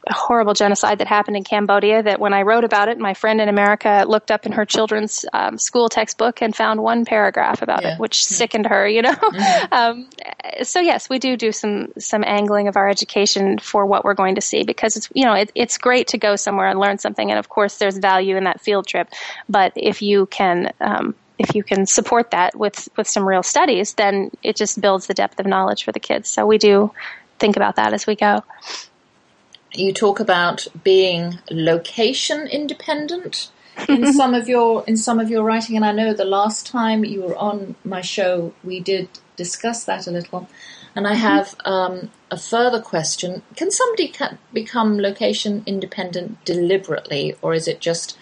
horrible 0.09 0.53
genocide 0.53 0.99
that 0.99 1.07
happened 1.07 1.35
in 1.37 1.43
Cambodia 1.43 2.03
that 2.03 2.19
when 2.19 2.33
I 2.33 2.43
wrote 2.43 2.63
about 2.63 2.89
it, 2.89 2.99
my 2.99 3.13
friend 3.13 3.41
in 3.41 3.49
America 3.49 4.05
looked 4.07 4.31
up 4.31 4.45
in 4.45 4.51
her 4.51 4.65
children's 4.65 5.25
um, 5.33 5.57
school 5.57 5.89
textbook 5.89 6.41
and 6.41 6.55
found 6.55 6.81
one 6.81 7.05
paragraph 7.05 7.61
about 7.61 7.83
yeah. 7.83 7.93
it, 7.93 7.99
which 7.99 8.17
mm-hmm. 8.17 8.35
sickened 8.35 8.67
her, 8.67 8.87
you 8.87 9.01
know? 9.01 9.13
Mm-hmm. 9.13 9.65
Um, 9.75 10.09
so 10.63 10.79
yes, 10.79 11.09
we 11.09 11.19
do 11.19 11.35
do 11.35 11.51
some, 11.51 11.91
some 11.97 12.23
angling 12.23 12.67
of 12.67 12.77
our 12.77 12.87
education 12.87 13.57
for 13.57 13.85
what 13.85 14.05
we're 14.05 14.13
going 14.13 14.35
to 14.35 14.41
see 14.41 14.63
because 14.63 14.95
it's, 14.95 15.09
you 15.13 15.25
know, 15.25 15.33
it, 15.33 15.51
it's 15.53 15.77
great 15.77 16.07
to 16.09 16.17
go 16.17 16.35
somewhere 16.35 16.67
and 16.67 16.79
learn 16.79 16.97
something. 16.97 17.29
And 17.29 17.37
of 17.37 17.49
course 17.49 17.77
there's 17.77 17.97
value 17.97 18.37
in 18.37 18.45
that 18.45 18.61
field 18.61 18.87
trip. 18.87 19.09
But 19.49 19.73
if 19.75 20.01
you 20.01 20.27
can, 20.27 20.71
um, 20.79 21.15
if 21.39 21.55
you 21.55 21.63
can 21.63 21.85
support 21.85 22.31
that 22.31 22.57
with, 22.57 22.87
with 22.95 23.07
some 23.07 23.27
real 23.27 23.43
studies, 23.43 23.95
then 23.95 24.31
it 24.43 24.55
just 24.55 24.79
builds 24.79 25.07
the 25.07 25.13
depth 25.13 25.39
of 25.39 25.45
knowledge 25.45 25.83
for 25.83 25.91
the 25.91 25.99
kids. 25.99 26.29
So 26.29 26.45
we 26.45 26.57
do 26.57 26.91
think 27.37 27.57
about 27.57 27.75
that 27.75 27.93
as 27.93 28.07
we 28.07 28.15
go 28.15 28.43
you 29.73 29.93
talk 29.93 30.19
about 30.19 30.67
being 30.83 31.39
location 31.49 32.47
independent 32.47 33.51
in 33.89 34.13
some 34.13 34.33
of 34.33 34.47
your 34.47 34.83
in 34.87 34.97
some 34.97 35.19
of 35.19 35.29
your 35.29 35.43
writing, 35.43 35.75
and 35.75 35.85
I 35.85 35.91
know 35.91 36.13
the 36.13 36.25
last 36.25 36.65
time 36.65 37.03
you 37.03 37.21
were 37.21 37.35
on 37.35 37.75
my 37.83 38.01
show, 38.01 38.53
we 38.63 38.79
did 38.79 39.09
discuss 39.35 39.83
that 39.85 40.07
a 40.07 40.11
little. 40.11 40.47
And 40.95 41.05
I 41.07 41.11
mm-hmm. 41.11 41.21
have 41.21 41.55
um, 41.65 42.11
a 42.31 42.37
further 42.37 42.81
question: 42.81 43.41
Can 43.55 43.71
somebody 43.71 44.09
ca- 44.09 44.37
become 44.53 44.99
location 44.99 45.63
independent 45.65 46.43
deliberately, 46.45 47.35
or 47.41 47.53
is 47.53 47.67
it 47.67 47.79
just 47.81 48.17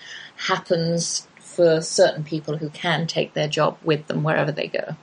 happens 0.48 1.28
for 1.38 1.82
certain 1.82 2.24
people 2.24 2.58
who 2.58 2.70
can 2.70 3.06
take 3.06 3.34
their 3.34 3.48
job 3.48 3.78
with 3.84 4.08
them 4.08 4.24
wherever 4.24 4.52
they 4.52 4.68
go? 4.68 4.96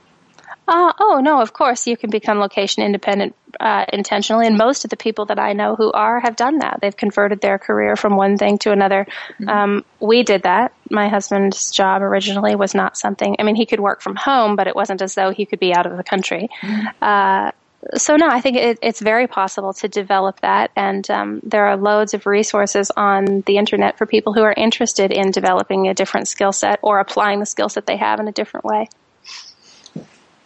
Uh, 0.67 0.93
oh 0.99 1.19
no, 1.23 1.41
of 1.41 1.53
course 1.53 1.87
you 1.87 1.97
can 1.97 2.09
become 2.09 2.39
location 2.39 2.83
independent 2.83 3.35
uh, 3.59 3.85
intentionally, 3.91 4.47
and 4.47 4.57
most 4.57 4.83
of 4.83 4.89
the 4.89 4.97
people 4.97 5.25
that 5.25 5.39
I 5.39 5.53
know 5.53 5.75
who 5.75 5.91
are 5.91 6.19
have 6.19 6.35
done 6.35 6.59
that. 6.59 6.79
They've 6.81 6.95
converted 6.95 7.41
their 7.41 7.57
career 7.57 7.95
from 7.95 8.15
one 8.15 8.37
thing 8.37 8.57
to 8.59 8.71
another. 8.71 9.05
Mm-hmm. 9.39 9.49
Um, 9.49 9.85
we 9.99 10.23
did 10.23 10.43
that. 10.43 10.73
My 10.89 11.09
husband's 11.09 11.71
job 11.71 12.01
originally 12.01 12.55
was 12.55 12.73
not 12.73 12.95
something. 12.95 13.35
I 13.39 13.43
mean, 13.43 13.55
he 13.55 13.65
could 13.65 13.79
work 13.79 14.01
from 14.01 14.15
home, 14.15 14.55
but 14.55 14.67
it 14.67 14.75
wasn't 14.75 15.01
as 15.01 15.15
though 15.15 15.31
he 15.31 15.45
could 15.45 15.59
be 15.59 15.73
out 15.73 15.85
of 15.85 15.97
the 15.97 16.03
country. 16.03 16.47
Mm-hmm. 16.61 16.87
Uh, 17.03 17.51
so 17.95 18.15
no, 18.15 18.27
I 18.27 18.41
think 18.41 18.57
it, 18.57 18.79
it's 18.81 18.99
very 18.99 19.27
possible 19.27 19.73
to 19.73 19.87
develop 19.87 20.39
that, 20.41 20.71
and 20.75 21.09
um, 21.09 21.41
there 21.43 21.65
are 21.65 21.75
loads 21.75 22.13
of 22.13 22.25
resources 22.25 22.91
on 22.95 23.41
the 23.47 23.57
internet 23.57 23.97
for 23.97 24.05
people 24.05 24.33
who 24.33 24.43
are 24.43 24.53
interested 24.53 25.11
in 25.11 25.31
developing 25.31 25.87
a 25.87 25.93
different 25.93 26.27
skill 26.27 26.51
set 26.51 26.79
or 26.83 26.99
applying 26.99 27.39
the 27.39 27.45
skill 27.45 27.69
set 27.69 27.87
they 27.87 27.97
have 27.97 28.19
in 28.19 28.27
a 28.27 28.31
different 28.31 28.65
way. 28.65 28.87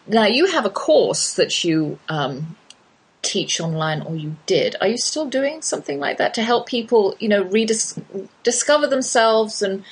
Now 0.07 0.25
you 0.25 0.47
have 0.47 0.65
a 0.65 0.69
course 0.69 1.33
that 1.35 1.63
you 1.63 1.99
um, 2.09 2.55
teach 3.21 3.59
online, 3.59 4.01
or 4.01 4.15
you 4.15 4.35
did. 4.45 4.75
Are 4.79 4.87
you 4.87 4.97
still 4.97 5.25
doing 5.25 5.61
something 5.61 5.99
like 5.99 6.17
that 6.17 6.33
to 6.35 6.43
help 6.43 6.67
people, 6.67 7.15
you 7.19 7.27
know, 7.27 7.43
rediscover 7.43 8.87
themselves 8.87 9.61
and 9.61 9.83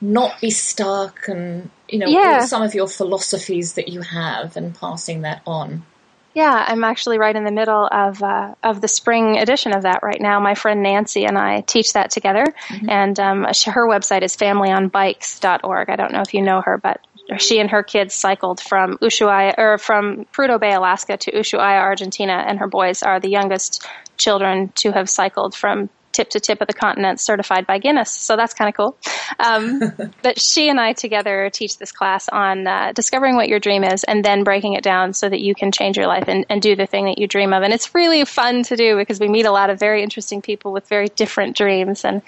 not 0.00 0.40
be 0.40 0.50
stuck, 0.50 1.28
and 1.28 1.70
you 1.88 1.98
know, 1.98 2.08
yeah. 2.08 2.44
some 2.44 2.62
of 2.62 2.74
your 2.74 2.88
philosophies 2.88 3.74
that 3.74 3.88
you 3.88 4.00
have, 4.02 4.56
and 4.56 4.74
passing 4.74 5.22
that 5.22 5.42
on? 5.46 5.84
Yeah, 6.32 6.64
I'm 6.68 6.84
actually 6.84 7.18
right 7.18 7.34
in 7.34 7.44
the 7.44 7.50
middle 7.50 7.88
of 7.90 8.22
uh, 8.22 8.54
of 8.62 8.80
the 8.80 8.88
spring 8.88 9.38
edition 9.38 9.72
of 9.72 9.82
that 9.82 10.02
right 10.02 10.20
now. 10.20 10.38
My 10.38 10.54
friend 10.54 10.82
Nancy 10.82 11.24
and 11.24 11.36
I 11.36 11.62
teach 11.62 11.94
that 11.94 12.10
together, 12.10 12.44
mm-hmm. 12.68 12.88
and 12.88 13.18
um, 13.18 13.42
her 13.44 13.86
website 13.88 14.22
is 14.22 14.36
familyonbikes.org. 14.36 15.90
I 15.90 15.96
don't 15.96 16.12
know 16.12 16.20
if 16.20 16.32
you 16.32 16.42
know 16.42 16.60
her, 16.60 16.78
but 16.78 17.04
she 17.38 17.60
and 17.60 17.70
her 17.70 17.82
kids 17.82 18.14
cycled 18.14 18.60
from 18.60 18.98
Ushuaia 18.98 19.54
or 19.58 19.78
from 19.78 20.26
Prudhoe 20.32 20.60
Bay, 20.60 20.72
Alaska 20.72 21.16
to 21.16 21.32
Ushuaia, 21.32 21.80
Argentina, 21.80 22.44
and 22.46 22.58
her 22.58 22.66
boys 22.66 23.02
are 23.02 23.20
the 23.20 23.30
youngest 23.30 23.86
children 24.16 24.72
to 24.76 24.92
have 24.92 25.08
cycled 25.08 25.54
from 25.54 25.88
tip 26.12 26.30
to 26.30 26.40
tip 26.40 26.60
of 26.60 26.66
the 26.66 26.74
continent 26.74 27.20
certified 27.20 27.66
by 27.66 27.78
Guinness. 27.78 28.10
So 28.10 28.36
that's 28.36 28.54
kind 28.54 28.68
of 28.68 28.76
cool. 28.76 28.96
Um, 29.38 30.12
but 30.22 30.40
she 30.40 30.68
and 30.68 30.80
I 30.80 30.92
together 30.92 31.50
teach 31.52 31.78
this 31.78 31.92
class 31.92 32.28
on 32.28 32.66
uh, 32.66 32.92
discovering 32.92 33.36
what 33.36 33.48
your 33.48 33.60
dream 33.60 33.84
is 33.84 34.04
and 34.04 34.24
then 34.24 34.44
breaking 34.44 34.74
it 34.74 34.82
down 34.82 35.12
so 35.12 35.28
that 35.28 35.40
you 35.40 35.54
can 35.54 35.72
change 35.72 35.96
your 35.96 36.06
life 36.06 36.24
and, 36.28 36.44
and 36.48 36.60
do 36.60 36.76
the 36.76 36.86
thing 36.86 37.06
that 37.06 37.18
you 37.18 37.26
dream 37.26 37.52
of. 37.52 37.62
And 37.62 37.72
it's 37.72 37.94
really 37.94 38.24
fun 38.24 38.62
to 38.64 38.76
do 38.76 38.96
because 38.96 39.20
we 39.20 39.28
meet 39.28 39.46
a 39.46 39.52
lot 39.52 39.70
of 39.70 39.78
very 39.78 40.02
interesting 40.02 40.42
people 40.42 40.72
with 40.72 40.88
very 40.88 41.08
different 41.08 41.56
dreams. 41.56 42.04
And 42.04 42.22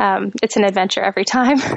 um, 0.00 0.32
it's 0.42 0.56
an 0.56 0.64
adventure 0.64 1.02
every 1.02 1.24
time. 1.24 1.58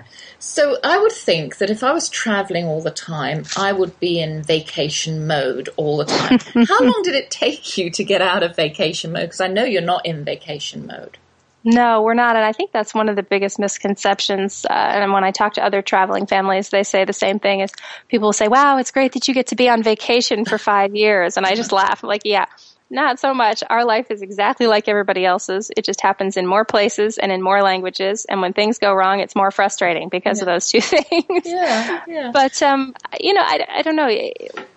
So 0.44 0.78
I 0.84 0.98
would 0.98 1.12
think 1.12 1.60
that 1.60 1.70
if 1.70 1.84
I 1.84 1.92
was 1.92 2.10
traveling 2.10 2.66
all 2.66 2.82
the 2.82 2.90
time, 2.90 3.46
I 3.56 3.72
would 3.74 4.00
be 4.00 4.20
in 4.20 4.42
vacation 4.42 5.28
mode 5.28 5.70
all 5.78 5.98
the 5.98 6.06
time. 6.06 6.40
How 6.68 6.80
long 6.80 7.00
did 7.04 7.14
it 7.14 7.30
take 7.30 7.78
you 7.78 7.92
to 7.92 8.04
get 8.04 8.24
out 8.24 8.42
of 8.42 8.56
vacation 8.56 9.12
mode? 9.12 9.26
Because 9.26 9.40
I 9.40 9.48
know 9.48 9.64
you're 9.64 9.84
not 9.84 10.04
in 10.04 10.26
vacation 10.26 10.88
mode. 10.88 11.20
No, 11.64 12.02
we're 12.02 12.16
not. 12.16 12.36
And 12.36 12.44
I 12.44 12.54
think 12.54 12.72
that's 12.72 12.94
one 12.94 13.08
of 13.08 13.16
the 13.16 13.24
biggest 13.24 13.60
misconceptions. 13.60 14.66
Uh, 14.66 14.74
and 14.74 15.14
when 15.14 15.24
I 15.24 15.32
talk 15.32 15.54
to 15.54 15.64
other 15.64 15.82
traveling 15.82 16.26
families, 16.26 16.70
they 16.70 16.84
say 16.84 17.06
the 17.06 17.14
same 17.14 17.40
thing 17.40 17.60
is 17.60 17.72
people 18.08 18.34
say, 18.34 18.48
wow, 18.48 18.78
it's 18.78 18.92
great 18.92 19.14
that 19.14 19.28
you 19.28 19.34
get 19.34 19.48
to 19.48 19.56
be 19.56 19.70
on 19.70 19.84
vacation 19.84 20.46
for 20.46 20.58
five 20.72 20.96
years. 20.96 21.38
And 21.38 21.46
I 21.46 21.56
just 21.56 21.72
laugh. 21.72 22.04
I'm 22.04 22.10
like, 22.10 22.24
yeah, 22.26 22.46
not 22.90 23.20
so 23.20 23.34
much. 23.34 23.64
Our 23.70 23.86
life 23.86 24.10
is 24.10 24.22
exactly 24.22 24.68
like 24.68 24.88
everybody 24.88 25.24
else's. 25.24 25.72
It 25.78 25.86
just 25.86 26.02
happens 26.02 26.36
in 26.36 26.48
more 26.48 26.66
places 26.66 27.18
and 27.18 27.32
in 27.32 27.42
more 27.42 27.62
languages. 27.62 28.26
And 28.26 28.42
when 28.42 28.54
things 28.54 28.80
go 28.80 28.94
wrong, 28.94 29.20
it's 29.20 29.36
more 29.36 29.52
frustrating 29.52 30.10
because 30.10 30.40
yeah. 30.40 30.44
of 30.44 30.46
those 30.48 30.68
two 30.68 30.82
things. 30.82 31.46
Yeah, 31.46 32.04
yeah. 32.08 32.32
But, 32.34 32.62
um, 32.64 32.96
you 33.20 33.34
know, 33.34 33.42
I, 33.42 33.66
I 33.70 33.82
don't 33.84 33.96
know. 33.96 34.10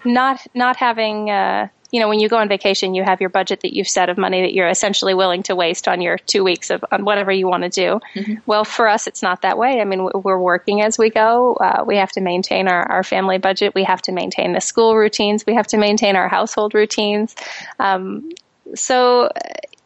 Not, 0.04 0.46
not 0.54 0.76
having, 0.76 1.30
uh, 1.30 1.68
you 1.94 2.00
know, 2.00 2.08
when 2.08 2.18
you 2.18 2.28
go 2.28 2.38
on 2.38 2.48
vacation, 2.48 2.96
you 2.96 3.04
have 3.04 3.20
your 3.20 3.30
budget 3.30 3.60
that 3.60 3.72
you've 3.72 3.86
set 3.86 4.08
of 4.08 4.18
money 4.18 4.40
that 4.40 4.52
you're 4.52 4.66
essentially 4.66 5.14
willing 5.14 5.44
to 5.44 5.54
waste 5.54 5.86
on 5.86 6.00
your 6.00 6.18
two 6.18 6.42
weeks 6.42 6.70
of 6.70 6.84
on 6.90 7.04
whatever 7.04 7.30
you 7.30 7.46
want 7.46 7.62
to 7.62 7.68
do. 7.68 8.00
Mm-hmm. 8.16 8.34
Well, 8.46 8.64
for 8.64 8.88
us, 8.88 9.06
it's 9.06 9.22
not 9.22 9.42
that 9.42 9.56
way. 9.58 9.80
I 9.80 9.84
mean, 9.84 10.10
we're 10.12 10.36
working 10.36 10.82
as 10.82 10.98
we 10.98 11.08
go. 11.08 11.54
Uh, 11.54 11.84
we 11.86 11.98
have 11.98 12.10
to 12.10 12.20
maintain 12.20 12.66
our, 12.66 12.82
our 12.90 13.04
family 13.04 13.38
budget. 13.38 13.76
We 13.76 13.84
have 13.84 14.02
to 14.02 14.12
maintain 14.12 14.54
the 14.54 14.60
school 14.60 14.96
routines. 14.96 15.46
We 15.46 15.54
have 15.54 15.68
to 15.68 15.76
maintain 15.76 16.16
our 16.16 16.26
household 16.26 16.74
routines. 16.74 17.36
Um, 17.78 18.32
so, 18.74 19.30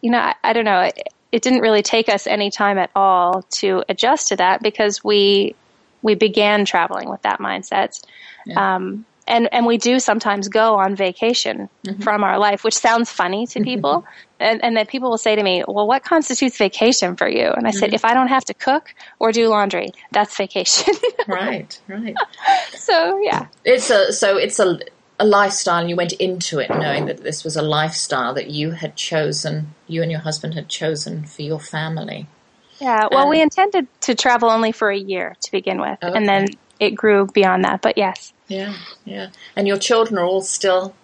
you 0.00 0.10
know, 0.10 0.20
I, 0.20 0.34
I 0.42 0.54
don't 0.54 0.64
know. 0.64 0.80
It, 0.80 1.12
it 1.30 1.42
didn't 1.42 1.60
really 1.60 1.82
take 1.82 2.08
us 2.08 2.26
any 2.26 2.50
time 2.50 2.78
at 2.78 2.90
all 2.96 3.42
to 3.60 3.84
adjust 3.86 4.28
to 4.28 4.36
that 4.36 4.62
because 4.62 5.04
we 5.04 5.54
we 6.00 6.14
began 6.14 6.64
traveling 6.64 7.10
with 7.10 7.20
that 7.20 7.38
mindset. 7.38 8.02
Yeah. 8.46 8.76
Um, 8.76 9.04
and 9.28 9.48
and 9.52 9.66
we 9.66 9.78
do 9.78 10.00
sometimes 10.00 10.48
go 10.48 10.74
on 10.76 10.96
vacation 10.96 11.68
mm-hmm. 11.84 12.02
from 12.02 12.24
our 12.24 12.38
life, 12.38 12.64
which 12.64 12.76
sounds 12.76 13.12
funny 13.12 13.46
to 13.48 13.60
people. 13.70 14.04
and 14.40 14.62
and 14.64 14.76
then 14.76 14.86
people 14.86 15.10
will 15.10 15.18
say 15.18 15.36
to 15.36 15.42
me, 15.42 15.64
"Well, 15.68 15.86
what 15.86 16.02
constitutes 16.02 16.56
vacation 16.56 17.14
for 17.16 17.28
you?" 17.28 17.46
And 17.46 17.66
I 17.66 17.70
mm-hmm. 17.70 17.78
said, 17.78 17.94
"If 17.94 18.04
I 18.04 18.14
don't 18.14 18.28
have 18.28 18.44
to 18.46 18.54
cook 18.54 18.94
or 19.18 19.30
do 19.30 19.48
laundry, 19.48 19.90
that's 20.10 20.36
vacation." 20.36 20.94
right, 21.28 21.78
right. 21.86 22.16
So 22.74 23.20
yeah, 23.22 23.46
it's 23.64 23.90
a 23.90 24.12
so 24.12 24.36
it's 24.36 24.58
a 24.58 24.80
a 25.20 25.26
lifestyle, 25.26 25.80
and 25.80 25.90
you 25.90 25.96
went 25.96 26.12
into 26.14 26.58
it 26.58 26.70
knowing 26.70 27.06
that 27.06 27.22
this 27.22 27.44
was 27.44 27.56
a 27.56 27.62
lifestyle 27.62 28.34
that 28.34 28.50
you 28.50 28.70
had 28.70 28.96
chosen, 28.96 29.74
you 29.86 30.02
and 30.02 30.10
your 30.10 30.20
husband 30.20 30.54
had 30.54 30.68
chosen 30.68 31.24
for 31.24 31.42
your 31.42 31.60
family. 31.60 32.26
Yeah, 32.80 33.08
well, 33.10 33.28
we 33.28 33.42
intended 33.42 33.88
to 34.02 34.14
travel 34.14 34.48
only 34.50 34.70
for 34.70 34.88
a 34.88 34.96
year 34.96 35.34
to 35.42 35.50
begin 35.50 35.80
with, 35.80 35.98
okay. 36.02 36.16
and 36.16 36.28
then 36.28 36.46
it 36.78 36.92
grew 36.92 37.26
beyond 37.26 37.64
that. 37.64 37.82
But 37.82 37.98
yes. 37.98 38.32
Yeah, 38.48 38.74
yeah. 39.04 39.28
And 39.54 39.68
your 39.68 39.78
children 39.78 40.18
are 40.18 40.24
all 40.24 40.42
still 40.42 40.94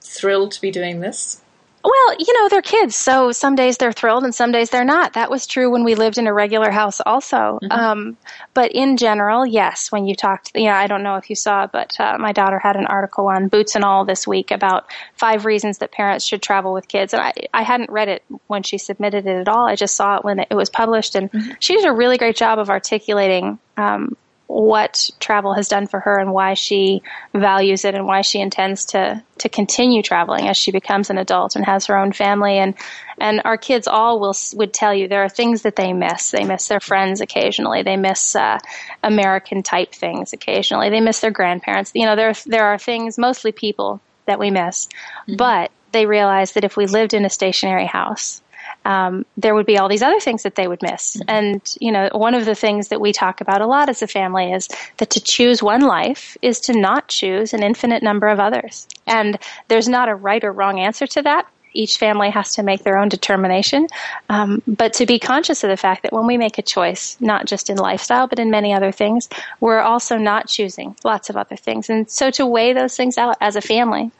thrilled 0.00 0.52
to 0.52 0.60
be 0.60 0.70
doing 0.70 1.00
this? 1.00 1.42
Well, 1.84 2.16
you 2.18 2.34
know, 2.34 2.48
they're 2.48 2.60
kids, 2.60 2.96
so 2.96 3.30
some 3.30 3.54
days 3.54 3.78
they're 3.78 3.92
thrilled 3.92 4.24
and 4.24 4.34
some 4.34 4.50
days 4.50 4.68
they're 4.68 4.84
not. 4.84 5.12
That 5.12 5.30
was 5.30 5.46
true 5.46 5.70
when 5.70 5.84
we 5.84 5.94
lived 5.94 6.18
in 6.18 6.26
a 6.26 6.34
regular 6.34 6.70
house, 6.70 7.00
also. 7.00 7.60
Mm-hmm. 7.62 7.70
Um, 7.70 8.16
but 8.52 8.72
in 8.72 8.96
general, 8.96 9.46
yes, 9.46 9.92
when 9.92 10.04
you 10.04 10.16
talked, 10.16 10.50
yeah, 10.56 10.76
I 10.76 10.88
don't 10.88 11.04
know 11.04 11.16
if 11.16 11.30
you 11.30 11.36
saw, 11.36 11.68
but 11.68 11.98
uh, 12.00 12.18
my 12.18 12.32
daughter 12.32 12.58
had 12.58 12.76
an 12.76 12.86
article 12.86 13.28
on 13.28 13.48
BootsnAll 13.48 14.06
this 14.06 14.26
week 14.26 14.50
about 14.50 14.90
five 15.14 15.46
reasons 15.46 15.78
that 15.78 15.92
parents 15.92 16.26
should 16.26 16.42
travel 16.42 16.72
with 16.72 16.88
kids. 16.88 17.14
And 17.14 17.22
I, 17.22 17.32
I 17.54 17.62
hadn't 17.62 17.90
read 17.90 18.08
it 18.08 18.24
when 18.48 18.64
she 18.64 18.76
submitted 18.76 19.26
it 19.26 19.40
at 19.40 19.48
all. 19.48 19.66
I 19.66 19.76
just 19.76 19.94
saw 19.94 20.16
it 20.16 20.24
when 20.24 20.40
it 20.40 20.54
was 20.54 20.70
published. 20.70 21.14
And 21.14 21.30
mm-hmm. 21.30 21.52
she 21.60 21.76
did 21.76 21.86
a 21.86 21.92
really 21.92 22.18
great 22.18 22.36
job 22.36 22.58
of 22.58 22.70
articulating 22.70 23.60
um, 23.76 24.16
what 24.48 25.10
travel 25.20 25.52
has 25.52 25.68
done 25.68 25.86
for 25.86 26.00
her 26.00 26.18
and 26.18 26.32
why 26.32 26.54
she 26.54 27.02
values 27.34 27.84
it 27.84 27.94
and 27.94 28.06
why 28.06 28.22
she 28.22 28.40
intends 28.40 28.86
to 28.86 29.22
to 29.36 29.48
continue 29.48 30.02
traveling 30.02 30.48
as 30.48 30.56
she 30.56 30.72
becomes 30.72 31.10
an 31.10 31.18
adult 31.18 31.54
and 31.54 31.66
has 31.66 31.86
her 31.86 31.96
own 31.96 32.12
family. 32.12 32.56
And 32.56 32.74
and 33.18 33.42
our 33.44 33.58
kids 33.58 33.86
all 33.86 34.18
will 34.18 34.34
would 34.54 34.72
tell 34.72 34.94
you 34.94 35.06
there 35.06 35.22
are 35.22 35.28
things 35.28 35.62
that 35.62 35.76
they 35.76 35.92
miss. 35.92 36.30
They 36.30 36.44
miss 36.44 36.66
their 36.66 36.80
friends 36.80 37.20
occasionally. 37.20 37.82
They 37.82 37.98
miss 37.98 38.34
uh, 38.34 38.58
American 39.02 39.62
type 39.62 39.92
things 39.92 40.32
occasionally. 40.32 40.88
They 40.88 41.02
miss 41.02 41.20
their 41.20 41.30
grandparents. 41.30 41.92
You 41.94 42.06
know 42.06 42.16
there 42.16 42.32
there 42.46 42.64
are 42.64 42.78
things 42.78 43.18
mostly 43.18 43.52
people 43.52 44.00
that 44.24 44.38
we 44.38 44.50
miss. 44.50 44.86
Mm-hmm. 44.86 45.36
but 45.36 45.70
they 45.92 46.06
realize 46.06 46.52
that 46.52 46.64
if 46.64 46.76
we 46.76 46.86
lived 46.86 47.14
in 47.14 47.24
a 47.24 47.30
stationary 47.30 47.86
house 47.86 48.42
um, 48.88 49.26
there 49.36 49.54
would 49.54 49.66
be 49.66 49.76
all 49.76 49.86
these 49.86 50.02
other 50.02 50.18
things 50.18 50.42
that 50.44 50.54
they 50.54 50.66
would 50.66 50.80
miss. 50.80 51.16
Mm-hmm. 51.16 51.28
And, 51.28 51.76
you 51.78 51.92
know, 51.92 52.08
one 52.12 52.34
of 52.34 52.46
the 52.46 52.54
things 52.54 52.88
that 52.88 53.02
we 53.02 53.12
talk 53.12 53.42
about 53.42 53.60
a 53.60 53.66
lot 53.66 53.90
as 53.90 54.00
a 54.00 54.06
family 54.06 54.50
is 54.50 54.66
that 54.96 55.10
to 55.10 55.20
choose 55.20 55.62
one 55.62 55.82
life 55.82 56.38
is 56.40 56.58
to 56.60 56.72
not 56.72 57.06
choose 57.08 57.52
an 57.52 57.62
infinite 57.62 58.02
number 58.02 58.28
of 58.28 58.40
others. 58.40 58.88
And 59.06 59.38
there's 59.68 59.88
not 59.88 60.08
a 60.08 60.14
right 60.14 60.42
or 60.42 60.52
wrong 60.52 60.80
answer 60.80 61.06
to 61.06 61.22
that. 61.22 61.46
Each 61.74 61.98
family 61.98 62.30
has 62.30 62.54
to 62.54 62.62
make 62.62 62.82
their 62.82 62.96
own 62.96 63.10
determination. 63.10 63.88
Um, 64.30 64.62
but 64.66 64.94
to 64.94 65.04
be 65.04 65.18
conscious 65.18 65.62
of 65.62 65.68
the 65.68 65.76
fact 65.76 66.02
that 66.02 66.14
when 66.14 66.26
we 66.26 66.38
make 66.38 66.56
a 66.56 66.62
choice, 66.62 67.18
not 67.20 67.44
just 67.44 67.68
in 67.68 67.76
lifestyle, 67.76 68.26
but 68.26 68.38
in 68.38 68.50
many 68.50 68.72
other 68.72 68.90
things, 68.90 69.28
we're 69.60 69.80
also 69.80 70.16
not 70.16 70.48
choosing 70.48 70.96
lots 71.04 71.28
of 71.28 71.36
other 71.36 71.56
things. 71.56 71.90
And 71.90 72.10
so 72.10 72.30
to 72.30 72.46
weigh 72.46 72.72
those 72.72 72.96
things 72.96 73.18
out 73.18 73.36
as 73.42 73.54
a 73.54 73.60
family 73.60 74.10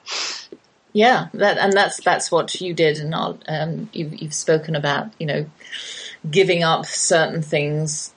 yeah, 0.92 1.28
that 1.34 1.58
and 1.58 1.72
that's 1.72 2.00
that's 2.02 2.30
what 2.30 2.60
you 2.60 2.72
did, 2.74 2.98
and 2.98 3.14
um, 3.14 3.90
you've 3.92 4.20
you've 4.20 4.34
spoken 4.34 4.74
about 4.74 5.12
you 5.18 5.26
know 5.26 5.46
giving 6.30 6.62
up 6.62 6.86
certain 6.86 7.42
things, 7.42 8.12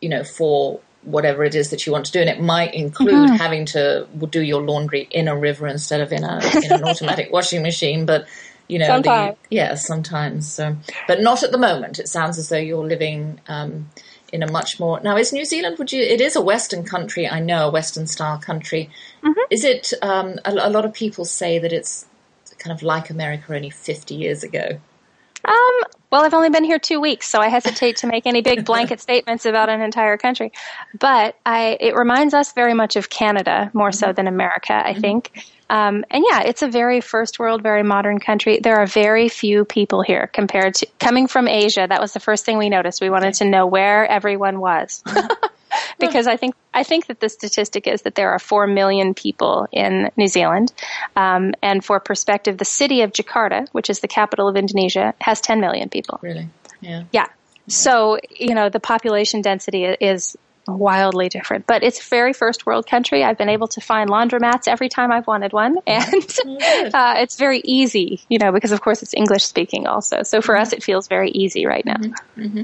you 0.00 0.08
know, 0.08 0.24
for 0.24 0.80
whatever 1.02 1.44
it 1.44 1.54
is 1.54 1.70
that 1.70 1.86
you 1.86 1.92
want 1.92 2.06
to 2.06 2.12
do, 2.12 2.20
and 2.20 2.28
it 2.28 2.40
might 2.40 2.74
include 2.74 3.30
mm-hmm. 3.30 3.36
having 3.36 3.66
to 3.66 4.06
do 4.30 4.42
your 4.42 4.62
laundry 4.62 5.08
in 5.10 5.28
a 5.28 5.36
river 5.36 5.66
instead 5.66 6.00
of 6.00 6.12
in 6.12 6.24
a 6.24 6.40
in 6.64 6.72
an 6.72 6.84
automatic 6.84 7.32
washing 7.32 7.62
machine, 7.62 8.06
but. 8.06 8.26
You 8.68 8.78
know, 8.78 8.86
sometimes. 8.86 9.36
The, 9.36 9.56
yeah, 9.56 9.74
sometimes. 9.74 10.50
So, 10.50 10.76
but 11.06 11.20
not 11.20 11.42
at 11.42 11.52
the 11.52 11.58
moment. 11.58 11.98
It 11.98 12.08
sounds 12.08 12.38
as 12.38 12.48
though 12.48 12.56
you're 12.56 12.86
living 12.86 13.38
um, 13.46 13.90
in 14.32 14.42
a 14.42 14.50
much 14.50 14.80
more 14.80 14.98
now 15.00 15.16
is 15.16 15.32
New 15.32 15.44
Zealand 15.44 15.78
would 15.78 15.92
you 15.92 16.02
it 16.02 16.20
is 16.20 16.34
a 16.34 16.40
western 16.40 16.84
country 16.84 17.28
I 17.28 17.38
know 17.38 17.68
a 17.68 17.70
western 17.70 18.06
style 18.06 18.38
country 18.38 18.90
mm-hmm. 19.22 19.40
is 19.50 19.64
it 19.64 19.92
um, 20.02 20.38
a, 20.44 20.52
a, 20.52 20.70
lot 20.70 20.84
of 20.84 20.92
people 20.94 21.24
say 21.24 21.58
that 21.58 21.72
it's 21.72 22.06
kind 22.58 22.74
of 22.74 22.82
like 22.82 23.10
America 23.10 23.54
only 23.54 23.70
50 23.70 24.14
years 24.14 24.42
ago 24.42 24.80
um, 25.44 25.90
well 26.10 26.24
I've 26.24 26.34
only 26.34 26.50
been 26.50 26.64
here 26.64 26.78
2 26.78 27.00
weeks 27.00 27.28
so 27.28 27.40
I 27.40 27.48
hesitate 27.48 27.96
to 27.98 28.06
make 28.06 28.26
any 28.26 28.42
big 28.42 28.64
blanket 28.70 29.00
statements 29.00 29.46
about 29.46 29.68
an 29.68 29.80
entire 29.80 30.16
country 30.16 30.52
but 30.98 31.36
I 31.46 31.76
it 31.80 31.94
reminds 31.94 32.34
us 32.34 32.52
very 32.52 32.74
much 32.74 32.96
of 32.96 33.10
Canada 33.10 33.70
more 33.72 33.90
mm-hmm. 33.90 34.06
so 34.06 34.12
than 34.12 34.26
America 34.26 34.74
I 34.74 34.92
mm-hmm. 34.92 35.00
think 35.00 35.44
um, 35.72 36.04
and 36.10 36.22
yeah, 36.28 36.42
it's 36.42 36.60
a 36.60 36.68
very 36.68 37.00
first 37.00 37.38
world, 37.38 37.62
very 37.62 37.82
modern 37.82 38.20
country. 38.20 38.58
There 38.62 38.76
are 38.76 38.86
very 38.86 39.30
few 39.30 39.64
people 39.64 40.02
here 40.02 40.26
compared 40.26 40.74
to 40.74 40.86
coming 41.00 41.26
from 41.26 41.48
Asia. 41.48 41.86
That 41.88 41.98
was 41.98 42.12
the 42.12 42.20
first 42.20 42.44
thing 42.44 42.58
we 42.58 42.68
noticed. 42.68 43.00
We 43.00 43.08
wanted 43.08 43.32
to 43.34 43.46
know 43.46 43.66
where 43.66 44.04
everyone 44.04 44.60
was. 44.60 45.02
because 45.98 46.26
I 46.26 46.36
think 46.36 46.54
I 46.74 46.82
think 46.82 47.06
that 47.06 47.20
the 47.20 47.28
statistic 47.28 47.86
is 47.86 48.02
that 48.02 48.14
there 48.14 48.30
are 48.30 48.38
four 48.38 48.66
million 48.66 49.14
people 49.14 49.66
in 49.72 50.10
New 50.16 50.28
Zealand, 50.28 50.72
um, 51.16 51.54
and 51.62 51.84
for 51.84 52.00
perspective, 52.00 52.58
the 52.58 52.64
city 52.64 53.02
of 53.02 53.12
Jakarta, 53.12 53.68
which 53.72 53.90
is 53.90 54.00
the 54.00 54.08
capital 54.08 54.48
of 54.48 54.56
Indonesia, 54.56 55.14
has 55.20 55.40
10 55.40 55.60
million 55.60 55.88
people. 55.88 56.18
Really? 56.22 56.48
Yeah. 56.80 57.04
Yeah. 57.12 57.26
So 57.68 58.18
you 58.30 58.54
know 58.54 58.68
the 58.68 58.80
population 58.80 59.42
density 59.42 59.84
is 59.84 60.36
wildly 60.66 61.28
different. 61.28 61.66
But 61.66 61.82
it's 61.82 62.04
a 62.04 62.08
very 62.08 62.32
first 62.32 62.66
world 62.66 62.86
country. 62.86 63.24
I've 63.24 63.38
been 63.38 63.48
able 63.48 63.68
to 63.68 63.80
find 63.80 64.08
laundromats 64.10 64.68
every 64.68 64.88
time 64.88 65.10
I've 65.10 65.26
wanted 65.26 65.52
one, 65.52 65.76
and 65.86 66.38
oh, 66.46 66.90
uh, 66.94 67.14
it's 67.18 67.36
very 67.36 67.60
easy, 67.64 68.20
you 68.28 68.38
know, 68.38 68.52
because 68.52 68.72
of 68.72 68.80
course 68.80 69.02
it's 69.02 69.14
English 69.14 69.44
speaking 69.44 69.86
also. 69.86 70.22
So 70.22 70.40
for 70.40 70.54
mm-hmm. 70.54 70.62
us, 70.62 70.72
it 70.72 70.82
feels 70.82 71.08
very 71.08 71.30
easy 71.30 71.66
right 71.66 71.84
now. 71.84 71.96
Mm-hmm. 71.96 72.42
Mm-hmm. 72.42 72.62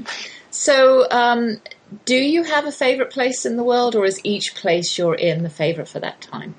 So, 0.51 1.07
um, 1.11 1.57
do 2.05 2.15
you 2.15 2.43
have 2.43 2.65
a 2.65 2.71
favorite 2.71 3.11
place 3.11 3.45
in 3.45 3.57
the 3.57 3.63
world, 3.63 3.95
or 3.95 4.05
is 4.05 4.19
each 4.23 4.55
place 4.55 4.97
you're 4.97 5.15
in 5.15 5.43
the 5.43 5.49
favorite 5.49 5.87
for 5.87 5.99
that 5.99 6.21
time? 6.21 6.55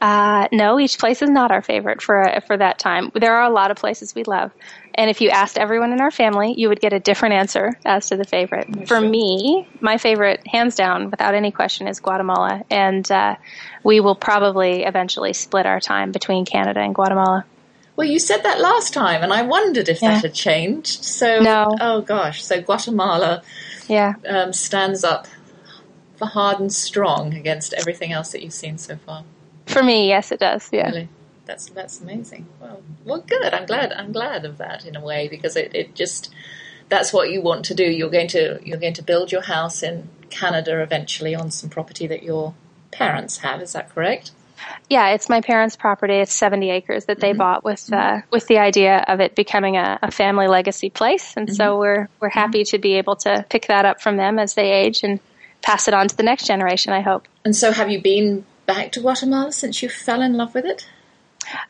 Uh, 0.00 0.46
no, 0.52 0.78
each 0.78 0.98
place 0.98 1.22
is 1.22 1.30
not 1.30 1.50
our 1.50 1.62
favorite 1.62 2.02
for 2.02 2.40
for 2.46 2.56
that 2.56 2.78
time. 2.78 3.10
There 3.14 3.34
are 3.34 3.50
a 3.50 3.52
lot 3.52 3.70
of 3.70 3.78
places 3.78 4.14
we 4.14 4.24
love, 4.24 4.52
and 4.94 5.08
if 5.08 5.22
you 5.22 5.30
asked 5.30 5.56
everyone 5.56 5.92
in 5.92 6.00
our 6.02 6.10
family, 6.10 6.54
you 6.56 6.68
would 6.68 6.80
get 6.80 6.92
a 6.92 7.00
different 7.00 7.34
answer 7.34 7.78
as 7.84 8.08
to 8.10 8.16
the 8.16 8.24
favorite. 8.24 8.86
For 8.86 9.00
me, 9.00 9.66
my 9.80 9.96
favorite, 9.96 10.46
hands 10.46 10.74
down, 10.74 11.10
without 11.10 11.34
any 11.34 11.50
question, 11.50 11.88
is 11.88 12.00
Guatemala, 12.00 12.62
and 12.70 13.10
uh, 13.10 13.36
we 13.82 14.00
will 14.00 14.16
probably 14.16 14.84
eventually 14.84 15.32
split 15.32 15.64
our 15.64 15.80
time 15.80 16.12
between 16.12 16.44
Canada 16.44 16.80
and 16.80 16.94
Guatemala. 16.94 17.46
Well, 17.96 18.06
you 18.06 18.18
said 18.18 18.42
that 18.42 18.60
last 18.60 18.92
time, 18.92 19.22
and 19.22 19.32
I 19.32 19.42
wondered 19.42 19.88
if 19.88 20.02
yeah. 20.02 20.12
that 20.12 20.22
had 20.22 20.34
changed. 20.34 21.02
So, 21.02 21.40
no. 21.40 21.74
oh 21.80 22.02
gosh, 22.02 22.44
so 22.44 22.60
Guatemala, 22.60 23.42
yeah, 23.88 24.14
um, 24.28 24.52
stands 24.52 25.02
up 25.02 25.26
for 26.16 26.26
hard 26.26 26.60
and 26.60 26.72
strong 26.72 27.34
against 27.34 27.72
everything 27.72 28.12
else 28.12 28.32
that 28.32 28.42
you've 28.42 28.52
seen 28.52 28.78
so 28.78 28.96
far. 28.96 29.24
For 29.66 29.82
me, 29.82 30.08
yes, 30.08 30.30
it 30.30 30.40
does. 30.40 30.68
Yeah. 30.72 30.88
Really? 30.88 31.08
That's 31.46 31.70
that's 31.70 32.00
amazing. 32.00 32.46
Well, 32.60 32.82
well, 33.04 33.20
good. 33.20 33.54
I'm 33.54 33.66
glad. 33.66 33.92
I'm 33.92 34.12
glad 34.12 34.44
of 34.44 34.58
that 34.58 34.84
in 34.84 34.96
a 34.96 35.00
way 35.00 35.28
because 35.28 35.56
it, 35.56 35.74
it 35.74 35.94
just 35.94 36.34
that's 36.88 37.12
what 37.12 37.30
you 37.30 37.40
want 37.40 37.64
to 37.66 37.74
do. 37.74 37.84
You're 37.84 38.10
going 38.10 38.28
to 38.28 38.60
you're 38.64 38.78
going 38.78 38.94
to 38.94 39.02
build 39.02 39.32
your 39.32 39.42
house 39.42 39.82
in 39.82 40.08
Canada 40.28 40.82
eventually 40.82 41.34
on 41.34 41.50
some 41.50 41.70
property 41.70 42.06
that 42.08 42.22
your 42.22 42.54
parents 42.90 43.38
have. 43.38 43.62
Is 43.62 43.72
that 43.72 43.94
correct? 43.94 44.32
Yeah, 44.88 45.08
it's 45.10 45.28
my 45.28 45.40
parents' 45.40 45.76
property. 45.76 46.14
It's 46.14 46.34
70 46.34 46.70
acres 46.70 47.06
that 47.06 47.20
they 47.20 47.30
mm-hmm. 47.30 47.38
bought 47.38 47.64
with 47.64 47.92
uh, 47.92 47.96
mm-hmm. 47.96 48.30
with 48.30 48.46
the 48.46 48.58
idea 48.58 49.04
of 49.06 49.20
it 49.20 49.34
becoming 49.34 49.76
a, 49.76 49.98
a 50.02 50.10
family 50.10 50.48
legacy 50.48 50.90
place, 50.90 51.34
and 51.36 51.48
mm-hmm. 51.48 51.56
so 51.56 51.78
we're 51.78 52.08
we're 52.20 52.28
happy 52.28 52.64
to 52.64 52.78
be 52.78 52.94
able 52.94 53.16
to 53.16 53.44
pick 53.48 53.66
that 53.66 53.84
up 53.84 54.00
from 54.00 54.16
them 54.16 54.38
as 54.38 54.54
they 54.54 54.70
age 54.70 55.02
and 55.02 55.20
pass 55.62 55.88
it 55.88 55.94
on 55.94 56.08
to 56.08 56.16
the 56.16 56.22
next 56.22 56.46
generation. 56.46 56.92
I 56.92 57.00
hope. 57.00 57.26
And 57.44 57.54
so, 57.54 57.72
have 57.72 57.90
you 57.90 58.00
been 58.00 58.44
back 58.66 58.92
to 58.92 59.00
Guatemala 59.00 59.52
since 59.52 59.82
you 59.82 59.88
fell 59.88 60.22
in 60.22 60.34
love 60.34 60.54
with 60.54 60.64
it? 60.64 60.86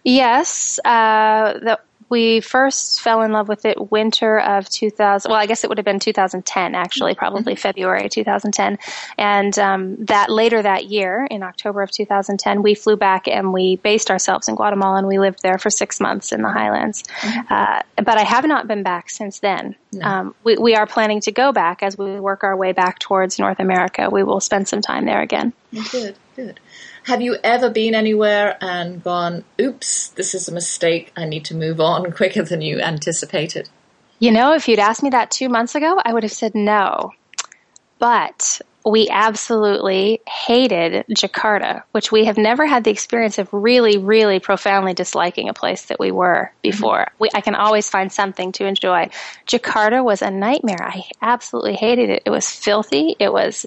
Yes, 0.05 0.78
uh, 0.84 1.53
the, 1.55 1.80
we 2.09 2.41
first 2.41 3.01
fell 3.01 3.23
in 3.23 3.33
love 3.33 3.49
with 3.49 3.65
it 3.65 3.91
winter 3.91 4.39
of 4.39 4.69
2000. 4.69 5.29
Well, 5.29 5.39
I 5.39 5.47
guess 5.47 5.65
it 5.65 5.69
would 5.69 5.79
have 5.79 5.85
been 5.85 5.99
2010, 5.99 6.75
actually, 6.75 7.15
probably 7.15 7.55
mm-hmm. 7.55 7.61
February 7.61 8.09
2010. 8.09 8.79
And 9.19 9.59
um, 9.59 9.97
that 10.05 10.31
later 10.31 10.63
that 10.63 10.87
year, 10.87 11.27
in 11.31 11.43
October 11.43 11.83
of 11.83 11.91
2010, 11.91 12.63
we 12.63 12.75
flew 12.75 12.97
back 12.97 13.27
and 13.27 13.53
we 13.53 13.77
based 13.77 14.11
ourselves 14.11 14.49
in 14.49 14.55
Guatemala, 14.55 14.99
and 14.99 15.07
we 15.07 15.19
lived 15.19 15.43
there 15.43 15.59
for 15.59 15.71
six 15.71 16.01
months 16.01 16.33
in 16.33 16.43
the 16.43 16.51
highlands. 16.51 17.03
Mm-hmm. 17.21 17.53
Uh, 17.53 17.83
but 17.97 18.19
I 18.19 18.25
have 18.25 18.47
not 18.47 18.69
been 18.69 18.83
back 18.83 19.11
since 19.11 19.41
then. 19.41 19.75
No. 19.93 20.07
Um, 20.07 20.35
we, 20.45 20.57
we 20.57 20.75
are 20.77 20.87
planning 20.87 21.21
to 21.23 21.33
go 21.33 21.53
back 21.53 21.83
as 21.83 21.99
we 21.99 22.21
work 22.21 22.45
our 22.45 22.57
way 22.57 22.73
back 22.73 22.99
towards 22.99 23.39
North 23.39 23.59
America. 23.59 24.09
We 24.11 24.23
will 24.23 24.41
spend 24.41 24.69
some 24.69 24.81
time 24.81 25.07
there 25.07 25.23
again. 25.23 25.53
Good, 25.91 26.17
good. 26.37 26.61
Have 27.07 27.23
you 27.23 27.37
ever 27.45 27.71
been 27.71 27.95
anywhere 27.95 28.59
and 28.61 29.01
gone, 29.01 29.45
oops, 29.61 30.09
this 30.09 30.35
is 30.35 30.49
a 30.49 30.53
mistake, 30.53 31.13
I 31.17 31.25
need 31.25 31.45
to 31.45 31.55
move 31.55 31.81
on 31.81 32.11
quicker 32.21 32.43
than 32.43 32.63
you 32.63 32.81
anticipated? 32.81 33.69
You 34.19 34.33
know, 34.33 34.55
if 34.55 34.67
you'd 34.67 34.81
asked 34.81 35.05
me 35.05 35.11
that 35.11 35.31
two 35.31 35.49
months 35.49 35.77
ago, 35.77 36.01
I 36.05 36.13
would 36.13 36.25
have 36.25 36.33
said 36.33 36.57
no. 36.57 37.13
But 38.01 38.61
we 38.85 39.09
absolutely 39.09 40.21
hated 40.27 41.05
Jakarta, 41.11 41.85
which 41.93 42.11
we 42.11 42.25
have 42.25 42.39
never 42.39 42.67
had 42.67 42.83
the 42.83 42.91
experience 42.91 43.39
of 43.39 43.53
really, 43.53 43.99
really 43.99 44.41
profoundly 44.41 44.93
disliking 44.93 45.49
a 45.49 45.55
place 45.55 45.87
that 45.87 46.01
we 46.01 46.11
were 46.11 46.53
before. 46.63 47.01
Mm-hmm. 47.01 47.17
We, 47.19 47.29
I 47.35 47.41
can 47.41 47.55
always 47.55 47.89
find 47.89 48.13
something 48.13 48.51
to 48.53 48.67
enjoy. 48.67 49.11
Jakarta 49.47 50.05
was 50.05 50.23
a 50.23 50.31
nightmare. 50.33 50.83
I 50.83 51.05
absolutely 51.23 51.75
hated 51.75 52.11
it. 52.11 52.23
It 52.27 52.31
was 52.31 52.51
filthy. 52.51 53.15
It 53.21 53.33
was 53.33 53.65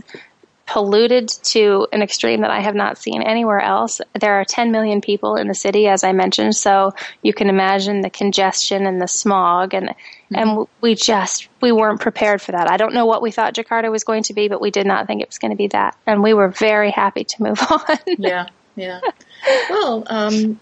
polluted 0.70 1.28
to 1.28 1.88
an 1.92 2.04
extreme 2.04 2.42
that 2.42 2.52
I 2.52 2.60
have 2.60 2.76
not 2.76 3.00
seen 3.00 3.24
anywhere 3.24 3.60
else. 3.60 4.02
There 4.20 4.36
are 4.36 4.46
10 4.46 4.72
million 4.72 5.02
people 5.02 5.36
in 5.36 5.48
the 5.48 5.56
city, 5.56 5.88
as 5.88 6.04
I 6.04 6.12
mentioned, 6.12 6.56
so 6.56 6.94
you 7.24 7.34
can 7.34 7.50
imagine 7.50 8.02
the 8.02 8.12
congestion 8.12 8.86
and 8.86 9.02
the 9.02 9.08
smog 9.08 9.74
and 9.74 9.90
mm-hmm. 9.90 10.36
and 10.36 10.68
we 10.80 10.94
just 10.94 11.50
we 11.60 11.72
weren't 11.72 12.00
prepared 12.00 12.40
for 12.40 12.52
that. 12.52 12.70
I 12.70 12.78
don't 12.78 12.94
know 12.94 13.08
what 13.08 13.24
we 13.24 13.32
thought 13.32 13.56
Jakarta 13.56 13.90
was 13.90 14.04
going 14.04 14.22
to 14.24 14.34
be, 14.36 14.48
but 14.48 14.62
we 14.62 14.70
did 14.70 14.86
not 14.86 15.08
think 15.08 15.24
it 15.24 15.28
was 15.28 15.40
going 15.40 15.50
to 15.50 15.58
be 15.58 15.68
that, 15.70 15.98
and 16.06 16.22
we 16.22 16.36
were 16.36 16.50
very 16.50 16.92
happy 16.92 17.24
to 17.24 17.44
move 17.44 17.60
on. 17.72 17.98
yeah, 18.20 18.46
yeah. 18.76 19.00
Well, 19.72 20.04
um, 20.06 20.60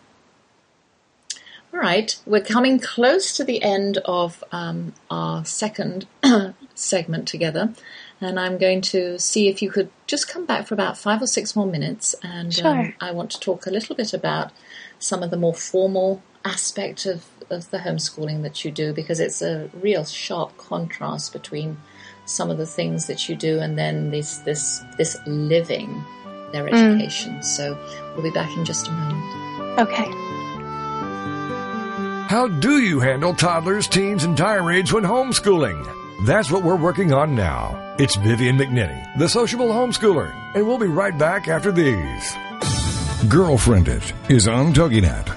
all 1.74 1.82
right, 1.82 2.16
we're 2.26 2.46
coming 2.46 2.80
close 2.80 3.36
to 3.36 3.44
the 3.44 3.62
end 3.62 3.98
of 4.06 4.42
um, 4.54 4.94
our 5.12 5.44
second 5.44 6.08
segment 6.76 7.28
together 7.28 7.74
and 8.20 8.40
I'm 8.40 8.58
going 8.58 8.82
to 8.82 9.20
see 9.20 9.48
if 9.48 9.62
you 9.62 9.70
could 9.70 9.90
just 10.08 10.28
come 10.28 10.46
back 10.46 10.68
for 10.68 10.74
about 10.74 10.98
five 10.98 11.22
or 11.22 11.28
six 11.28 11.56
more 11.56 11.68
minutes. 11.68 12.16
And 12.24 12.54
sure. 12.54 12.68
um, 12.68 12.94
I 13.00 13.12
want 13.12 13.32
to 13.32 13.40
talk 13.40 13.68
a 13.68 13.70
little 13.70 13.96
bit 13.96 14.14
about 14.14 14.52
some 15.00 15.22
of 15.22 15.30
the 15.30 15.38
more 15.38 15.54
formal 15.54 16.24
aspect 16.44 17.06
of, 17.06 17.26
of 17.50 17.70
the 17.70 17.80
homeschooling 17.80 18.42
that 18.42 18.66
you 18.66 18.72
do 18.72 18.94
because 18.94 19.20
it's 19.20 19.42
a 19.42 19.70
real 19.74 20.06
sharp 20.06 20.58
contrast 20.58 21.34
between 21.34 21.78
some 22.26 22.50
of 22.50 22.58
the 22.58 22.66
things 22.66 23.08
that 23.08 23.30
you 23.30 23.36
do 23.36 23.60
and 23.60 23.78
then 23.78 24.12
this 24.12 24.40
this 24.40 24.84
this 24.98 25.18
living 25.26 26.04
their 26.52 26.68
education. 26.68 27.36
Mm. 27.36 27.44
So 27.44 27.78
we'll 28.14 28.24
be 28.24 28.32
back 28.32 28.56
in 28.58 28.66
just 28.66 28.88
a 28.88 28.92
moment. 28.92 29.80
Okay. 29.80 30.06
How 32.28 32.48
do 32.48 32.82
you 32.82 33.00
handle 33.00 33.34
toddlers, 33.34 33.88
teens, 33.88 34.26
and 34.26 34.36
tirades 34.36 34.92
when 34.92 35.04
homeschooling? 35.04 36.26
That's 36.26 36.52
what 36.52 36.64
we're 36.64 36.76
working 36.76 37.14
on 37.14 37.36
now. 37.36 37.87
It's 38.00 38.16
Vivian 38.16 38.60
McNinney, 38.60 39.18
the 39.18 39.28
sociable 39.28 39.70
homeschooler, 39.70 40.32
and 40.54 40.68
we'll 40.68 40.78
be 40.78 40.86
right 40.86 41.18
back 41.18 41.48
after 41.48 41.72
these. 41.72 42.36
Girlfriended 43.28 44.04
is 44.30 44.48
on 44.48 44.72
TogiNet. 44.72 45.37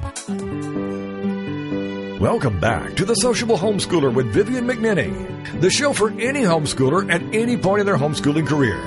Welcome 2.21 2.59
back 2.59 2.95
to 2.97 3.03
The 3.03 3.15
Sociable 3.15 3.57
Homeschooler 3.57 4.13
with 4.13 4.31
Vivian 4.31 4.67
McNinney, 4.67 5.59
the 5.59 5.71
show 5.71 5.91
for 5.91 6.11
any 6.11 6.41
homeschooler 6.41 7.11
at 7.11 7.23
any 7.33 7.57
point 7.57 7.79
in 7.79 7.87
their 7.87 7.97
homeschooling 7.97 8.45
career. 8.45 8.77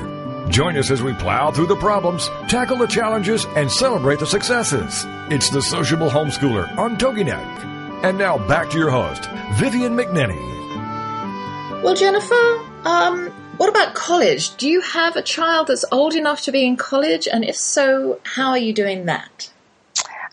Join 0.50 0.76
us 0.76 0.92
as 0.92 1.02
we 1.02 1.14
plow 1.14 1.50
through 1.50 1.66
the 1.66 1.74
problems, 1.74 2.28
tackle 2.48 2.76
the 2.76 2.86
challenges, 2.86 3.44
and 3.56 3.68
celebrate 3.68 4.20
the 4.20 4.26
successes. 4.26 5.04
It's 5.32 5.50
The 5.50 5.62
Sociable 5.62 6.08
Homeschooler 6.08 6.78
on 6.78 6.96
TogiNet. 6.96 8.04
And 8.04 8.16
now 8.16 8.38
back 8.46 8.70
to 8.70 8.78
your 8.78 8.90
host, 8.90 9.28
Vivian 9.54 9.96
McNinney. 9.96 11.82
Well, 11.82 11.96
Jennifer, 11.96 12.60
um, 12.84 13.32
what 13.56 13.68
about 13.68 13.94
college? 13.94 14.56
Do 14.58 14.68
you 14.68 14.80
have 14.80 15.16
a 15.16 15.22
child 15.22 15.66
that's 15.66 15.84
old 15.90 16.14
enough 16.14 16.42
to 16.42 16.52
be 16.52 16.64
in 16.64 16.76
college? 16.76 17.26
And 17.26 17.44
if 17.44 17.56
so, 17.56 18.20
how 18.22 18.50
are 18.50 18.58
you 18.58 18.72
doing 18.72 19.06
that? 19.06 19.50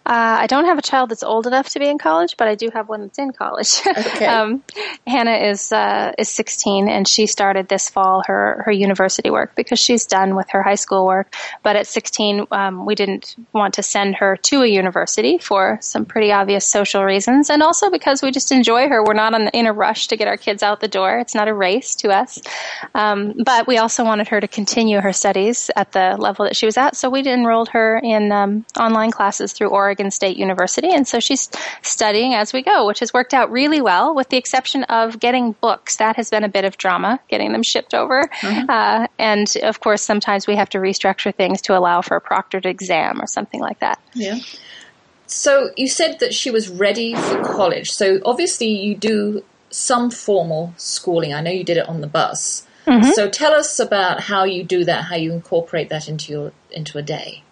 Uh, 0.04 0.38
I 0.40 0.48
don't 0.48 0.66
have 0.66 0.80
a 0.80 0.82
child 0.82 1.10
that's 1.10 1.22
old 1.22 1.46
enough 1.46 1.70
to 1.70 1.80
be 1.80 1.88
in 1.88 2.00
college, 2.00 2.36
but 2.36 2.48
I 2.48 2.56
do 2.56 2.70
have 2.74 2.90
one 2.90 3.02
that's 3.02 3.20
in 3.20 3.34
college. 3.34 3.82
Okay. 4.02 4.26
um, 4.26 4.64
Hannah 5.06 5.38
is 5.50 5.72
uh, 5.72 6.12
is 6.18 6.28
16, 6.30 6.90
and 6.90 7.08
she 7.08 7.28
started 7.28 7.68
this 7.68 7.90
fall 7.90 8.24
her 8.26 8.64
her 8.66 8.72
university 8.72 9.30
work 9.30 9.56
because 9.56 9.80
she's 9.80 10.06
done 10.06 10.36
with 10.36 10.50
her 10.50 10.64
high 10.64 10.76
school 10.76 11.06
work. 11.06 11.34
But 11.62 11.76
at 11.76 11.88
16, 11.88 12.48
um, 12.52 12.86
we 12.86 12.96
didn't 12.96 13.36
want 13.54 13.76
to 13.76 13.84
send 13.84 14.16
her 14.16 14.38
to 14.38 14.64
a 14.64 14.68
university 14.68 15.38
for 15.38 15.78
some 15.82 16.06
pretty 16.06 16.32
obvious 16.32 16.66
social 16.66 17.04
reasons, 17.04 17.50
and 17.50 17.62
also 17.62 17.90
because 17.90 18.22
we 18.22 18.32
just 18.32 18.52
enjoy 18.52 18.90
her. 18.90 19.04
We're 19.04 19.14
not 19.14 19.34
on, 19.34 19.50
in 19.50 19.68
a 19.68 19.74
rush 19.74 20.08
to 20.08 20.18
get 20.18 20.28
our 20.28 20.38
kids 20.38 20.64
out 20.64 20.82
the 20.82 20.88
door. 20.88 21.20
It's 21.20 21.36
not 21.36 21.48
a 21.48 21.54
race 21.54 21.96
to 21.96 22.10
us. 22.10 22.42
Um, 22.96 23.34
but 23.46 23.68
we 23.68 23.78
also 23.78 24.04
wanted 24.04 24.30
her 24.30 24.42
to 24.42 24.48
continue 24.48 25.00
her 25.00 25.14
studies 25.14 25.70
at 25.76 25.92
the 25.92 26.16
level 26.18 26.46
that 26.46 26.56
she 26.56 26.66
was 26.66 26.78
at, 26.78 26.96
so 26.96 27.10
we 27.10 27.22
enrolled 27.22 27.70
her 27.70 28.00
in 28.04 28.32
um, 28.32 28.66
online 28.80 29.12
classes 29.12 29.54
through 29.54 29.70
Oregon 29.70 29.91
Oregon 29.92 30.10
State 30.10 30.38
University, 30.38 30.90
and 30.90 31.06
so 31.06 31.20
she's 31.20 31.50
studying 31.82 32.34
as 32.34 32.54
we 32.54 32.62
go, 32.62 32.88
which 32.88 33.00
has 33.00 33.14
worked 33.14 33.34
out 33.34 33.52
really 33.52 33.82
well, 33.82 34.16
with 34.16 34.30
the 34.30 34.38
exception 34.38 34.86
of 34.86 35.20
getting 35.20 35.52
books. 35.52 35.98
That 35.98 36.16
has 36.16 36.30
been 36.30 36.46
a 36.46 36.50
bit 36.50 36.64
of 36.64 36.78
drama, 36.78 37.20
getting 37.28 37.52
them 37.52 37.62
shipped 37.62 37.94
over, 37.94 38.30
mm-hmm. 38.40 38.70
uh, 38.70 39.08
and 39.20 39.54
of 39.64 39.82
course, 39.82 40.02
sometimes 40.02 40.48
we 40.48 40.56
have 40.56 40.70
to 40.70 40.78
restructure 40.78 41.36
things 41.36 41.62
to 41.64 41.78
allow 41.78 42.02
for 42.02 42.16
a 42.16 42.22
proctored 42.22 42.66
exam 42.66 43.22
or 43.22 43.28
something 43.28 43.60
like 43.60 43.80
that. 43.80 44.00
Yeah. 44.14 44.40
So 45.28 45.72
you 45.76 45.88
said 45.88 46.20
that 46.20 46.34
she 46.34 46.52
was 46.52 46.70
ready 46.70 47.16
for 47.16 47.44
college. 47.44 47.92
So 47.92 48.20
obviously 48.26 48.68
you 48.68 48.96
do 48.96 49.44
some 49.70 50.12
formal 50.12 50.74
schooling. 50.78 51.34
I 51.34 51.42
know 51.42 51.52
you 51.52 51.64
did 51.64 51.78
it 51.78 51.88
on 51.88 52.02
the 52.02 52.08
bus. 52.08 52.68
Mm-hmm. 52.86 53.12
So 53.12 53.30
tell 53.30 53.54
us 53.54 53.80
about 53.80 54.22
how 54.22 54.44
you 54.44 54.64
do 54.64 54.84
that, 54.86 55.06
how 55.06 55.16
you 55.16 55.32
incorporate 55.32 55.90
that 55.90 56.10
into 56.10 56.32
your 56.32 56.52
into 56.72 56.98
a 56.98 57.02
day. 57.02 57.44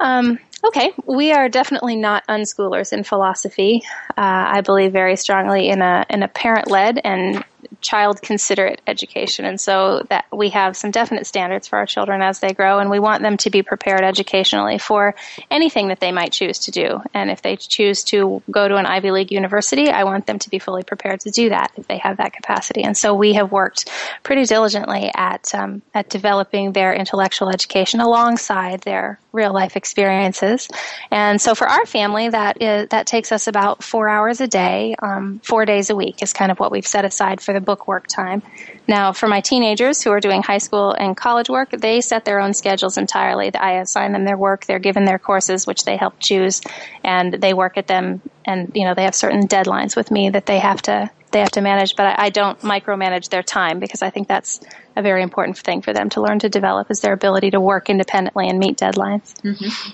Um, 0.00 0.38
okay, 0.64 0.92
we 1.06 1.32
are 1.32 1.48
definitely 1.48 1.96
not 1.96 2.26
unschoolers 2.28 2.92
in 2.92 3.04
philosophy. 3.04 3.82
Uh, 4.10 4.14
I 4.16 4.60
believe 4.60 4.92
very 4.92 5.16
strongly 5.16 5.68
in 5.68 5.82
a 5.82 6.04
in 6.10 6.22
a 6.22 6.28
parent 6.28 6.70
led 6.70 7.00
and 7.04 7.44
child 7.80 8.22
considerate 8.22 8.80
education. 8.86 9.44
And 9.44 9.60
so 9.60 10.02
that 10.08 10.26
we 10.32 10.50
have 10.50 10.76
some 10.76 10.90
definite 10.90 11.26
standards 11.26 11.68
for 11.68 11.78
our 11.78 11.86
children 11.86 12.22
as 12.22 12.40
they 12.40 12.52
grow, 12.52 12.78
and 12.78 12.90
we 12.90 12.98
want 12.98 13.22
them 13.22 13.36
to 13.38 13.50
be 13.50 13.62
prepared 13.62 14.02
educationally 14.02 14.78
for 14.78 15.14
anything 15.50 15.88
that 15.88 16.00
they 16.00 16.12
might 16.12 16.32
choose 16.32 16.58
to 16.60 16.70
do. 16.70 17.00
And 17.14 17.30
if 17.30 17.42
they 17.42 17.56
choose 17.56 18.04
to 18.04 18.42
go 18.50 18.68
to 18.68 18.76
an 18.76 18.86
Ivy 18.86 19.10
League 19.10 19.32
university, 19.32 19.88
I 19.88 20.04
want 20.04 20.26
them 20.26 20.38
to 20.38 20.50
be 20.50 20.58
fully 20.58 20.82
prepared 20.82 21.20
to 21.20 21.30
do 21.30 21.48
that 21.50 21.72
if 21.76 21.86
they 21.86 21.98
have 21.98 22.18
that 22.18 22.32
capacity. 22.32 22.82
And 22.82 22.96
so 22.96 23.14
we 23.14 23.34
have 23.34 23.52
worked 23.52 23.88
pretty 24.22 24.44
diligently 24.44 25.10
at 25.14 25.54
um, 25.54 25.82
at 25.94 26.08
developing 26.08 26.72
their 26.72 26.94
intellectual 26.94 27.48
education 27.48 28.00
alongside 28.00 28.80
their 28.82 29.18
real 29.32 29.52
life 29.52 29.76
experiences. 29.76 30.68
And 31.10 31.40
so 31.40 31.54
for 31.54 31.68
our 31.68 31.86
family, 31.86 32.28
that 32.30 32.60
is 32.60 32.88
that 32.88 33.06
takes 33.06 33.32
us 33.32 33.46
about 33.46 33.84
four 33.84 34.08
hours 34.08 34.40
a 34.40 34.46
day, 34.46 34.96
um, 35.02 35.40
four 35.44 35.64
days 35.64 35.90
a 35.90 35.96
week 35.96 36.22
is 36.22 36.32
kind 36.32 36.50
of 36.50 36.58
what 36.58 36.72
we've 36.72 36.86
set 36.86 37.04
aside 37.04 37.40
for 37.40 37.52
the 37.56 37.60
book 37.60 37.88
work 37.88 38.06
time. 38.06 38.42
Now, 38.86 39.12
for 39.12 39.26
my 39.26 39.40
teenagers 39.40 40.02
who 40.02 40.10
are 40.10 40.20
doing 40.20 40.42
high 40.42 40.58
school 40.58 40.92
and 40.92 41.16
college 41.16 41.48
work, 41.48 41.70
they 41.70 42.00
set 42.00 42.24
their 42.24 42.38
own 42.38 42.54
schedules 42.54 42.96
entirely. 42.96 43.52
I 43.54 43.80
assign 43.80 44.12
them 44.12 44.24
their 44.24 44.36
work, 44.36 44.66
they're 44.66 44.78
given 44.78 45.04
their 45.04 45.18
courses, 45.18 45.66
which 45.66 45.84
they 45.84 45.96
help 45.96 46.14
choose, 46.20 46.60
and 47.02 47.32
they 47.32 47.54
work 47.54 47.76
at 47.76 47.86
them. 47.86 48.20
And 48.44 48.70
you 48.74 48.84
know, 48.84 48.94
they 48.94 49.04
have 49.04 49.14
certain 49.14 49.48
deadlines 49.48 49.96
with 49.96 50.10
me 50.10 50.30
that 50.30 50.46
they 50.46 50.58
have 50.58 50.82
to 50.82 51.10
they 51.32 51.40
have 51.40 51.50
to 51.52 51.60
manage. 51.60 51.96
But 51.96 52.06
I, 52.06 52.26
I 52.26 52.30
don't 52.30 52.58
micromanage 52.60 53.30
their 53.30 53.42
time 53.42 53.80
because 53.80 54.02
I 54.02 54.10
think 54.10 54.28
that's 54.28 54.60
a 54.94 55.02
very 55.02 55.22
important 55.22 55.58
thing 55.58 55.82
for 55.82 55.92
them 55.92 56.08
to 56.10 56.20
learn 56.20 56.38
to 56.40 56.48
develop 56.48 56.90
is 56.90 57.00
their 57.00 57.12
ability 57.12 57.50
to 57.50 57.60
work 57.60 57.90
independently 57.90 58.48
and 58.48 58.58
meet 58.58 58.78
deadlines. 58.78 59.34
Mm-hmm. 59.42 59.90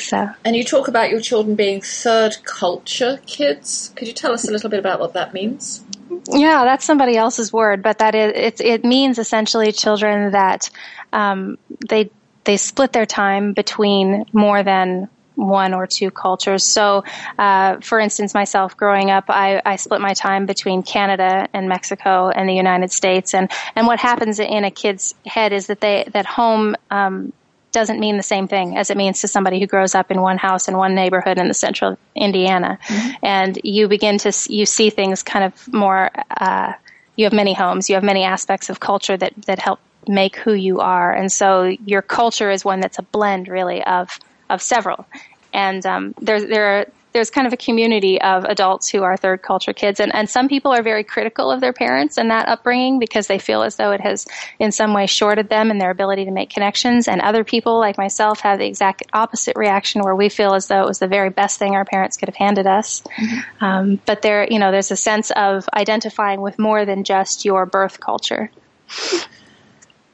So. 0.00 0.30
And 0.44 0.56
you 0.56 0.64
talk 0.64 0.88
about 0.88 1.10
your 1.10 1.20
children 1.20 1.56
being 1.56 1.80
third 1.80 2.38
culture 2.44 3.20
kids. 3.26 3.92
Could 3.96 4.08
you 4.08 4.14
tell 4.14 4.32
us 4.32 4.48
a 4.48 4.50
little 4.50 4.70
bit 4.70 4.78
about 4.78 5.00
what 5.00 5.12
that 5.12 5.34
means? 5.34 5.84
Yeah, 6.28 6.64
that's 6.64 6.84
somebody 6.84 7.16
else's 7.16 7.52
word, 7.52 7.82
but 7.82 7.98
that 7.98 8.14
is 8.14 8.32
it. 8.34 8.60
It 8.60 8.84
means 8.84 9.18
essentially 9.18 9.72
children 9.72 10.32
that 10.32 10.70
um, 11.12 11.58
they 11.88 12.10
they 12.44 12.56
split 12.56 12.92
their 12.92 13.06
time 13.06 13.52
between 13.52 14.24
more 14.32 14.62
than 14.62 15.08
one 15.40 15.72
or 15.72 15.86
two 15.86 16.10
cultures. 16.10 16.64
So, 16.64 17.04
uh, 17.38 17.78
for 17.80 17.98
instance, 17.98 18.34
myself 18.34 18.76
growing 18.76 19.10
up, 19.10 19.24
I, 19.28 19.62
I, 19.64 19.76
split 19.76 20.00
my 20.00 20.12
time 20.12 20.44
between 20.44 20.82
Canada 20.82 21.48
and 21.54 21.68
Mexico 21.68 22.28
and 22.28 22.46
the 22.46 22.54
United 22.54 22.92
States. 22.92 23.32
And, 23.32 23.50
and 23.74 23.86
what 23.86 23.98
happens 23.98 24.38
in 24.38 24.64
a 24.64 24.70
kid's 24.70 25.14
head 25.24 25.52
is 25.52 25.68
that 25.68 25.80
they 25.80 26.06
that 26.12 26.26
home 26.26 26.76
um, 26.90 27.32
doesn't 27.72 28.00
mean 28.00 28.16
the 28.16 28.22
same 28.22 28.48
thing 28.48 28.76
as 28.76 28.90
it 28.90 28.96
means 28.96 29.20
to 29.20 29.28
somebody 29.28 29.60
who 29.60 29.66
grows 29.66 29.94
up 29.94 30.10
in 30.10 30.20
one 30.20 30.38
house 30.38 30.68
in 30.68 30.76
one 30.76 30.94
neighborhood 30.94 31.38
in 31.38 31.48
the 31.48 31.54
central 31.54 31.98
Indiana. 32.14 32.78
Mm-hmm. 32.86 33.10
And 33.22 33.58
you 33.62 33.88
begin 33.88 34.18
to, 34.18 34.32
you 34.48 34.66
see 34.66 34.90
things 34.90 35.22
kind 35.22 35.44
of 35.44 35.72
more, 35.72 36.10
uh, 36.30 36.72
you 37.16 37.24
have 37.24 37.32
many 37.32 37.54
homes, 37.54 37.88
you 37.88 37.94
have 37.94 38.04
many 38.04 38.24
aspects 38.24 38.70
of 38.70 38.80
culture 38.80 39.16
that, 39.16 39.34
that 39.46 39.58
help 39.58 39.80
make 40.08 40.36
who 40.36 40.52
you 40.52 40.80
are. 40.80 41.12
And 41.12 41.30
so 41.30 41.76
your 41.84 42.02
culture 42.02 42.50
is 42.50 42.64
one 42.64 42.80
that's 42.80 42.98
a 42.98 43.02
blend 43.02 43.48
really 43.48 43.84
of, 43.84 44.18
of 44.48 44.62
several. 44.62 45.06
And 45.52 45.84
um, 45.86 46.14
there's, 46.20 46.46
there 46.46 46.78
are 46.78 46.86
there's 47.12 47.30
kind 47.30 47.46
of 47.46 47.52
a 47.52 47.56
community 47.56 48.20
of 48.20 48.44
adults 48.44 48.88
who 48.88 49.02
are 49.02 49.16
third 49.16 49.42
culture 49.42 49.72
kids. 49.72 50.00
And, 50.00 50.14
and 50.14 50.28
some 50.28 50.48
people 50.48 50.72
are 50.72 50.82
very 50.82 51.02
critical 51.02 51.50
of 51.50 51.60
their 51.60 51.72
parents 51.72 52.18
and 52.18 52.30
that 52.30 52.48
upbringing 52.48 52.98
because 52.98 53.26
they 53.26 53.38
feel 53.38 53.62
as 53.62 53.76
though 53.76 53.90
it 53.90 54.00
has 54.00 54.26
in 54.58 54.72
some 54.72 54.94
way 54.94 55.06
shorted 55.06 55.48
them 55.48 55.70
in 55.70 55.78
their 55.78 55.90
ability 55.90 56.24
to 56.26 56.30
make 56.30 56.50
connections. 56.50 57.08
And 57.08 57.20
other 57.20 57.42
people, 57.42 57.78
like 57.78 57.98
myself, 57.98 58.40
have 58.40 58.58
the 58.58 58.66
exact 58.66 59.02
opposite 59.12 59.56
reaction 59.56 60.02
where 60.02 60.14
we 60.14 60.28
feel 60.28 60.54
as 60.54 60.68
though 60.68 60.82
it 60.82 60.86
was 60.86 61.00
the 61.00 61.08
very 61.08 61.30
best 61.30 61.58
thing 61.58 61.74
our 61.74 61.84
parents 61.84 62.16
could 62.16 62.28
have 62.28 62.36
handed 62.36 62.66
us. 62.66 63.02
Mm-hmm. 63.02 63.64
Um, 63.64 64.00
but 64.06 64.22
there, 64.22 64.46
you 64.50 64.58
know, 64.58 64.70
there's 64.70 64.90
a 64.90 64.96
sense 64.96 65.30
of 65.32 65.68
identifying 65.74 66.40
with 66.40 66.58
more 66.58 66.84
than 66.84 67.04
just 67.04 67.44
your 67.44 67.66
birth 67.66 68.00
culture. 68.00 68.50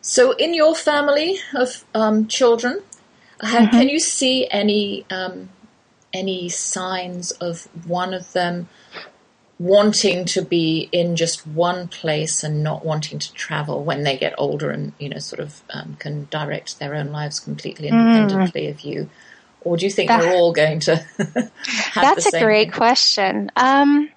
So, 0.00 0.32
in 0.32 0.54
your 0.54 0.74
family 0.74 1.38
of 1.54 1.84
um, 1.94 2.28
children, 2.28 2.80
mm-hmm. 3.40 3.70
can 3.70 3.88
you 3.88 3.98
see 3.98 4.46
any 4.50 5.04
um, 5.10 5.48
any 6.16 6.48
signs 6.48 7.30
of 7.32 7.68
one 7.86 8.14
of 8.14 8.32
them 8.32 8.68
wanting 9.58 10.24
to 10.26 10.42
be 10.42 10.88
in 10.92 11.16
just 11.16 11.46
one 11.46 11.88
place 11.88 12.44
and 12.44 12.62
not 12.62 12.84
wanting 12.84 13.18
to 13.18 13.32
travel 13.32 13.82
when 13.84 14.02
they 14.02 14.16
get 14.16 14.34
older 14.36 14.70
and 14.70 14.92
you 14.98 15.08
know 15.08 15.18
sort 15.18 15.40
of 15.40 15.62
um, 15.70 15.96
can 15.98 16.26
direct 16.30 16.78
their 16.78 16.94
own 16.94 17.10
lives 17.10 17.40
completely 17.40 17.88
independently 17.88 18.66
mm. 18.66 18.70
of 18.70 18.80
you 18.80 19.08
or 19.62 19.76
do 19.76 19.86
you 19.86 19.90
think 19.90 20.08
that, 20.08 20.20
they're 20.20 20.34
all 20.34 20.52
going 20.52 20.78
to 20.78 21.02
that's 21.94 22.26
a 22.26 22.38
great 22.38 22.64
thing? 22.64 22.70
question 22.72 23.50
um, 23.56 24.10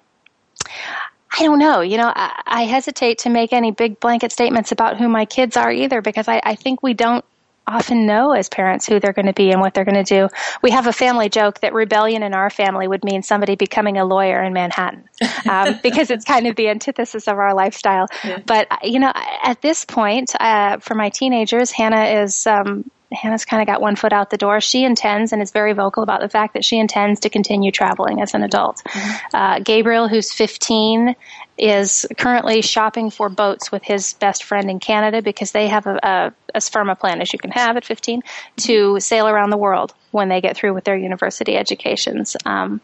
I 1.38 1.44
don't 1.44 1.60
know. 1.60 1.80
You 1.80 1.96
know, 1.96 2.12
I, 2.14 2.42
I, 2.44 2.62
hesitate 2.64 3.18
to 3.18 3.30
make 3.30 3.52
any 3.52 3.70
big 3.70 4.00
blanket 4.00 4.32
statements 4.32 4.72
about 4.72 4.98
who 4.98 5.08
my 5.08 5.24
kids 5.24 5.56
are 5.56 5.70
either 5.70 6.02
because 6.02 6.26
I, 6.26 6.40
I 6.44 6.54
think 6.56 6.82
we 6.82 6.92
don't 6.92 7.24
often 7.70 8.06
know 8.06 8.32
as 8.32 8.48
parents 8.48 8.86
who 8.86 9.00
they're 9.00 9.12
going 9.12 9.26
to 9.26 9.32
be 9.32 9.50
and 9.50 9.60
what 9.60 9.74
they're 9.74 9.84
going 9.84 10.02
to 10.02 10.04
do. 10.04 10.28
We 10.62 10.70
have 10.70 10.86
a 10.86 10.92
family 10.92 11.28
joke 11.28 11.60
that 11.60 11.72
rebellion 11.72 12.22
in 12.22 12.34
our 12.34 12.50
family 12.50 12.88
would 12.88 13.04
mean 13.04 13.22
somebody 13.22 13.56
becoming 13.56 13.98
a 13.98 14.04
lawyer 14.04 14.42
in 14.42 14.52
Manhattan 14.52 15.08
um, 15.48 15.78
because 15.82 16.10
it's 16.10 16.24
kind 16.24 16.46
of 16.46 16.56
the 16.56 16.68
antithesis 16.68 17.28
of 17.28 17.38
our 17.38 17.54
lifestyle. 17.54 18.06
Yeah. 18.24 18.40
But, 18.44 18.68
you 18.82 18.98
know, 18.98 19.12
at 19.14 19.62
this 19.62 19.84
point, 19.84 20.34
uh, 20.40 20.78
for 20.78 20.94
my 20.94 21.10
teenagers, 21.10 21.70
Hannah 21.70 22.22
is. 22.22 22.46
Um, 22.46 22.90
Hannah's 23.12 23.44
kind 23.44 23.60
of 23.60 23.66
got 23.66 23.80
one 23.80 23.96
foot 23.96 24.12
out 24.12 24.30
the 24.30 24.36
door. 24.36 24.60
She 24.60 24.84
intends 24.84 25.32
and 25.32 25.42
is 25.42 25.50
very 25.50 25.72
vocal 25.72 26.02
about 26.02 26.20
the 26.20 26.28
fact 26.28 26.54
that 26.54 26.64
she 26.64 26.78
intends 26.78 27.20
to 27.20 27.28
continue 27.28 27.72
traveling 27.72 28.20
as 28.20 28.34
an 28.34 28.42
adult. 28.42 28.82
Mm-hmm. 28.84 29.36
Uh, 29.36 29.58
Gabriel, 29.60 30.08
who's 30.08 30.32
15, 30.32 31.16
is 31.58 32.06
currently 32.16 32.62
shopping 32.62 33.10
for 33.10 33.28
boats 33.28 33.70
with 33.72 33.82
his 33.82 34.14
best 34.14 34.44
friend 34.44 34.70
in 34.70 34.78
Canada 34.78 35.22
because 35.22 35.52
they 35.52 35.68
have 35.68 35.86
a, 35.86 35.98
a, 36.02 36.32
as 36.54 36.68
firm 36.68 36.88
a 36.88 36.96
plan 36.96 37.20
as 37.20 37.32
you 37.32 37.38
can 37.38 37.50
have 37.50 37.76
at 37.76 37.84
15 37.84 38.22
to 38.58 38.98
sail 39.00 39.28
around 39.28 39.50
the 39.50 39.58
world 39.58 39.92
when 40.12 40.28
they 40.28 40.40
get 40.40 40.56
through 40.56 40.72
with 40.72 40.84
their 40.84 40.96
university 40.96 41.56
educations. 41.56 42.36
Um, 42.46 42.80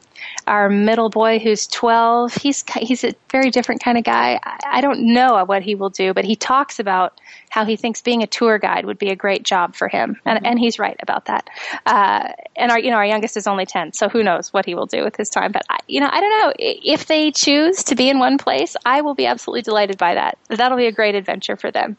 our 0.47 0.69
middle 0.69 1.11
boy, 1.11 1.39
who's 1.39 1.67
12, 1.67 2.35
he's 2.35 2.65
he's 2.77 3.05
a 3.05 3.15
very 3.31 3.51
different 3.51 3.83
kind 3.83 3.99
of 3.99 4.05
guy. 4.05 4.39
I, 4.43 4.59
I 4.79 4.81
don't 4.81 5.13
know 5.13 5.45
what 5.45 5.63
he 5.63 5.75
will 5.75 5.91
do, 5.91 6.15
but 6.15 6.25
he 6.25 6.37
talks 6.37 6.79
about 6.79 7.21
how 7.51 7.65
he 7.65 7.77
thinks 7.77 8.01
being 8.03 8.23
a 8.23 8.27
tour 8.27 8.59
guide 8.59 8.87
would 8.87 8.99
be 8.99 9.11
a 9.11 9.17
great 9.17 9.43
job 9.43 9.75
for 9.75 9.89
him, 9.89 10.21
and, 10.25 10.39
mm-hmm. 10.39 10.47
and 10.47 10.59
he's 10.59 10.79
right 10.79 10.97
about 11.03 11.27
that. 11.27 11.49
Uh, 11.85 12.33
and 12.55 12.71
our 12.71 12.79
you 12.79 12.91
know 12.91 12.97
our 12.97 13.07
youngest 13.07 13.37
is 13.37 13.47
only 13.47 13.67
10, 13.67 13.93
so 13.93 14.09
who 14.09 14.23
knows 14.23 14.53
what 14.53 14.67
he 14.67 14.75
will 14.75 14.87
do 14.87 15.03
with 15.03 15.17
his 15.17 15.29
time? 15.29 15.53
But 15.53 15.63
I, 15.69 15.79
you 15.89 16.01
know 16.01 16.09
I 16.11 16.21
don't 16.21 16.41
know 16.41 16.53
if 16.59 17.07
they 17.07 17.31
choose 17.31 17.85
to 17.85 17.95
be 17.95 18.09
in 18.09 18.19
one 18.19 18.39
place, 18.39 18.77
I 18.85 19.01
will 19.01 19.15
be 19.15 19.27
absolutely 19.27 19.63
delighted 19.63 19.99
by 19.99 20.15
that. 20.15 20.39
That'll 20.49 20.79
be 20.79 20.87
a 20.87 20.93
great 20.93 21.15
adventure 21.15 21.57
for 21.57 21.71
them. 21.71 21.97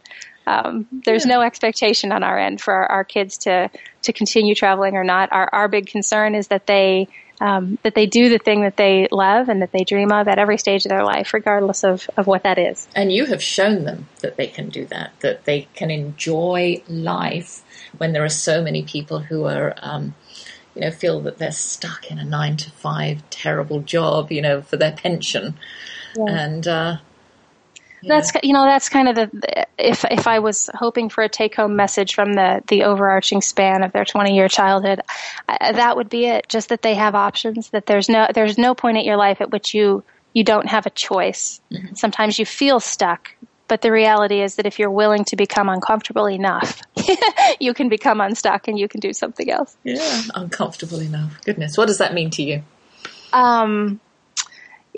Um, 0.48 0.88
there's 1.04 1.26
yeah. 1.26 1.34
no 1.34 1.42
expectation 1.42 2.14
on 2.14 2.24
our 2.24 2.40
end 2.40 2.62
for 2.62 2.74
our, 2.74 2.86
our, 2.90 3.04
kids 3.04 3.38
to 3.40 3.70
to 4.04 4.14
continue 4.14 4.56
traveling 4.56 4.96
or 4.96 5.04
not. 5.04 5.30
Our 5.34 5.50
our 5.52 5.68
big 5.68 5.88
concern 5.88 6.36
is 6.36 6.48
that 6.48 6.66
they 6.66 7.10
um, 7.40 7.78
that 7.84 7.96
they 7.96 8.06
do 8.06 8.30
the 8.30 8.40
thing 8.40 8.62
that 8.62 8.78
they 8.78 9.08
love 9.12 9.50
and 9.50 9.62
that 9.62 9.72
they 9.72 9.84
dream 9.84 10.12
of 10.12 10.28
at 10.28 10.40
every 10.40 10.58
stage 10.58 10.86
of 10.86 10.90
their 10.90 11.04
life, 11.04 11.34
regardless 11.34 11.84
of, 11.84 12.10
of 12.18 12.28
what 12.28 12.44
that 12.44 12.58
is. 12.58 12.88
And 12.96 13.12
you 13.12 13.26
have 13.26 13.44
shown 13.44 13.84
them 13.84 14.08
that 14.22 14.38
they 14.38 14.48
can 14.48 14.70
do 14.70 14.86
that, 14.88 15.12
that 15.20 15.46
they 15.46 15.68
can 15.74 15.92
enjoy 15.92 16.82
life 16.88 17.64
when 17.98 18.14
there 18.14 18.24
are 18.24 18.30
so 18.30 18.62
many 18.62 18.84
people 18.84 19.20
who 19.20 19.46
are, 19.46 19.74
um, 19.78 20.16
you 20.76 20.82
know, 20.82 20.92
feel 20.92 21.22
that 21.22 21.38
they're 21.38 21.52
stuck 21.52 22.10
in 22.10 22.20
a 22.20 22.26
nine 22.26 22.58
to 22.58 22.72
five 22.72 23.28
terrible 23.30 23.82
job, 23.82 24.32
you 24.32 24.42
know, 24.42 24.62
for 24.62 24.78
their 24.78 24.92
pension. 24.94 25.58
Yeah. 26.16 26.26
And, 26.28 26.68
uh, 26.68 26.98
that's 28.04 28.32
you 28.44 28.54
know 28.54 28.64
that's 28.64 28.90
kind 28.90 29.10
of 29.10 29.16
the 29.16 29.68
if 29.78 30.06
if 30.06 30.28
I 30.28 30.40
was 30.40 30.70
hoping 30.74 31.10
for 31.10 31.24
a 31.24 31.30
take 31.30 31.56
home 31.56 31.76
message 31.76 32.16
from 32.16 32.34
the 32.34 32.64
the 32.68 32.84
overarching 32.84 33.42
span 33.42 33.84
of 33.84 33.92
their 33.92 34.06
20 34.06 34.36
year 34.36 34.48
childhood, 34.48 35.02
I, 35.48 35.72
that 35.74 35.96
would 35.96 36.10
be 36.10 36.26
it. 36.26 36.48
Just 36.50 36.70
that 36.70 36.82
they 36.82 36.96
have 36.96 37.16
options. 37.16 37.70
That 37.70 37.86
there's 37.86 38.10
no 38.10 38.28
there's 38.34 38.58
no 38.58 38.76
point 38.76 38.98
at 38.98 39.06
your 39.06 39.18
life 39.18 39.42
at 39.42 39.52
which 39.52 39.74
you 39.74 40.04
you 40.34 40.44
don't 40.44 40.68
have 40.68 40.86
a 40.86 40.92
choice. 40.92 41.62
Mm-hmm. 41.72 41.96
Sometimes 41.96 42.38
you 42.38 42.46
feel 42.46 42.80
stuck 42.80 43.32
But 43.68 43.82
the 43.82 43.92
reality 43.92 44.42
is 44.42 44.56
that 44.56 44.66
if 44.66 44.80
you're 44.80 44.92
willing 44.92 45.26
to 45.26 45.36
become 45.36 45.68
uncomfortable 45.68 46.30
enough, 46.30 46.82
you 47.60 47.74
can 47.74 47.90
become 47.90 48.22
unstuck 48.22 48.68
and 48.68 48.80
you 48.80 48.88
can 48.88 49.00
do 49.00 49.14
something 49.14 49.50
else. 49.50 49.76
Yeah, 49.84 50.22
uncomfortable 50.36 51.00
enough. 51.00 51.42
Goodness, 51.44 51.78
what 51.78 51.88
does 51.88 51.98
that 51.98 52.14
mean 52.14 52.30
to 52.32 52.44
you? 52.44 52.64
Um, 53.34 54.00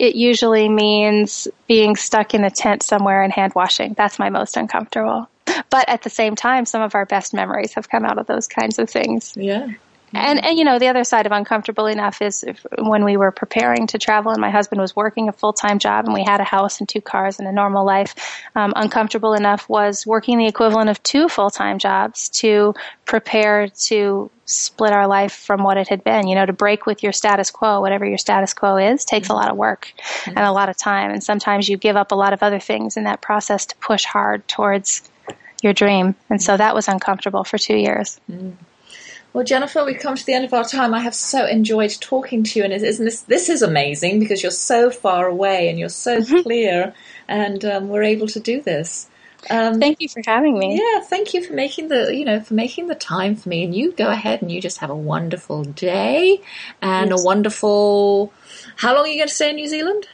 it 0.00 0.16
usually 0.16 0.66
means 0.70 1.46
being 1.68 1.94
stuck 1.94 2.32
in 2.32 2.42
a 2.42 2.50
tent 2.50 2.82
somewhere 2.82 3.22
and 3.22 3.30
hand 3.30 3.52
washing. 3.54 3.92
That's 3.92 4.18
my 4.18 4.30
most 4.30 4.56
uncomfortable. 4.56 5.28
But 5.68 5.90
at 5.90 6.02
the 6.02 6.08
same 6.08 6.36
time, 6.36 6.64
some 6.64 6.80
of 6.80 6.94
our 6.94 7.04
best 7.04 7.34
memories 7.34 7.74
have 7.74 7.90
come 7.90 8.06
out 8.06 8.16
of 8.16 8.26
those 8.26 8.48
kinds 8.48 8.78
of 8.78 8.88
things. 8.88 9.34
Yeah. 9.36 9.68
And, 10.14 10.42
and 10.42 10.58
you 10.58 10.64
know, 10.64 10.78
the 10.78 10.88
other 10.88 11.04
side 11.04 11.26
of 11.26 11.32
uncomfortable 11.32 11.86
enough 11.86 12.22
is 12.22 12.42
if, 12.42 12.64
when 12.78 13.04
we 13.04 13.18
were 13.18 13.30
preparing 13.30 13.86
to 13.88 13.98
travel 13.98 14.32
and 14.32 14.40
my 14.40 14.50
husband 14.50 14.80
was 14.80 14.96
working 14.96 15.28
a 15.28 15.32
full 15.32 15.52
time 15.52 15.78
job 15.78 16.06
and 16.06 16.14
we 16.14 16.24
had 16.24 16.40
a 16.40 16.44
house 16.44 16.80
and 16.80 16.88
two 16.88 17.02
cars 17.02 17.38
and 17.38 17.46
a 17.46 17.52
normal 17.52 17.84
life. 17.84 18.14
Um, 18.56 18.72
uncomfortable 18.76 19.34
enough 19.34 19.68
was 19.68 20.06
working 20.06 20.38
the 20.38 20.46
equivalent 20.46 20.88
of 20.88 21.02
two 21.02 21.28
full 21.28 21.50
time 21.50 21.78
jobs 21.78 22.30
to 22.40 22.74
prepare 23.04 23.68
to 23.68 24.30
split 24.50 24.92
our 24.92 25.06
life 25.06 25.32
from 25.32 25.62
what 25.62 25.76
it 25.76 25.88
had 25.88 26.04
been. 26.04 26.28
You 26.28 26.34
know, 26.34 26.46
to 26.46 26.52
break 26.52 26.86
with 26.86 27.02
your 27.02 27.12
status 27.12 27.50
quo, 27.50 27.80
whatever 27.80 28.06
your 28.06 28.18
status 28.18 28.52
quo 28.54 28.76
is, 28.76 29.04
takes 29.04 29.28
a 29.28 29.34
lot 29.34 29.50
of 29.50 29.56
work 29.56 29.92
and 30.26 30.38
a 30.38 30.52
lot 30.52 30.68
of 30.68 30.76
time. 30.76 31.10
And 31.10 31.22
sometimes 31.22 31.68
you 31.68 31.76
give 31.76 31.96
up 31.96 32.12
a 32.12 32.16
lot 32.16 32.32
of 32.32 32.42
other 32.42 32.60
things 32.60 32.96
in 32.96 33.04
that 33.04 33.20
process 33.20 33.66
to 33.66 33.76
push 33.76 34.04
hard 34.04 34.46
towards 34.48 35.08
your 35.62 35.72
dream. 35.72 36.14
And 36.28 36.42
so 36.42 36.56
that 36.56 36.74
was 36.74 36.88
uncomfortable 36.88 37.44
for 37.44 37.58
two 37.58 37.76
years. 37.76 38.20
Mm. 38.30 38.54
Well, 39.32 39.44
Jennifer, 39.44 39.84
we've 39.84 40.00
come 40.00 40.16
to 40.16 40.26
the 40.26 40.32
end 40.32 40.44
of 40.44 40.52
our 40.52 40.64
time. 40.64 40.92
I 40.92 41.00
have 41.00 41.14
so 41.14 41.46
enjoyed 41.46 41.96
talking 42.00 42.42
to 42.42 42.58
you, 42.58 42.64
and 42.64 42.72
isn't 42.72 43.04
this 43.04 43.22
this 43.22 43.48
is 43.48 43.62
amazing 43.62 44.18
because 44.18 44.42
you're 44.42 44.50
so 44.50 44.90
far 44.90 45.26
away 45.26 45.68
and 45.68 45.78
you're 45.78 45.88
so 45.88 46.20
mm-hmm. 46.20 46.40
clear, 46.40 46.94
and 47.28 47.64
um, 47.64 47.88
we're 47.88 48.02
able 48.02 48.26
to 48.26 48.40
do 48.40 48.60
this. 48.60 49.06
Um, 49.48 49.80
thank 49.80 50.00
you 50.00 50.08
for 50.08 50.22
having 50.26 50.58
me. 50.58 50.78
Yeah, 50.78 51.00
thank 51.00 51.32
you 51.32 51.42
for 51.44 51.54
making 51.54 51.88
the 51.88 52.14
you 52.14 52.24
know 52.24 52.40
for 52.40 52.54
making 52.54 52.88
the 52.88 52.94
time 52.94 53.36
for 53.36 53.48
me. 53.48 53.64
And 53.64 53.74
you 53.74 53.92
go 53.92 54.08
ahead 54.08 54.42
and 54.42 54.50
you 54.50 54.60
just 54.60 54.78
have 54.78 54.90
a 54.90 54.96
wonderful 54.96 55.64
day 55.64 56.42
and 56.82 57.10
yes. 57.10 57.20
a 57.20 57.24
wonderful. 57.24 58.32
How 58.76 58.94
long 58.94 59.04
are 59.04 59.08
you 59.08 59.16
going 59.16 59.28
to 59.28 59.34
stay 59.34 59.50
in 59.50 59.56
New 59.56 59.68
Zealand? 59.68 60.06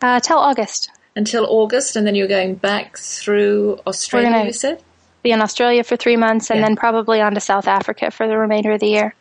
Uh, 0.00 0.20
till 0.20 0.38
August. 0.38 0.90
Until 1.14 1.44
August, 1.46 1.96
and 1.96 2.06
then 2.06 2.14
you're 2.14 2.28
going 2.28 2.54
back 2.54 2.96
through 2.96 3.80
Australia. 3.86 4.30
Gonna, 4.30 4.44
you 4.46 4.52
said 4.52 4.82
be 5.22 5.32
in 5.32 5.40
Australia 5.42 5.84
for 5.84 5.96
three 5.96 6.16
months, 6.16 6.50
and 6.50 6.60
yeah. 6.60 6.66
then 6.66 6.76
probably 6.76 7.20
on 7.20 7.34
to 7.34 7.40
South 7.40 7.66
Africa 7.66 8.10
for 8.10 8.26
the 8.26 8.36
remainder 8.36 8.72
of 8.72 8.80
the 8.80 8.88
year. 8.88 9.14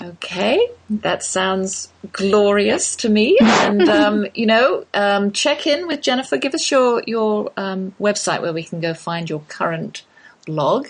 Okay, 0.00 0.68
that 0.88 1.22
sounds 1.22 1.88
glorious 2.12 2.96
to 2.96 3.08
me. 3.08 3.36
And 3.40 3.88
um, 3.88 4.26
you 4.34 4.46
know, 4.46 4.84
um, 4.94 5.32
check 5.32 5.66
in 5.66 5.86
with 5.86 6.02
Jennifer. 6.02 6.36
Give 6.36 6.54
us 6.54 6.70
your 6.70 7.02
your 7.06 7.52
um, 7.56 7.94
website 8.00 8.42
where 8.42 8.52
we 8.52 8.62
can 8.62 8.80
go 8.80 8.94
find 8.94 9.28
your 9.28 9.40
current 9.48 10.02
blog. 10.46 10.88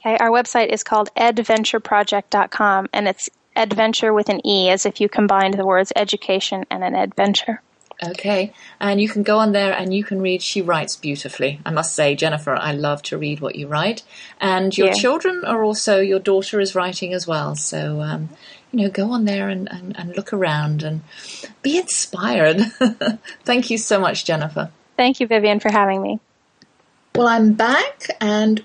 Okay, 0.00 0.16
our 0.18 0.30
website 0.30 0.68
is 0.68 0.82
called 0.82 1.10
edventureproject.com, 1.16 2.88
and 2.92 3.08
it's 3.08 3.30
adventure 3.56 4.12
with 4.12 4.28
an 4.28 4.46
e, 4.46 4.68
as 4.68 4.84
if 4.84 5.00
you 5.00 5.08
combined 5.08 5.54
the 5.54 5.66
words 5.66 5.92
education 5.96 6.64
and 6.70 6.84
an 6.84 6.94
adventure. 6.94 7.62
Okay, 8.10 8.52
and 8.80 9.00
you 9.00 9.08
can 9.08 9.22
go 9.22 9.38
on 9.38 9.52
there 9.52 9.72
and 9.72 9.94
you 9.94 10.04
can 10.04 10.20
read. 10.20 10.42
She 10.42 10.60
writes 10.62 10.96
beautifully. 10.96 11.60
I 11.64 11.70
must 11.70 11.94
say, 11.94 12.14
Jennifer, 12.14 12.54
I 12.54 12.72
love 12.72 13.02
to 13.04 13.18
read 13.18 13.40
what 13.40 13.56
you 13.56 13.66
write. 13.66 14.02
And 14.40 14.76
your 14.76 14.88
yeah. 14.88 14.94
children 14.94 15.42
are 15.44 15.62
also, 15.62 16.00
your 16.00 16.18
daughter 16.18 16.60
is 16.60 16.74
writing 16.74 17.12
as 17.12 17.26
well. 17.26 17.54
So, 17.54 18.00
um, 18.00 18.28
you 18.72 18.82
know, 18.82 18.90
go 18.90 19.10
on 19.12 19.24
there 19.24 19.48
and, 19.48 19.70
and, 19.70 19.96
and 19.96 20.16
look 20.16 20.32
around 20.32 20.82
and 20.82 21.02
be 21.62 21.78
inspired. 21.78 22.60
Thank 23.44 23.70
you 23.70 23.78
so 23.78 24.00
much, 24.00 24.24
Jennifer. 24.24 24.70
Thank 24.96 25.20
you, 25.20 25.26
Vivian, 25.26 25.60
for 25.60 25.70
having 25.70 26.02
me. 26.02 26.20
Well, 27.14 27.28
I'm 27.28 27.52
back 27.52 28.08
and 28.20 28.64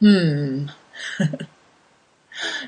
hmm. 0.00 0.66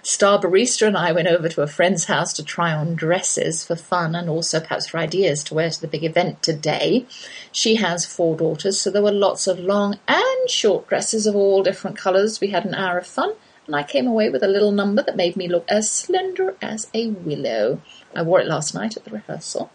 Star 0.02 0.38
Barista 0.40 0.86
and 0.86 0.96
I 0.96 1.12
went 1.12 1.28
over 1.28 1.48
to 1.48 1.62
a 1.62 1.66
friend's 1.66 2.04
house 2.04 2.32
to 2.34 2.44
try 2.44 2.72
on 2.72 2.94
dresses 2.94 3.64
for 3.64 3.76
fun 3.76 4.14
and 4.14 4.28
also 4.28 4.60
perhaps 4.60 4.88
for 4.88 4.98
ideas 4.98 5.42
to 5.44 5.54
wear 5.54 5.70
to 5.70 5.80
the 5.80 5.88
big 5.88 6.04
event 6.04 6.42
today. 6.42 7.06
She 7.52 7.76
has 7.76 8.04
four 8.04 8.36
daughters, 8.36 8.80
so 8.80 8.90
there 8.90 9.02
were 9.02 9.12
lots 9.12 9.46
of 9.46 9.58
long 9.58 9.98
and 10.08 10.50
short 10.50 10.88
dresses 10.88 11.26
of 11.26 11.36
all 11.36 11.62
different 11.62 11.96
colours. 11.96 12.40
We 12.40 12.48
had 12.48 12.64
an 12.64 12.74
hour 12.74 12.98
of 12.98 13.06
fun, 13.06 13.34
and 13.66 13.76
I 13.76 13.82
came 13.82 14.06
away 14.06 14.28
with 14.28 14.42
a 14.42 14.48
little 14.48 14.72
number 14.72 15.02
that 15.02 15.16
made 15.16 15.36
me 15.36 15.48
look 15.48 15.64
as 15.68 15.90
slender 15.90 16.56
as 16.60 16.90
a 16.92 17.08
willow. 17.08 17.80
I 18.14 18.22
wore 18.22 18.40
it 18.40 18.46
last 18.46 18.74
night 18.74 18.96
at 18.96 19.04
the 19.04 19.10
rehearsal. 19.10 19.70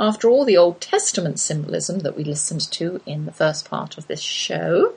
After 0.00 0.30
all 0.30 0.46
the 0.46 0.56
Old 0.56 0.80
Testament 0.80 1.38
symbolism 1.38 1.98
that 1.98 2.16
we 2.16 2.24
listened 2.24 2.62
to 2.72 3.02
in 3.04 3.26
the 3.26 3.32
first 3.32 3.68
part 3.68 3.98
of 3.98 4.06
this 4.06 4.22
show, 4.22 4.94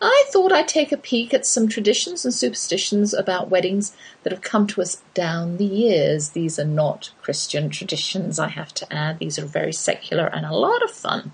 I 0.00 0.26
thought 0.30 0.52
I'd 0.52 0.68
take 0.68 0.92
a 0.92 0.96
peek 0.96 1.34
at 1.34 1.44
some 1.44 1.66
traditions 1.66 2.24
and 2.24 2.32
superstitions 2.32 3.12
about 3.12 3.50
weddings 3.50 3.96
that 4.22 4.32
have 4.32 4.42
come 4.42 4.68
to 4.68 4.80
us 4.80 5.02
down 5.12 5.56
the 5.56 5.64
years. 5.64 6.28
These 6.28 6.56
are 6.56 6.64
not 6.64 7.10
Christian 7.20 7.68
traditions, 7.68 8.38
I 8.38 8.46
have 8.46 8.72
to 8.74 8.92
add. 8.94 9.18
These 9.18 9.40
are 9.40 9.44
very 9.44 9.72
secular 9.72 10.26
and 10.26 10.46
a 10.46 10.54
lot 10.54 10.84
of 10.84 10.92
fun. 10.92 11.32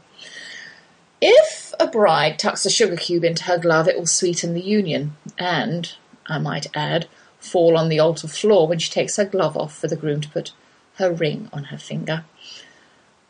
If 1.21 1.75
a 1.79 1.87
bride 1.87 2.39
tucks 2.39 2.65
a 2.65 2.71
sugar 2.71 2.97
cube 2.97 3.23
into 3.25 3.45
her 3.45 3.59
glove, 3.59 3.87
it 3.87 3.99
will 3.99 4.07
sweeten 4.07 4.55
the 4.55 4.63
union 4.63 5.15
and, 5.37 5.93
I 6.27 6.39
might 6.39 6.69
add, 6.75 7.07
fall 7.39 7.77
on 7.77 7.91
the 7.91 8.01
altar 8.01 8.29
floor 8.29 8.67
when 8.67 8.79
she 8.79 8.91
takes 8.91 9.17
her 9.17 9.27
glove 9.27 9.59
off 9.59 9.77
for 9.77 9.89
the 9.89 9.97
groom 9.97 10.23
to 10.23 10.31
put 10.31 10.53
her 10.95 11.13
ring 11.13 11.51
on 11.53 11.65
her 11.65 11.79
finger. 11.79 12.25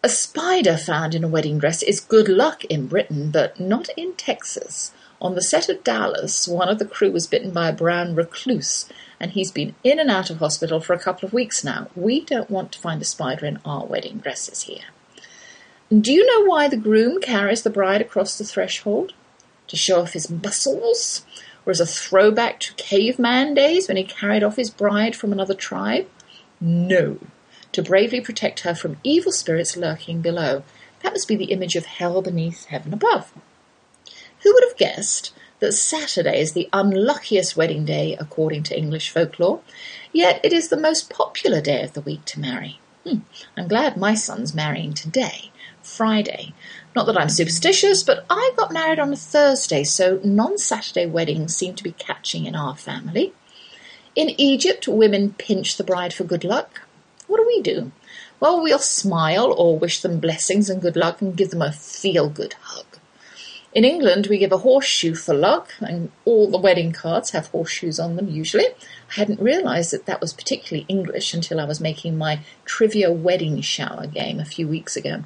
A 0.04 0.08
spider 0.10 0.76
found 0.76 1.14
in 1.14 1.24
a 1.24 1.28
wedding 1.28 1.58
dress 1.58 1.82
is 1.82 1.98
good 1.98 2.28
luck 2.28 2.62
in 2.66 2.88
Britain, 2.88 3.30
but 3.30 3.58
not 3.58 3.88
in 3.96 4.12
Texas. 4.12 4.92
On 5.18 5.34
the 5.34 5.40
set 5.40 5.70
of 5.70 5.82
Dallas, 5.82 6.46
one 6.46 6.68
of 6.68 6.78
the 6.78 6.84
crew 6.84 7.10
was 7.10 7.26
bitten 7.26 7.52
by 7.52 7.70
a 7.70 7.72
brown 7.72 8.14
recluse, 8.14 8.84
and 9.18 9.30
he's 9.30 9.50
been 9.50 9.74
in 9.82 9.98
and 9.98 10.10
out 10.10 10.28
of 10.28 10.40
hospital 10.40 10.78
for 10.78 10.92
a 10.92 10.98
couple 10.98 11.26
of 11.26 11.32
weeks 11.32 11.64
now. 11.64 11.88
We 11.96 12.20
don't 12.20 12.50
want 12.50 12.70
to 12.72 12.78
find 12.80 13.00
a 13.00 13.06
spider 13.06 13.46
in 13.46 13.60
our 13.64 13.86
wedding 13.86 14.18
dresses 14.18 14.64
here. 14.64 14.84
Do 15.88 16.12
you 16.12 16.26
know 16.26 16.50
why 16.50 16.68
the 16.68 16.76
groom 16.76 17.22
carries 17.22 17.62
the 17.62 17.70
bride 17.70 18.02
across 18.02 18.36
the 18.36 18.44
threshold? 18.44 19.14
To 19.68 19.76
show 19.76 20.02
off 20.02 20.12
his 20.12 20.28
muscles? 20.28 21.24
Or 21.64 21.70
as 21.70 21.80
a 21.80 21.86
throwback 21.86 22.60
to 22.60 22.74
caveman 22.74 23.54
days 23.54 23.88
when 23.88 23.96
he 23.96 24.04
carried 24.04 24.42
off 24.42 24.56
his 24.56 24.68
bride 24.68 25.16
from 25.16 25.32
another 25.32 25.54
tribe? 25.54 26.06
No 26.60 27.20
to 27.74 27.82
bravely 27.82 28.20
protect 28.20 28.60
her 28.60 28.74
from 28.74 28.96
evil 29.02 29.32
spirits 29.32 29.76
lurking 29.76 30.20
below. 30.20 30.62
That 31.02 31.12
must 31.12 31.28
be 31.28 31.36
the 31.36 31.52
image 31.52 31.76
of 31.76 31.86
hell 31.86 32.22
beneath, 32.22 32.66
heaven 32.66 32.94
above. 32.94 33.32
Who 34.42 34.54
would 34.54 34.64
have 34.64 34.78
guessed 34.78 35.34
that 35.58 35.72
Saturday 35.72 36.40
is 36.40 36.52
the 36.52 36.68
unluckiest 36.72 37.56
wedding 37.56 37.84
day 37.84 38.16
according 38.18 38.62
to 38.64 38.78
English 38.78 39.10
folklore, 39.10 39.60
yet 40.12 40.40
it 40.44 40.52
is 40.52 40.68
the 40.68 40.76
most 40.76 41.10
popular 41.10 41.60
day 41.60 41.82
of 41.82 41.94
the 41.94 42.00
week 42.00 42.24
to 42.26 42.40
marry? 42.40 42.78
Hmm. 43.04 43.18
I'm 43.56 43.68
glad 43.68 43.96
my 43.96 44.14
son's 44.14 44.54
marrying 44.54 44.94
today, 44.94 45.50
Friday. 45.82 46.54
Not 46.94 47.06
that 47.06 47.18
I'm 47.18 47.28
superstitious, 47.28 48.02
but 48.02 48.24
I 48.30 48.52
got 48.56 48.72
married 48.72 49.00
on 49.00 49.12
a 49.12 49.16
Thursday, 49.16 49.82
so 49.82 50.20
non 50.22 50.58
Saturday 50.58 51.06
weddings 51.06 51.56
seem 51.56 51.74
to 51.74 51.84
be 51.84 51.92
catching 51.92 52.46
in 52.46 52.54
our 52.54 52.76
family. 52.76 53.32
In 54.14 54.30
Egypt, 54.38 54.86
women 54.86 55.34
pinch 55.36 55.76
the 55.76 55.84
bride 55.84 56.14
for 56.14 56.22
good 56.22 56.44
luck. 56.44 56.82
What 57.26 57.38
do 57.38 57.46
we 57.46 57.62
do? 57.62 57.92
Well, 58.40 58.62
we'll 58.62 58.78
smile 58.78 59.52
or 59.52 59.78
wish 59.78 60.00
them 60.00 60.20
blessings 60.20 60.68
and 60.68 60.82
good 60.82 60.96
luck 60.96 61.22
and 61.22 61.36
give 61.36 61.50
them 61.50 61.62
a 61.62 61.72
feel 61.72 62.28
good 62.28 62.54
hug. 62.60 62.86
In 63.74 63.84
England, 63.84 64.28
we 64.28 64.38
give 64.38 64.52
a 64.52 64.58
horseshoe 64.58 65.16
for 65.16 65.34
luck, 65.34 65.72
and 65.80 66.12
all 66.24 66.48
the 66.48 66.58
wedding 66.58 66.92
cards 66.92 67.30
have 67.30 67.48
horseshoes 67.48 67.98
on 67.98 68.14
them 68.14 68.28
usually. 68.28 68.66
I 68.66 69.14
hadn't 69.14 69.40
realised 69.40 69.90
that 69.92 70.06
that 70.06 70.20
was 70.20 70.32
particularly 70.32 70.86
English 70.88 71.34
until 71.34 71.58
I 71.58 71.64
was 71.64 71.80
making 71.80 72.16
my 72.16 72.40
trivia 72.64 73.10
wedding 73.10 73.60
shower 73.62 74.06
game 74.06 74.38
a 74.38 74.44
few 74.44 74.68
weeks 74.68 74.96
ago. 74.96 75.24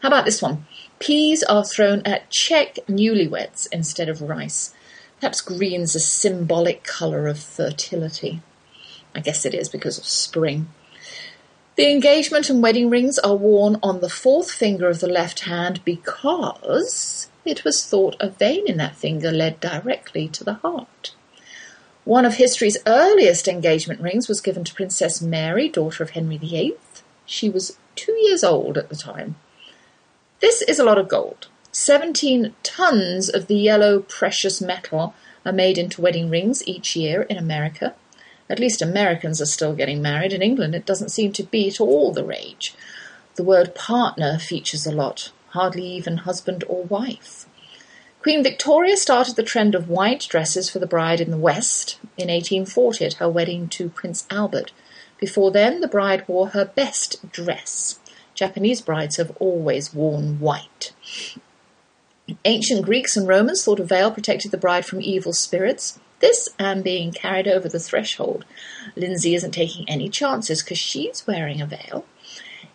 How 0.00 0.08
about 0.08 0.24
this 0.24 0.40
one? 0.40 0.66
Peas 0.98 1.42
are 1.42 1.62
thrown 1.62 2.00
at 2.06 2.30
Czech 2.30 2.78
newlyweds 2.88 3.68
instead 3.70 4.08
of 4.08 4.22
rice. 4.22 4.72
Perhaps 5.20 5.42
green's 5.42 5.94
a 5.94 6.00
symbolic 6.00 6.84
colour 6.84 7.26
of 7.28 7.38
fertility. 7.38 8.40
I 9.14 9.20
guess 9.20 9.44
it 9.44 9.52
is 9.52 9.68
because 9.68 9.98
of 9.98 10.06
spring. 10.06 10.68
The 11.80 11.90
engagement 11.90 12.50
and 12.50 12.62
wedding 12.62 12.90
rings 12.90 13.18
are 13.20 13.34
worn 13.34 13.78
on 13.82 14.00
the 14.00 14.10
fourth 14.10 14.50
finger 14.50 14.90
of 14.90 15.00
the 15.00 15.06
left 15.06 15.40
hand 15.44 15.82
because 15.82 17.30
it 17.46 17.64
was 17.64 17.86
thought 17.86 18.16
a 18.20 18.28
vein 18.28 18.68
in 18.68 18.76
that 18.76 18.96
finger 18.96 19.30
led 19.32 19.60
directly 19.60 20.28
to 20.28 20.44
the 20.44 20.60
heart. 20.60 21.14
One 22.04 22.26
of 22.26 22.34
history's 22.34 22.76
earliest 22.86 23.48
engagement 23.48 24.02
rings 24.02 24.28
was 24.28 24.42
given 24.42 24.62
to 24.64 24.74
Princess 24.74 25.22
Mary, 25.22 25.70
daughter 25.70 26.02
of 26.02 26.10
Henry 26.10 26.36
VIII. 26.36 26.74
She 27.24 27.48
was 27.48 27.78
two 27.96 28.12
years 28.12 28.44
old 28.44 28.76
at 28.76 28.90
the 28.90 28.94
time. 28.94 29.36
This 30.40 30.60
is 30.60 30.78
a 30.78 30.84
lot 30.84 30.98
of 30.98 31.08
gold. 31.08 31.48
17 31.72 32.54
tons 32.62 33.30
of 33.30 33.46
the 33.46 33.56
yellow 33.56 34.00
precious 34.00 34.60
metal 34.60 35.14
are 35.46 35.52
made 35.52 35.78
into 35.78 36.02
wedding 36.02 36.28
rings 36.28 36.62
each 36.68 36.94
year 36.94 37.22
in 37.22 37.38
America. 37.38 37.94
At 38.50 38.58
least 38.58 38.82
Americans 38.82 39.40
are 39.40 39.46
still 39.46 39.74
getting 39.74 40.02
married. 40.02 40.32
In 40.32 40.42
England, 40.42 40.74
it 40.74 40.84
doesn't 40.84 41.10
seem 41.10 41.32
to 41.32 41.44
be 41.44 41.68
at 41.68 41.80
all 41.80 42.12
the 42.12 42.24
rage. 42.24 42.74
The 43.36 43.44
word 43.44 43.74
partner 43.74 44.38
features 44.38 44.84
a 44.84 44.92
lot 44.92 45.30
hardly 45.50 45.84
even 45.84 46.18
husband 46.18 46.64
or 46.68 46.84
wife. 46.84 47.46
Queen 48.22 48.42
Victoria 48.42 48.96
started 48.96 49.36
the 49.36 49.42
trend 49.42 49.74
of 49.74 49.88
white 49.88 50.26
dresses 50.28 50.68
for 50.68 50.78
the 50.78 50.86
bride 50.86 51.20
in 51.20 51.30
the 51.30 51.38
West 51.38 51.98
in 52.18 52.28
1840 52.28 53.04
at 53.04 53.12
her 53.14 53.28
wedding 53.28 53.68
to 53.68 53.88
Prince 53.88 54.26
Albert. 54.30 54.72
Before 55.18 55.50
then, 55.50 55.80
the 55.80 55.88
bride 55.88 56.24
wore 56.28 56.48
her 56.48 56.64
best 56.64 57.30
dress. 57.32 57.98
Japanese 58.34 58.80
brides 58.80 59.16
have 59.16 59.36
always 59.38 59.94
worn 59.94 60.38
white. 60.38 60.92
Ancient 62.44 62.84
Greeks 62.84 63.16
and 63.16 63.26
Romans 63.26 63.64
thought 63.64 63.80
a 63.80 63.84
veil 63.84 64.10
protected 64.10 64.50
the 64.50 64.58
bride 64.58 64.86
from 64.86 65.00
evil 65.00 65.32
spirits. 65.32 65.98
This 66.20 66.50
and 66.58 66.84
being 66.84 67.12
carried 67.12 67.48
over 67.48 67.68
the 67.68 67.80
threshold. 67.80 68.44
Lindsay 68.94 69.34
isn't 69.34 69.52
taking 69.52 69.88
any 69.88 70.08
chances 70.08 70.62
because 70.62 70.78
she's 70.78 71.26
wearing 71.26 71.60
a 71.60 71.66
veil. 71.66 72.04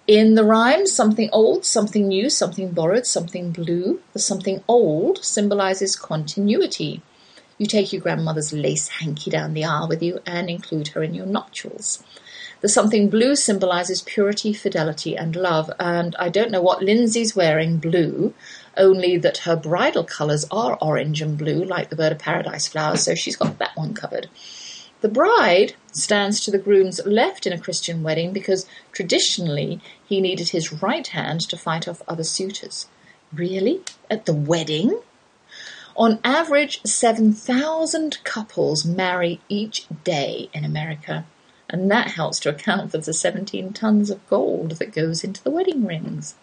In 0.08 0.36
the 0.36 0.43
rhyme, 0.43 0.86
something 0.86 1.30
old, 1.32 1.66
something 1.66 2.08
new, 2.08 2.30
something 2.30 2.72
borrowed, 2.72 3.08
something 3.08 3.52
blue, 3.52 4.02
the 4.14 4.20
something 4.20 4.64
old 4.68 5.24
symbolizes 5.24 5.96
continuity. 5.96 7.02
You 7.58 7.66
take 7.66 7.93
your 7.93 8.02
grandmother's 8.02 8.54
lace 8.54 8.89
hanky 8.89 9.32
down 9.32 9.54
the 9.54 9.64
aisle 9.64 9.88
with 9.88 10.04
you 10.04 10.20
and 10.26 10.50
include 10.50 10.89
her 10.89 11.02
in 11.02 11.14
your 11.14 11.26
nuptials. 11.26 12.04
The 12.62 12.70
something 12.70 13.10
blue 13.10 13.36
symbolizes 13.36 14.02
purity, 14.02 14.54
fidelity, 14.54 15.16
and 15.16 15.36
love, 15.36 15.72
and 15.80 16.16
I 16.18 16.30
don't 16.30 16.52
know 16.52 16.62
what 16.62 16.82
Lindsay's 16.82 17.36
wearing 17.36 17.78
blue, 17.78 18.34
only 18.78 19.17
that 19.17 19.39
her 19.39 19.55
bridal 19.55 20.03
colours 20.03 20.45
are 20.51 20.78
orange 20.82 21.21
and 21.21 21.38
blue, 21.38 21.63
like 21.63 21.89
the 21.89 21.95
bird 21.95 22.11
of 22.11 22.19
paradise 22.19 22.67
flowers, 22.67 23.03
so 23.03 23.15
she's 23.15 23.36
got 23.36 23.59
that 23.59 23.76
one 23.76 23.93
covered. 23.93 24.28
The 25.01 25.09
bride 25.09 25.76
stands 25.91 26.39
to 26.41 26.51
the 26.51 26.57
groom's 26.57 27.05
left 27.05 27.45
in 27.45 27.53
a 27.53 27.59
Christian 27.59 28.01
wedding 28.01 28.34
because 28.34 28.65
traditionally 28.91 29.80
he 30.03 30.19
needed 30.19 30.49
his 30.49 30.82
right 30.82 31.05
hand 31.05 31.41
to 31.41 31.57
fight 31.57 31.88
off 31.88 32.01
other 32.07 32.23
suitors. 32.23 32.88
Really? 33.32 33.82
At 34.09 34.26
the 34.26 34.34
wedding? 34.34 34.99
On 35.97 36.19
average, 36.23 36.82
7,000 36.86 38.23
couples 38.23 38.84
marry 38.84 39.39
each 39.47 39.86
day 40.03 40.49
in 40.53 40.65
America, 40.65 41.26
and 41.69 41.89
that 41.91 42.11
helps 42.11 42.39
to 42.41 42.49
account 42.49 42.91
for 42.91 42.97
the 42.97 43.13
17 43.13 43.73
tons 43.73 44.09
of 44.09 44.28
gold 44.28 44.71
that 44.71 44.91
goes 44.91 45.23
into 45.23 45.43
the 45.43 45.51
wedding 45.51 45.86
rings. 45.86 46.36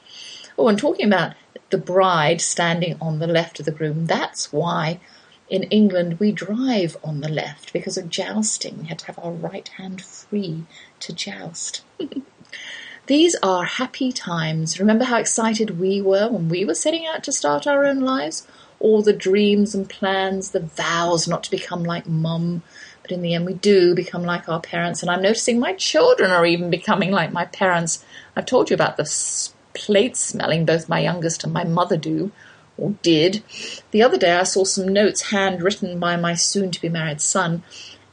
Oh, 0.58 0.68
and 0.68 0.78
talking 0.78 1.06
about 1.06 1.34
the 1.70 1.78
bride 1.78 2.40
standing 2.40 2.96
on 3.00 3.18
the 3.18 3.26
left 3.26 3.58
of 3.60 3.66
the 3.66 3.72
groom, 3.72 4.06
that's 4.06 4.52
why 4.52 5.00
in 5.52 5.64
England, 5.64 6.18
we 6.18 6.32
drive 6.32 6.96
on 7.04 7.20
the 7.20 7.28
left 7.28 7.74
because 7.74 7.98
of 7.98 8.08
jousting. 8.08 8.78
We 8.80 8.86
had 8.86 9.00
to 9.00 9.06
have 9.06 9.18
our 9.18 9.32
right 9.32 9.68
hand 9.68 10.00
free 10.00 10.64
to 11.00 11.12
joust. 11.12 11.82
These 13.06 13.36
are 13.42 13.64
happy 13.64 14.12
times. 14.12 14.80
Remember 14.80 15.04
how 15.04 15.18
excited 15.18 15.78
we 15.78 16.00
were 16.00 16.28
when 16.30 16.48
we 16.48 16.64
were 16.64 16.74
setting 16.74 17.06
out 17.06 17.22
to 17.24 17.32
start 17.32 17.66
our 17.66 17.84
own 17.84 18.00
lives? 18.00 18.46
All 18.80 19.02
the 19.02 19.12
dreams 19.12 19.74
and 19.74 19.90
plans, 19.90 20.52
the 20.52 20.60
vows 20.60 21.28
not 21.28 21.44
to 21.44 21.50
become 21.50 21.84
like 21.84 22.08
mum. 22.08 22.62
But 23.02 23.12
in 23.12 23.20
the 23.20 23.34
end, 23.34 23.44
we 23.44 23.52
do 23.52 23.94
become 23.94 24.24
like 24.24 24.48
our 24.48 24.60
parents. 24.60 25.02
And 25.02 25.10
I'm 25.10 25.20
noticing 25.20 25.58
my 25.58 25.74
children 25.74 26.30
are 26.30 26.46
even 26.46 26.70
becoming 26.70 27.10
like 27.10 27.30
my 27.30 27.44
parents. 27.44 28.02
I've 28.34 28.46
told 28.46 28.70
you 28.70 28.74
about 28.74 28.96
the 28.96 29.04
plate 29.74 30.16
smelling 30.16 30.64
both 30.64 30.88
my 30.88 31.00
youngest 31.00 31.44
and 31.44 31.52
my 31.52 31.64
mother 31.64 31.96
do 31.96 32.32
or 32.76 32.94
did. 33.02 33.42
The 33.90 34.02
other 34.02 34.18
day 34.18 34.32
I 34.32 34.44
saw 34.44 34.64
some 34.64 34.88
notes 34.88 35.30
handwritten 35.30 35.98
by 35.98 36.16
my 36.16 36.34
soon 36.34 36.70
to 36.70 36.80
be 36.80 36.88
married 36.88 37.20
son, 37.20 37.62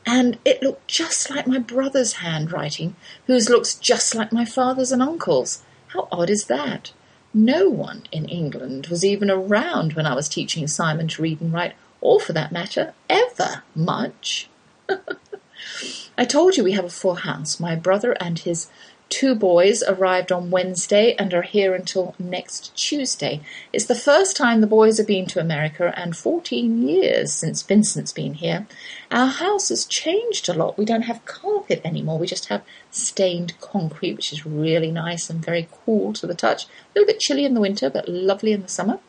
and 0.06 0.38
it 0.46 0.62
looked 0.62 0.88
just 0.88 1.30
like 1.30 1.48
my 1.48 1.60
brother's 1.60 2.14
handwriting, 2.14 2.96
whose 3.28 3.50
looks 3.50 3.76
just 3.76 4.16
like 4.16 4.32
my 4.32 4.46
father's 4.46 4.92
and 4.92 5.02
uncle's. 5.02 5.64
How 5.88 6.08
odd 6.12 6.30
is 6.30 6.46
that? 6.46 6.92
No 7.34 7.70
one 7.70 8.04
in 8.12 8.26
England 8.26 8.88
was 8.88 9.06
even 9.06 9.30
around 9.30 9.94
when 9.94 10.06
I 10.06 10.16
was 10.16 10.28
teaching 10.28 10.68
Simon 10.68 11.08
to 11.10 11.22
read 11.22 11.42
and 11.42 11.54
write, 11.54 11.74
or 12.02 12.20
for 12.20 12.34
that 12.34 12.52
matter, 12.52 12.94
ever 13.10 13.64
much. 13.76 14.50
I 16.18 16.26
told 16.26 16.58
you 16.58 16.64
we 16.64 16.72
have 16.72 16.86
a 16.86 16.90
full 16.90 17.16
house. 17.16 17.60
My 17.60 17.76
brother 17.76 18.14
and 18.20 18.40
his 18.40 18.68
Two 19.10 19.34
boys 19.34 19.82
arrived 19.88 20.32
on 20.32 20.52
Wednesday 20.52 21.16
and 21.18 21.34
are 21.34 21.42
here 21.42 21.74
until 21.74 22.14
next 22.20 22.76
Tuesday. 22.76 23.42
It's 23.74 23.86
the 23.86 23.96
first 23.96 24.38
time 24.38 24.62
the 24.62 24.68
boys 24.68 25.00
have 25.00 25.08
been 25.08 25.26
to 25.28 25.40
America 25.40 25.92
and 25.98 26.16
14 26.16 26.88
years 26.88 27.34
since 27.34 27.64
Vincent's 27.64 28.14
been 28.14 28.36
here. 28.36 28.68
Our 29.10 29.26
house 29.26 29.70
has 29.70 29.86
changed 29.86 30.48
a 30.48 30.54
lot. 30.54 30.78
We 30.78 30.86
don't 30.86 31.02
have 31.02 31.26
carpet 31.26 31.82
anymore. 31.84 32.20
We 32.20 32.28
just 32.28 32.50
have 32.50 32.64
stained 32.92 33.60
concrete, 33.60 34.14
which 34.14 34.32
is 34.32 34.46
really 34.46 34.92
nice 34.92 35.28
and 35.28 35.44
very 35.44 35.68
cool 35.86 36.14
to 36.14 36.28
the 36.28 36.36
touch. 36.36 36.66
A 36.66 36.70
little 36.94 37.08
bit 37.08 37.20
chilly 37.20 37.46
in 37.46 37.56
the 37.56 37.62
winter, 37.62 37.90
but 37.90 38.08
lovely 38.08 38.52
in 38.52 38.62
the 38.62 38.68
summer. 38.68 39.00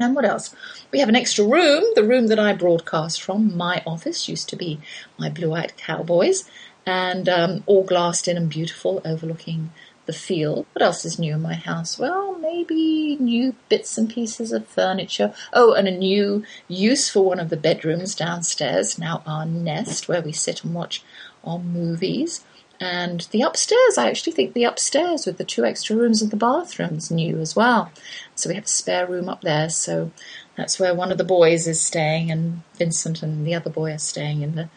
And 0.00 0.16
what 0.16 0.24
else? 0.24 0.54
We 0.90 1.00
have 1.00 1.10
an 1.10 1.16
extra 1.16 1.44
room. 1.44 1.84
The 1.94 2.02
room 2.02 2.28
that 2.28 2.38
I 2.38 2.54
broadcast 2.54 3.20
from, 3.20 3.56
my 3.56 3.82
office, 3.86 4.26
used 4.28 4.48
to 4.48 4.56
be 4.56 4.80
my 5.18 5.28
blue-eyed 5.28 5.76
cowboys 5.76 6.48
and 6.86 7.28
um, 7.28 7.62
all 7.66 7.84
glassed 7.84 8.28
in 8.28 8.36
and 8.36 8.48
beautiful, 8.48 9.00
overlooking 9.04 9.70
the 10.06 10.12
field. 10.12 10.66
What 10.72 10.82
else 10.82 11.04
is 11.04 11.18
new 11.18 11.34
in 11.34 11.42
my 11.42 11.54
house? 11.54 11.98
Well, 11.98 12.36
maybe 12.38 13.16
new 13.18 13.54
bits 13.68 13.96
and 13.96 14.10
pieces 14.10 14.52
of 14.52 14.66
furniture. 14.68 15.32
Oh, 15.52 15.72
and 15.72 15.88
a 15.88 15.96
new 15.96 16.44
use 16.68 17.08
for 17.08 17.24
one 17.24 17.40
of 17.40 17.48
the 17.48 17.56
bedrooms 17.56 18.14
downstairs, 18.14 18.98
now 18.98 19.22
our 19.26 19.46
nest 19.46 20.08
where 20.08 20.22
we 20.22 20.32
sit 20.32 20.62
and 20.64 20.74
watch 20.74 21.02
our 21.42 21.58
movies. 21.58 22.44
And 22.80 23.20
the 23.30 23.42
upstairs, 23.42 23.96
I 23.96 24.08
actually 24.08 24.32
think 24.32 24.52
the 24.52 24.64
upstairs 24.64 25.26
with 25.26 25.38
the 25.38 25.44
two 25.44 25.64
extra 25.64 25.96
rooms 25.96 26.20
and 26.20 26.30
the 26.30 26.36
bathrooms 26.36 27.10
new 27.10 27.38
as 27.38 27.54
well. 27.54 27.90
So 28.34 28.50
we 28.50 28.56
have 28.56 28.64
a 28.64 28.68
spare 28.68 29.06
room 29.06 29.28
up 29.28 29.42
there. 29.42 29.70
So 29.70 30.10
that's 30.56 30.78
where 30.78 30.94
one 30.94 31.12
of 31.12 31.18
the 31.18 31.24
boys 31.24 31.66
is 31.66 31.80
staying, 31.80 32.30
and 32.30 32.62
Vincent 32.74 33.22
and 33.22 33.46
the 33.46 33.54
other 33.54 33.70
boy 33.70 33.92
are 33.92 33.98
staying 33.98 34.42
in 34.42 34.54
the 34.56 34.68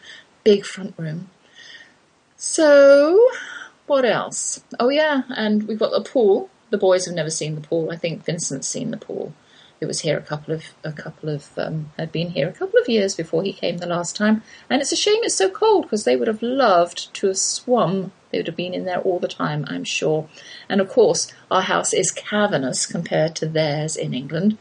big 0.44 0.64
front 0.64 0.94
room. 0.96 1.28
So, 2.40 3.20
what 3.88 4.04
else? 4.04 4.62
Oh, 4.78 4.90
yeah, 4.90 5.22
and 5.30 5.66
we've 5.66 5.78
got 5.78 5.90
the 5.90 6.08
pool. 6.08 6.50
The 6.70 6.78
boys 6.78 7.06
have 7.06 7.14
never 7.16 7.30
seen 7.30 7.56
the 7.56 7.60
pool. 7.60 7.90
I 7.90 7.96
think 7.96 8.24
Vincent's 8.24 8.68
seen 8.68 8.92
the 8.92 8.96
pool. 8.96 9.34
It 9.80 9.86
was 9.86 10.00
here 10.00 10.16
a 10.16 10.22
couple 10.22 10.54
of 10.54 10.62
a 10.84 10.92
couple 10.92 11.30
of 11.30 11.50
um, 11.58 11.90
had 11.98 12.12
been 12.12 12.30
here 12.30 12.48
a 12.48 12.52
couple 12.52 12.78
of 12.80 12.88
years 12.88 13.16
before 13.16 13.42
he 13.42 13.52
came 13.52 13.78
the 13.78 13.86
last 13.86 14.14
time, 14.14 14.44
and 14.70 14.80
it's 14.80 14.92
a 14.92 14.96
shame 14.96 15.18
it's 15.22 15.34
so 15.34 15.50
cold 15.50 15.82
because 15.82 16.04
they 16.04 16.14
would 16.14 16.28
have 16.28 16.42
loved 16.42 17.12
to 17.14 17.26
have 17.26 17.38
swum. 17.38 18.12
They 18.30 18.38
would 18.38 18.46
have 18.46 18.56
been 18.56 18.74
in 18.74 18.84
there 18.84 19.00
all 19.00 19.18
the 19.18 19.26
time, 19.26 19.64
I'm 19.68 19.84
sure. 19.84 20.28
And 20.68 20.80
of 20.80 20.88
course, 20.88 21.32
our 21.50 21.62
house 21.62 21.92
is 21.92 22.12
cavernous 22.12 22.86
compared 22.86 23.34
to 23.36 23.46
theirs 23.46 23.96
in 23.96 24.14
England. 24.14 24.58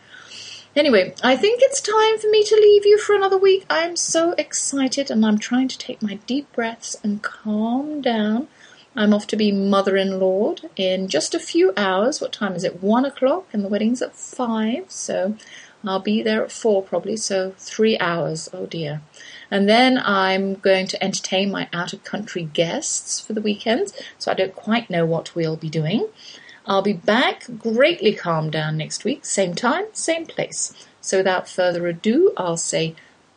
Anyway, 0.77 1.11
I 1.23 1.35
think 1.35 1.59
it's 1.63 1.81
time 1.81 2.19
for 2.19 2.29
me 2.29 2.43
to 2.43 2.55
leave 2.55 2.85
you 2.85 2.99
for 2.99 3.15
another 3.15 3.37
week. 3.39 3.65
I'm 3.67 3.95
so 3.95 4.33
excited 4.33 5.09
and 5.09 5.25
I'm 5.25 5.39
trying 5.39 5.67
to 5.69 5.77
take 5.77 6.03
my 6.03 6.19
deep 6.27 6.53
breaths 6.53 6.95
and 7.03 7.23
calm 7.23 7.99
down. 7.99 8.47
I'm 8.95 9.11
off 9.11 9.25
to 9.27 9.35
be 9.35 9.51
mother 9.51 9.97
in 9.97 10.19
law 10.19 10.53
in 10.75 11.07
just 11.07 11.33
a 11.33 11.39
few 11.39 11.73
hours. 11.75 12.21
What 12.21 12.31
time 12.31 12.53
is 12.53 12.63
it? 12.63 12.83
One 12.83 13.05
o'clock, 13.05 13.47
and 13.53 13.63
the 13.63 13.69
wedding's 13.69 14.03
at 14.03 14.15
five, 14.15 14.91
so 14.91 15.35
I'll 15.83 15.99
be 15.99 16.21
there 16.21 16.43
at 16.43 16.51
four 16.51 16.83
probably, 16.83 17.17
so 17.17 17.55
three 17.57 17.97
hours. 17.97 18.47
Oh 18.53 18.67
dear. 18.67 19.01
And 19.49 19.67
then 19.67 19.97
I'm 19.97 20.55
going 20.55 20.85
to 20.87 21.03
entertain 21.03 21.49
my 21.49 21.69
out 21.73 21.91
of 21.93 22.03
country 22.03 22.43
guests 22.53 23.19
for 23.19 23.33
the 23.33 23.41
weekend, 23.41 23.93
so 24.19 24.31
I 24.31 24.35
don't 24.35 24.53
quite 24.53 24.91
know 24.91 25.07
what 25.07 25.33
we'll 25.33 25.57
be 25.57 25.69
doing. 25.69 26.07
I'll 26.67 26.81
be 26.81 26.93
back 26.93 27.45
greatly 27.57 28.13
calmed 28.13 28.51
down 28.51 28.75
next 28.75 29.05
week, 29.05 29.23
same 29.25 29.55
time, 29.55 29.85
same 29.93 30.25
place. 30.25 30.73
So 30.99 31.19
without 31.19 31.47
further 31.47 31.87
ado, 31.87 32.33
I'll 32.35 32.57
say 32.57 32.93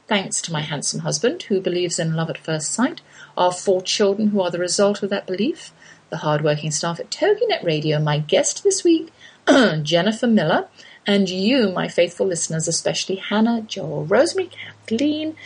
thanks 0.09 0.43
to 0.43 0.53
my 0.53 0.63
handsome 0.63 1.01
husband 1.01 1.45
who 1.45 1.61
believes 1.61 2.01
in 2.01 2.17
love 2.17 2.29
at 2.29 2.37
first 2.37 2.73
sight, 2.73 3.01
our 3.37 3.53
four 3.53 3.83
children 3.83 4.29
who 4.29 4.41
are 4.41 4.51
the 4.51 4.59
result 4.59 5.05
of 5.05 5.11
that 5.11 5.29
belief, 5.29 5.73
the 6.09 6.17
hard-working 6.17 6.73
staff 6.73 6.99
at 6.99 7.11
TogiNet 7.11 7.63
Radio, 7.63 8.01
my 8.01 8.19
guest 8.19 8.65
this 8.65 8.83
week, 8.83 9.13
Jennifer 9.83 10.27
Miller, 10.27 10.67
and 11.07 11.29
you, 11.29 11.71
my 11.71 11.87
faithful 11.87 12.27
listeners, 12.27 12.67
especially 12.67 13.17
Hannah, 13.17 13.63
Joel, 13.63 14.07
Rosemary, 14.07 14.51
Kathleen, 14.87 15.37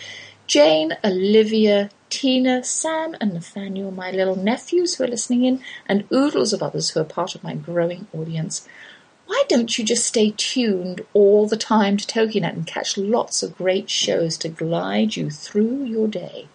Jane, 0.47 0.97
Olivia, 1.05 1.91
Tina, 2.15 2.63
Sam, 2.63 3.17
and 3.21 3.35
Nathaniel, 3.35 3.91
my 3.91 4.13
little 4.13 4.37
nephews 4.37 4.95
who 4.95 5.03
are 5.03 5.09
listening 5.09 5.45
in, 5.45 5.61
and 5.89 6.07
oodles 6.13 6.53
of 6.53 6.63
others 6.63 6.91
who 6.91 7.01
are 7.01 7.05
part 7.05 7.35
of 7.35 7.43
my 7.43 7.57
growing 7.57 8.07
audience. 8.15 8.69
Why 9.27 9.43
don't 9.49 9.77
you 9.77 9.85
just 9.85 10.07
stay 10.07 10.33
tuned 10.37 11.05
all 11.13 11.49
the 11.49 11.57
time 11.57 11.97
to 11.97 12.07
TogiNet 12.07 12.53
and 12.53 12.67
catch 12.69 12.97
lots 12.97 13.43
of 13.43 13.59
great 13.59 13.91
shows 13.91 14.39
to 14.39 14.49
glide 14.49 15.17
you 15.17 15.29
through 15.29 15.83
your 15.83 16.07
day? 16.07 16.47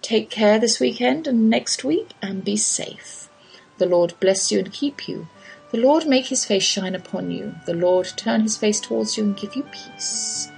Take 0.00 0.30
care 0.30 0.58
this 0.58 0.80
weekend 0.80 1.26
and 1.26 1.50
next 1.50 1.84
week, 1.84 2.12
and 2.22 2.42
be 2.42 2.56
safe. 2.56 3.28
The 3.76 3.84
Lord 3.84 4.14
bless 4.18 4.50
you 4.50 4.60
and 4.60 4.72
keep 4.72 5.06
you. 5.06 5.28
The 5.72 5.78
Lord 5.78 6.06
make 6.06 6.28
his 6.28 6.46
face 6.46 6.64
shine 6.64 6.94
upon 6.94 7.30
you. 7.30 7.54
The 7.66 7.74
Lord 7.74 8.10
turn 8.16 8.40
his 8.40 8.56
face 8.56 8.80
towards 8.80 9.18
you 9.18 9.24
and 9.24 9.36
give 9.36 9.56
you 9.56 9.64
peace. 9.64 10.48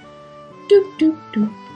Doop 0.69 0.97
doop 0.97 1.19
doop. 1.33 1.68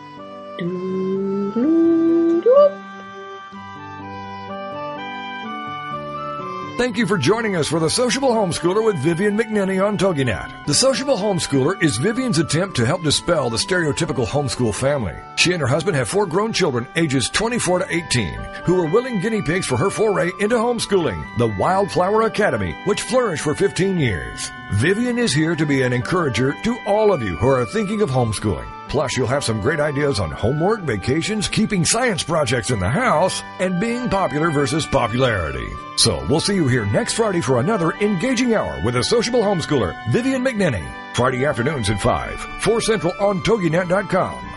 Thank 6.78 6.97
you 6.97 7.08
for 7.08 7.18
joining 7.18 7.56
us 7.56 7.68
for 7.68 7.80
the 7.80 7.89
Sociable 7.89 8.32
Homeschooler 8.32 8.86
with 8.86 8.97
Vivian 8.97 9.38
McNinney 9.38 9.84
on 9.84 9.97
TogiNet. 9.97 10.66
The 10.66 10.74
Sociable 10.74 11.16
Homeschooler 11.16 11.82
is 11.82 11.97
Vivian's 11.97 12.39
attempt 12.39 12.76
to 12.76 12.86
help 12.86 13.01
dispel 13.04 13.49
the 13.49 13.58
stereotypical 13.58 14.28
homeschool 14.28 14.76
family. 14.76 15.16
She 15.38 15.54
and 15.54 15.62
her 15.62 15.68
husband 15.68 15.95
have 15.97 16.10
four 16.10 16.26
grown 16.26 16.51
children 16.51 16.88
ages 16.95 17.30
24 17.30 17.80
to 17.80 17.95
18 17.95 18.34
who 18.66 18.80
are 18.80 18.91
willing 18.91 19.22
guinea 19.22 19.41
pigs 19.41 19.66
for 19.66 19.78
her 19.78 19.89
foray 19.89 20.30
into 20.39 20.56
homeschooling, 20.56 21.26
the 21.38 21.56
Wildflower 21.60 22.24
Academy, 22.24 22.76
which 22.86 23.01
flourished 23.01 23.43
for 23.43 23.56
15 23.56 23.97
years. 23.97 24.51
Vivian 24.74 25.18
is 25.18 25.34
here 25.34 25.56
to 25.56 25.66
be 25.66 25.84
an 25.84 25.93
encourager 25.93 26.54
to 26.64 26.78
all 26.86 27.14
of 27.14 27.24
you 27.24 27.38
who 27.38 27.47
are 27.47 27.66
thinking 27.66 28.01
of 28.01 28.10
homeschooling. 28.10 28.82
Plus, 28.93 29.17
you'll 29.17 29.25
have 29.25 29.43
some 29.43 29.59
great 29.59 29.79
ideas 29.79 30.19
on 30.19 30.29
homework, 30.29 30.81
vacations, 30.81 31.47
keeping 31.47 31.83
science 31.83 32.21
projects 32.21 32.69
in 32.69 32.77
the 32.77 32.87
house, 32.87 33.41
and 33.57 33.79
being 33.79 34.07
popular 34.07 34.51
versus 34.51 34.85
popularity. 34.85 35.67
So, 35.97 36.23
we'll 36.29 36.39
see 36.39 36.53
you 36.53 36.67
here 36.67 36.85
next 36.85 37.13
Friday 37.13 37.41
for 37.41 37.59
another 37.59 37.93
engaging 37.93 38.53
hour 38.53 38.79
with 38.85 38.95
a 38.97 39.03
sociable 39.03 39.41
homeschooler, 39.41 39.95
Vivian 40.11 40.43
McNinney. 40.43 40.87
Friday 41.15 41.43
afternoons 41.43 41.89
at 41.89 41.99
5, 41.99 42.39
4 42.61 42.81
Central 42.81 43.13
on 43.19 43.39
TogiNet.com. 43.41 44.53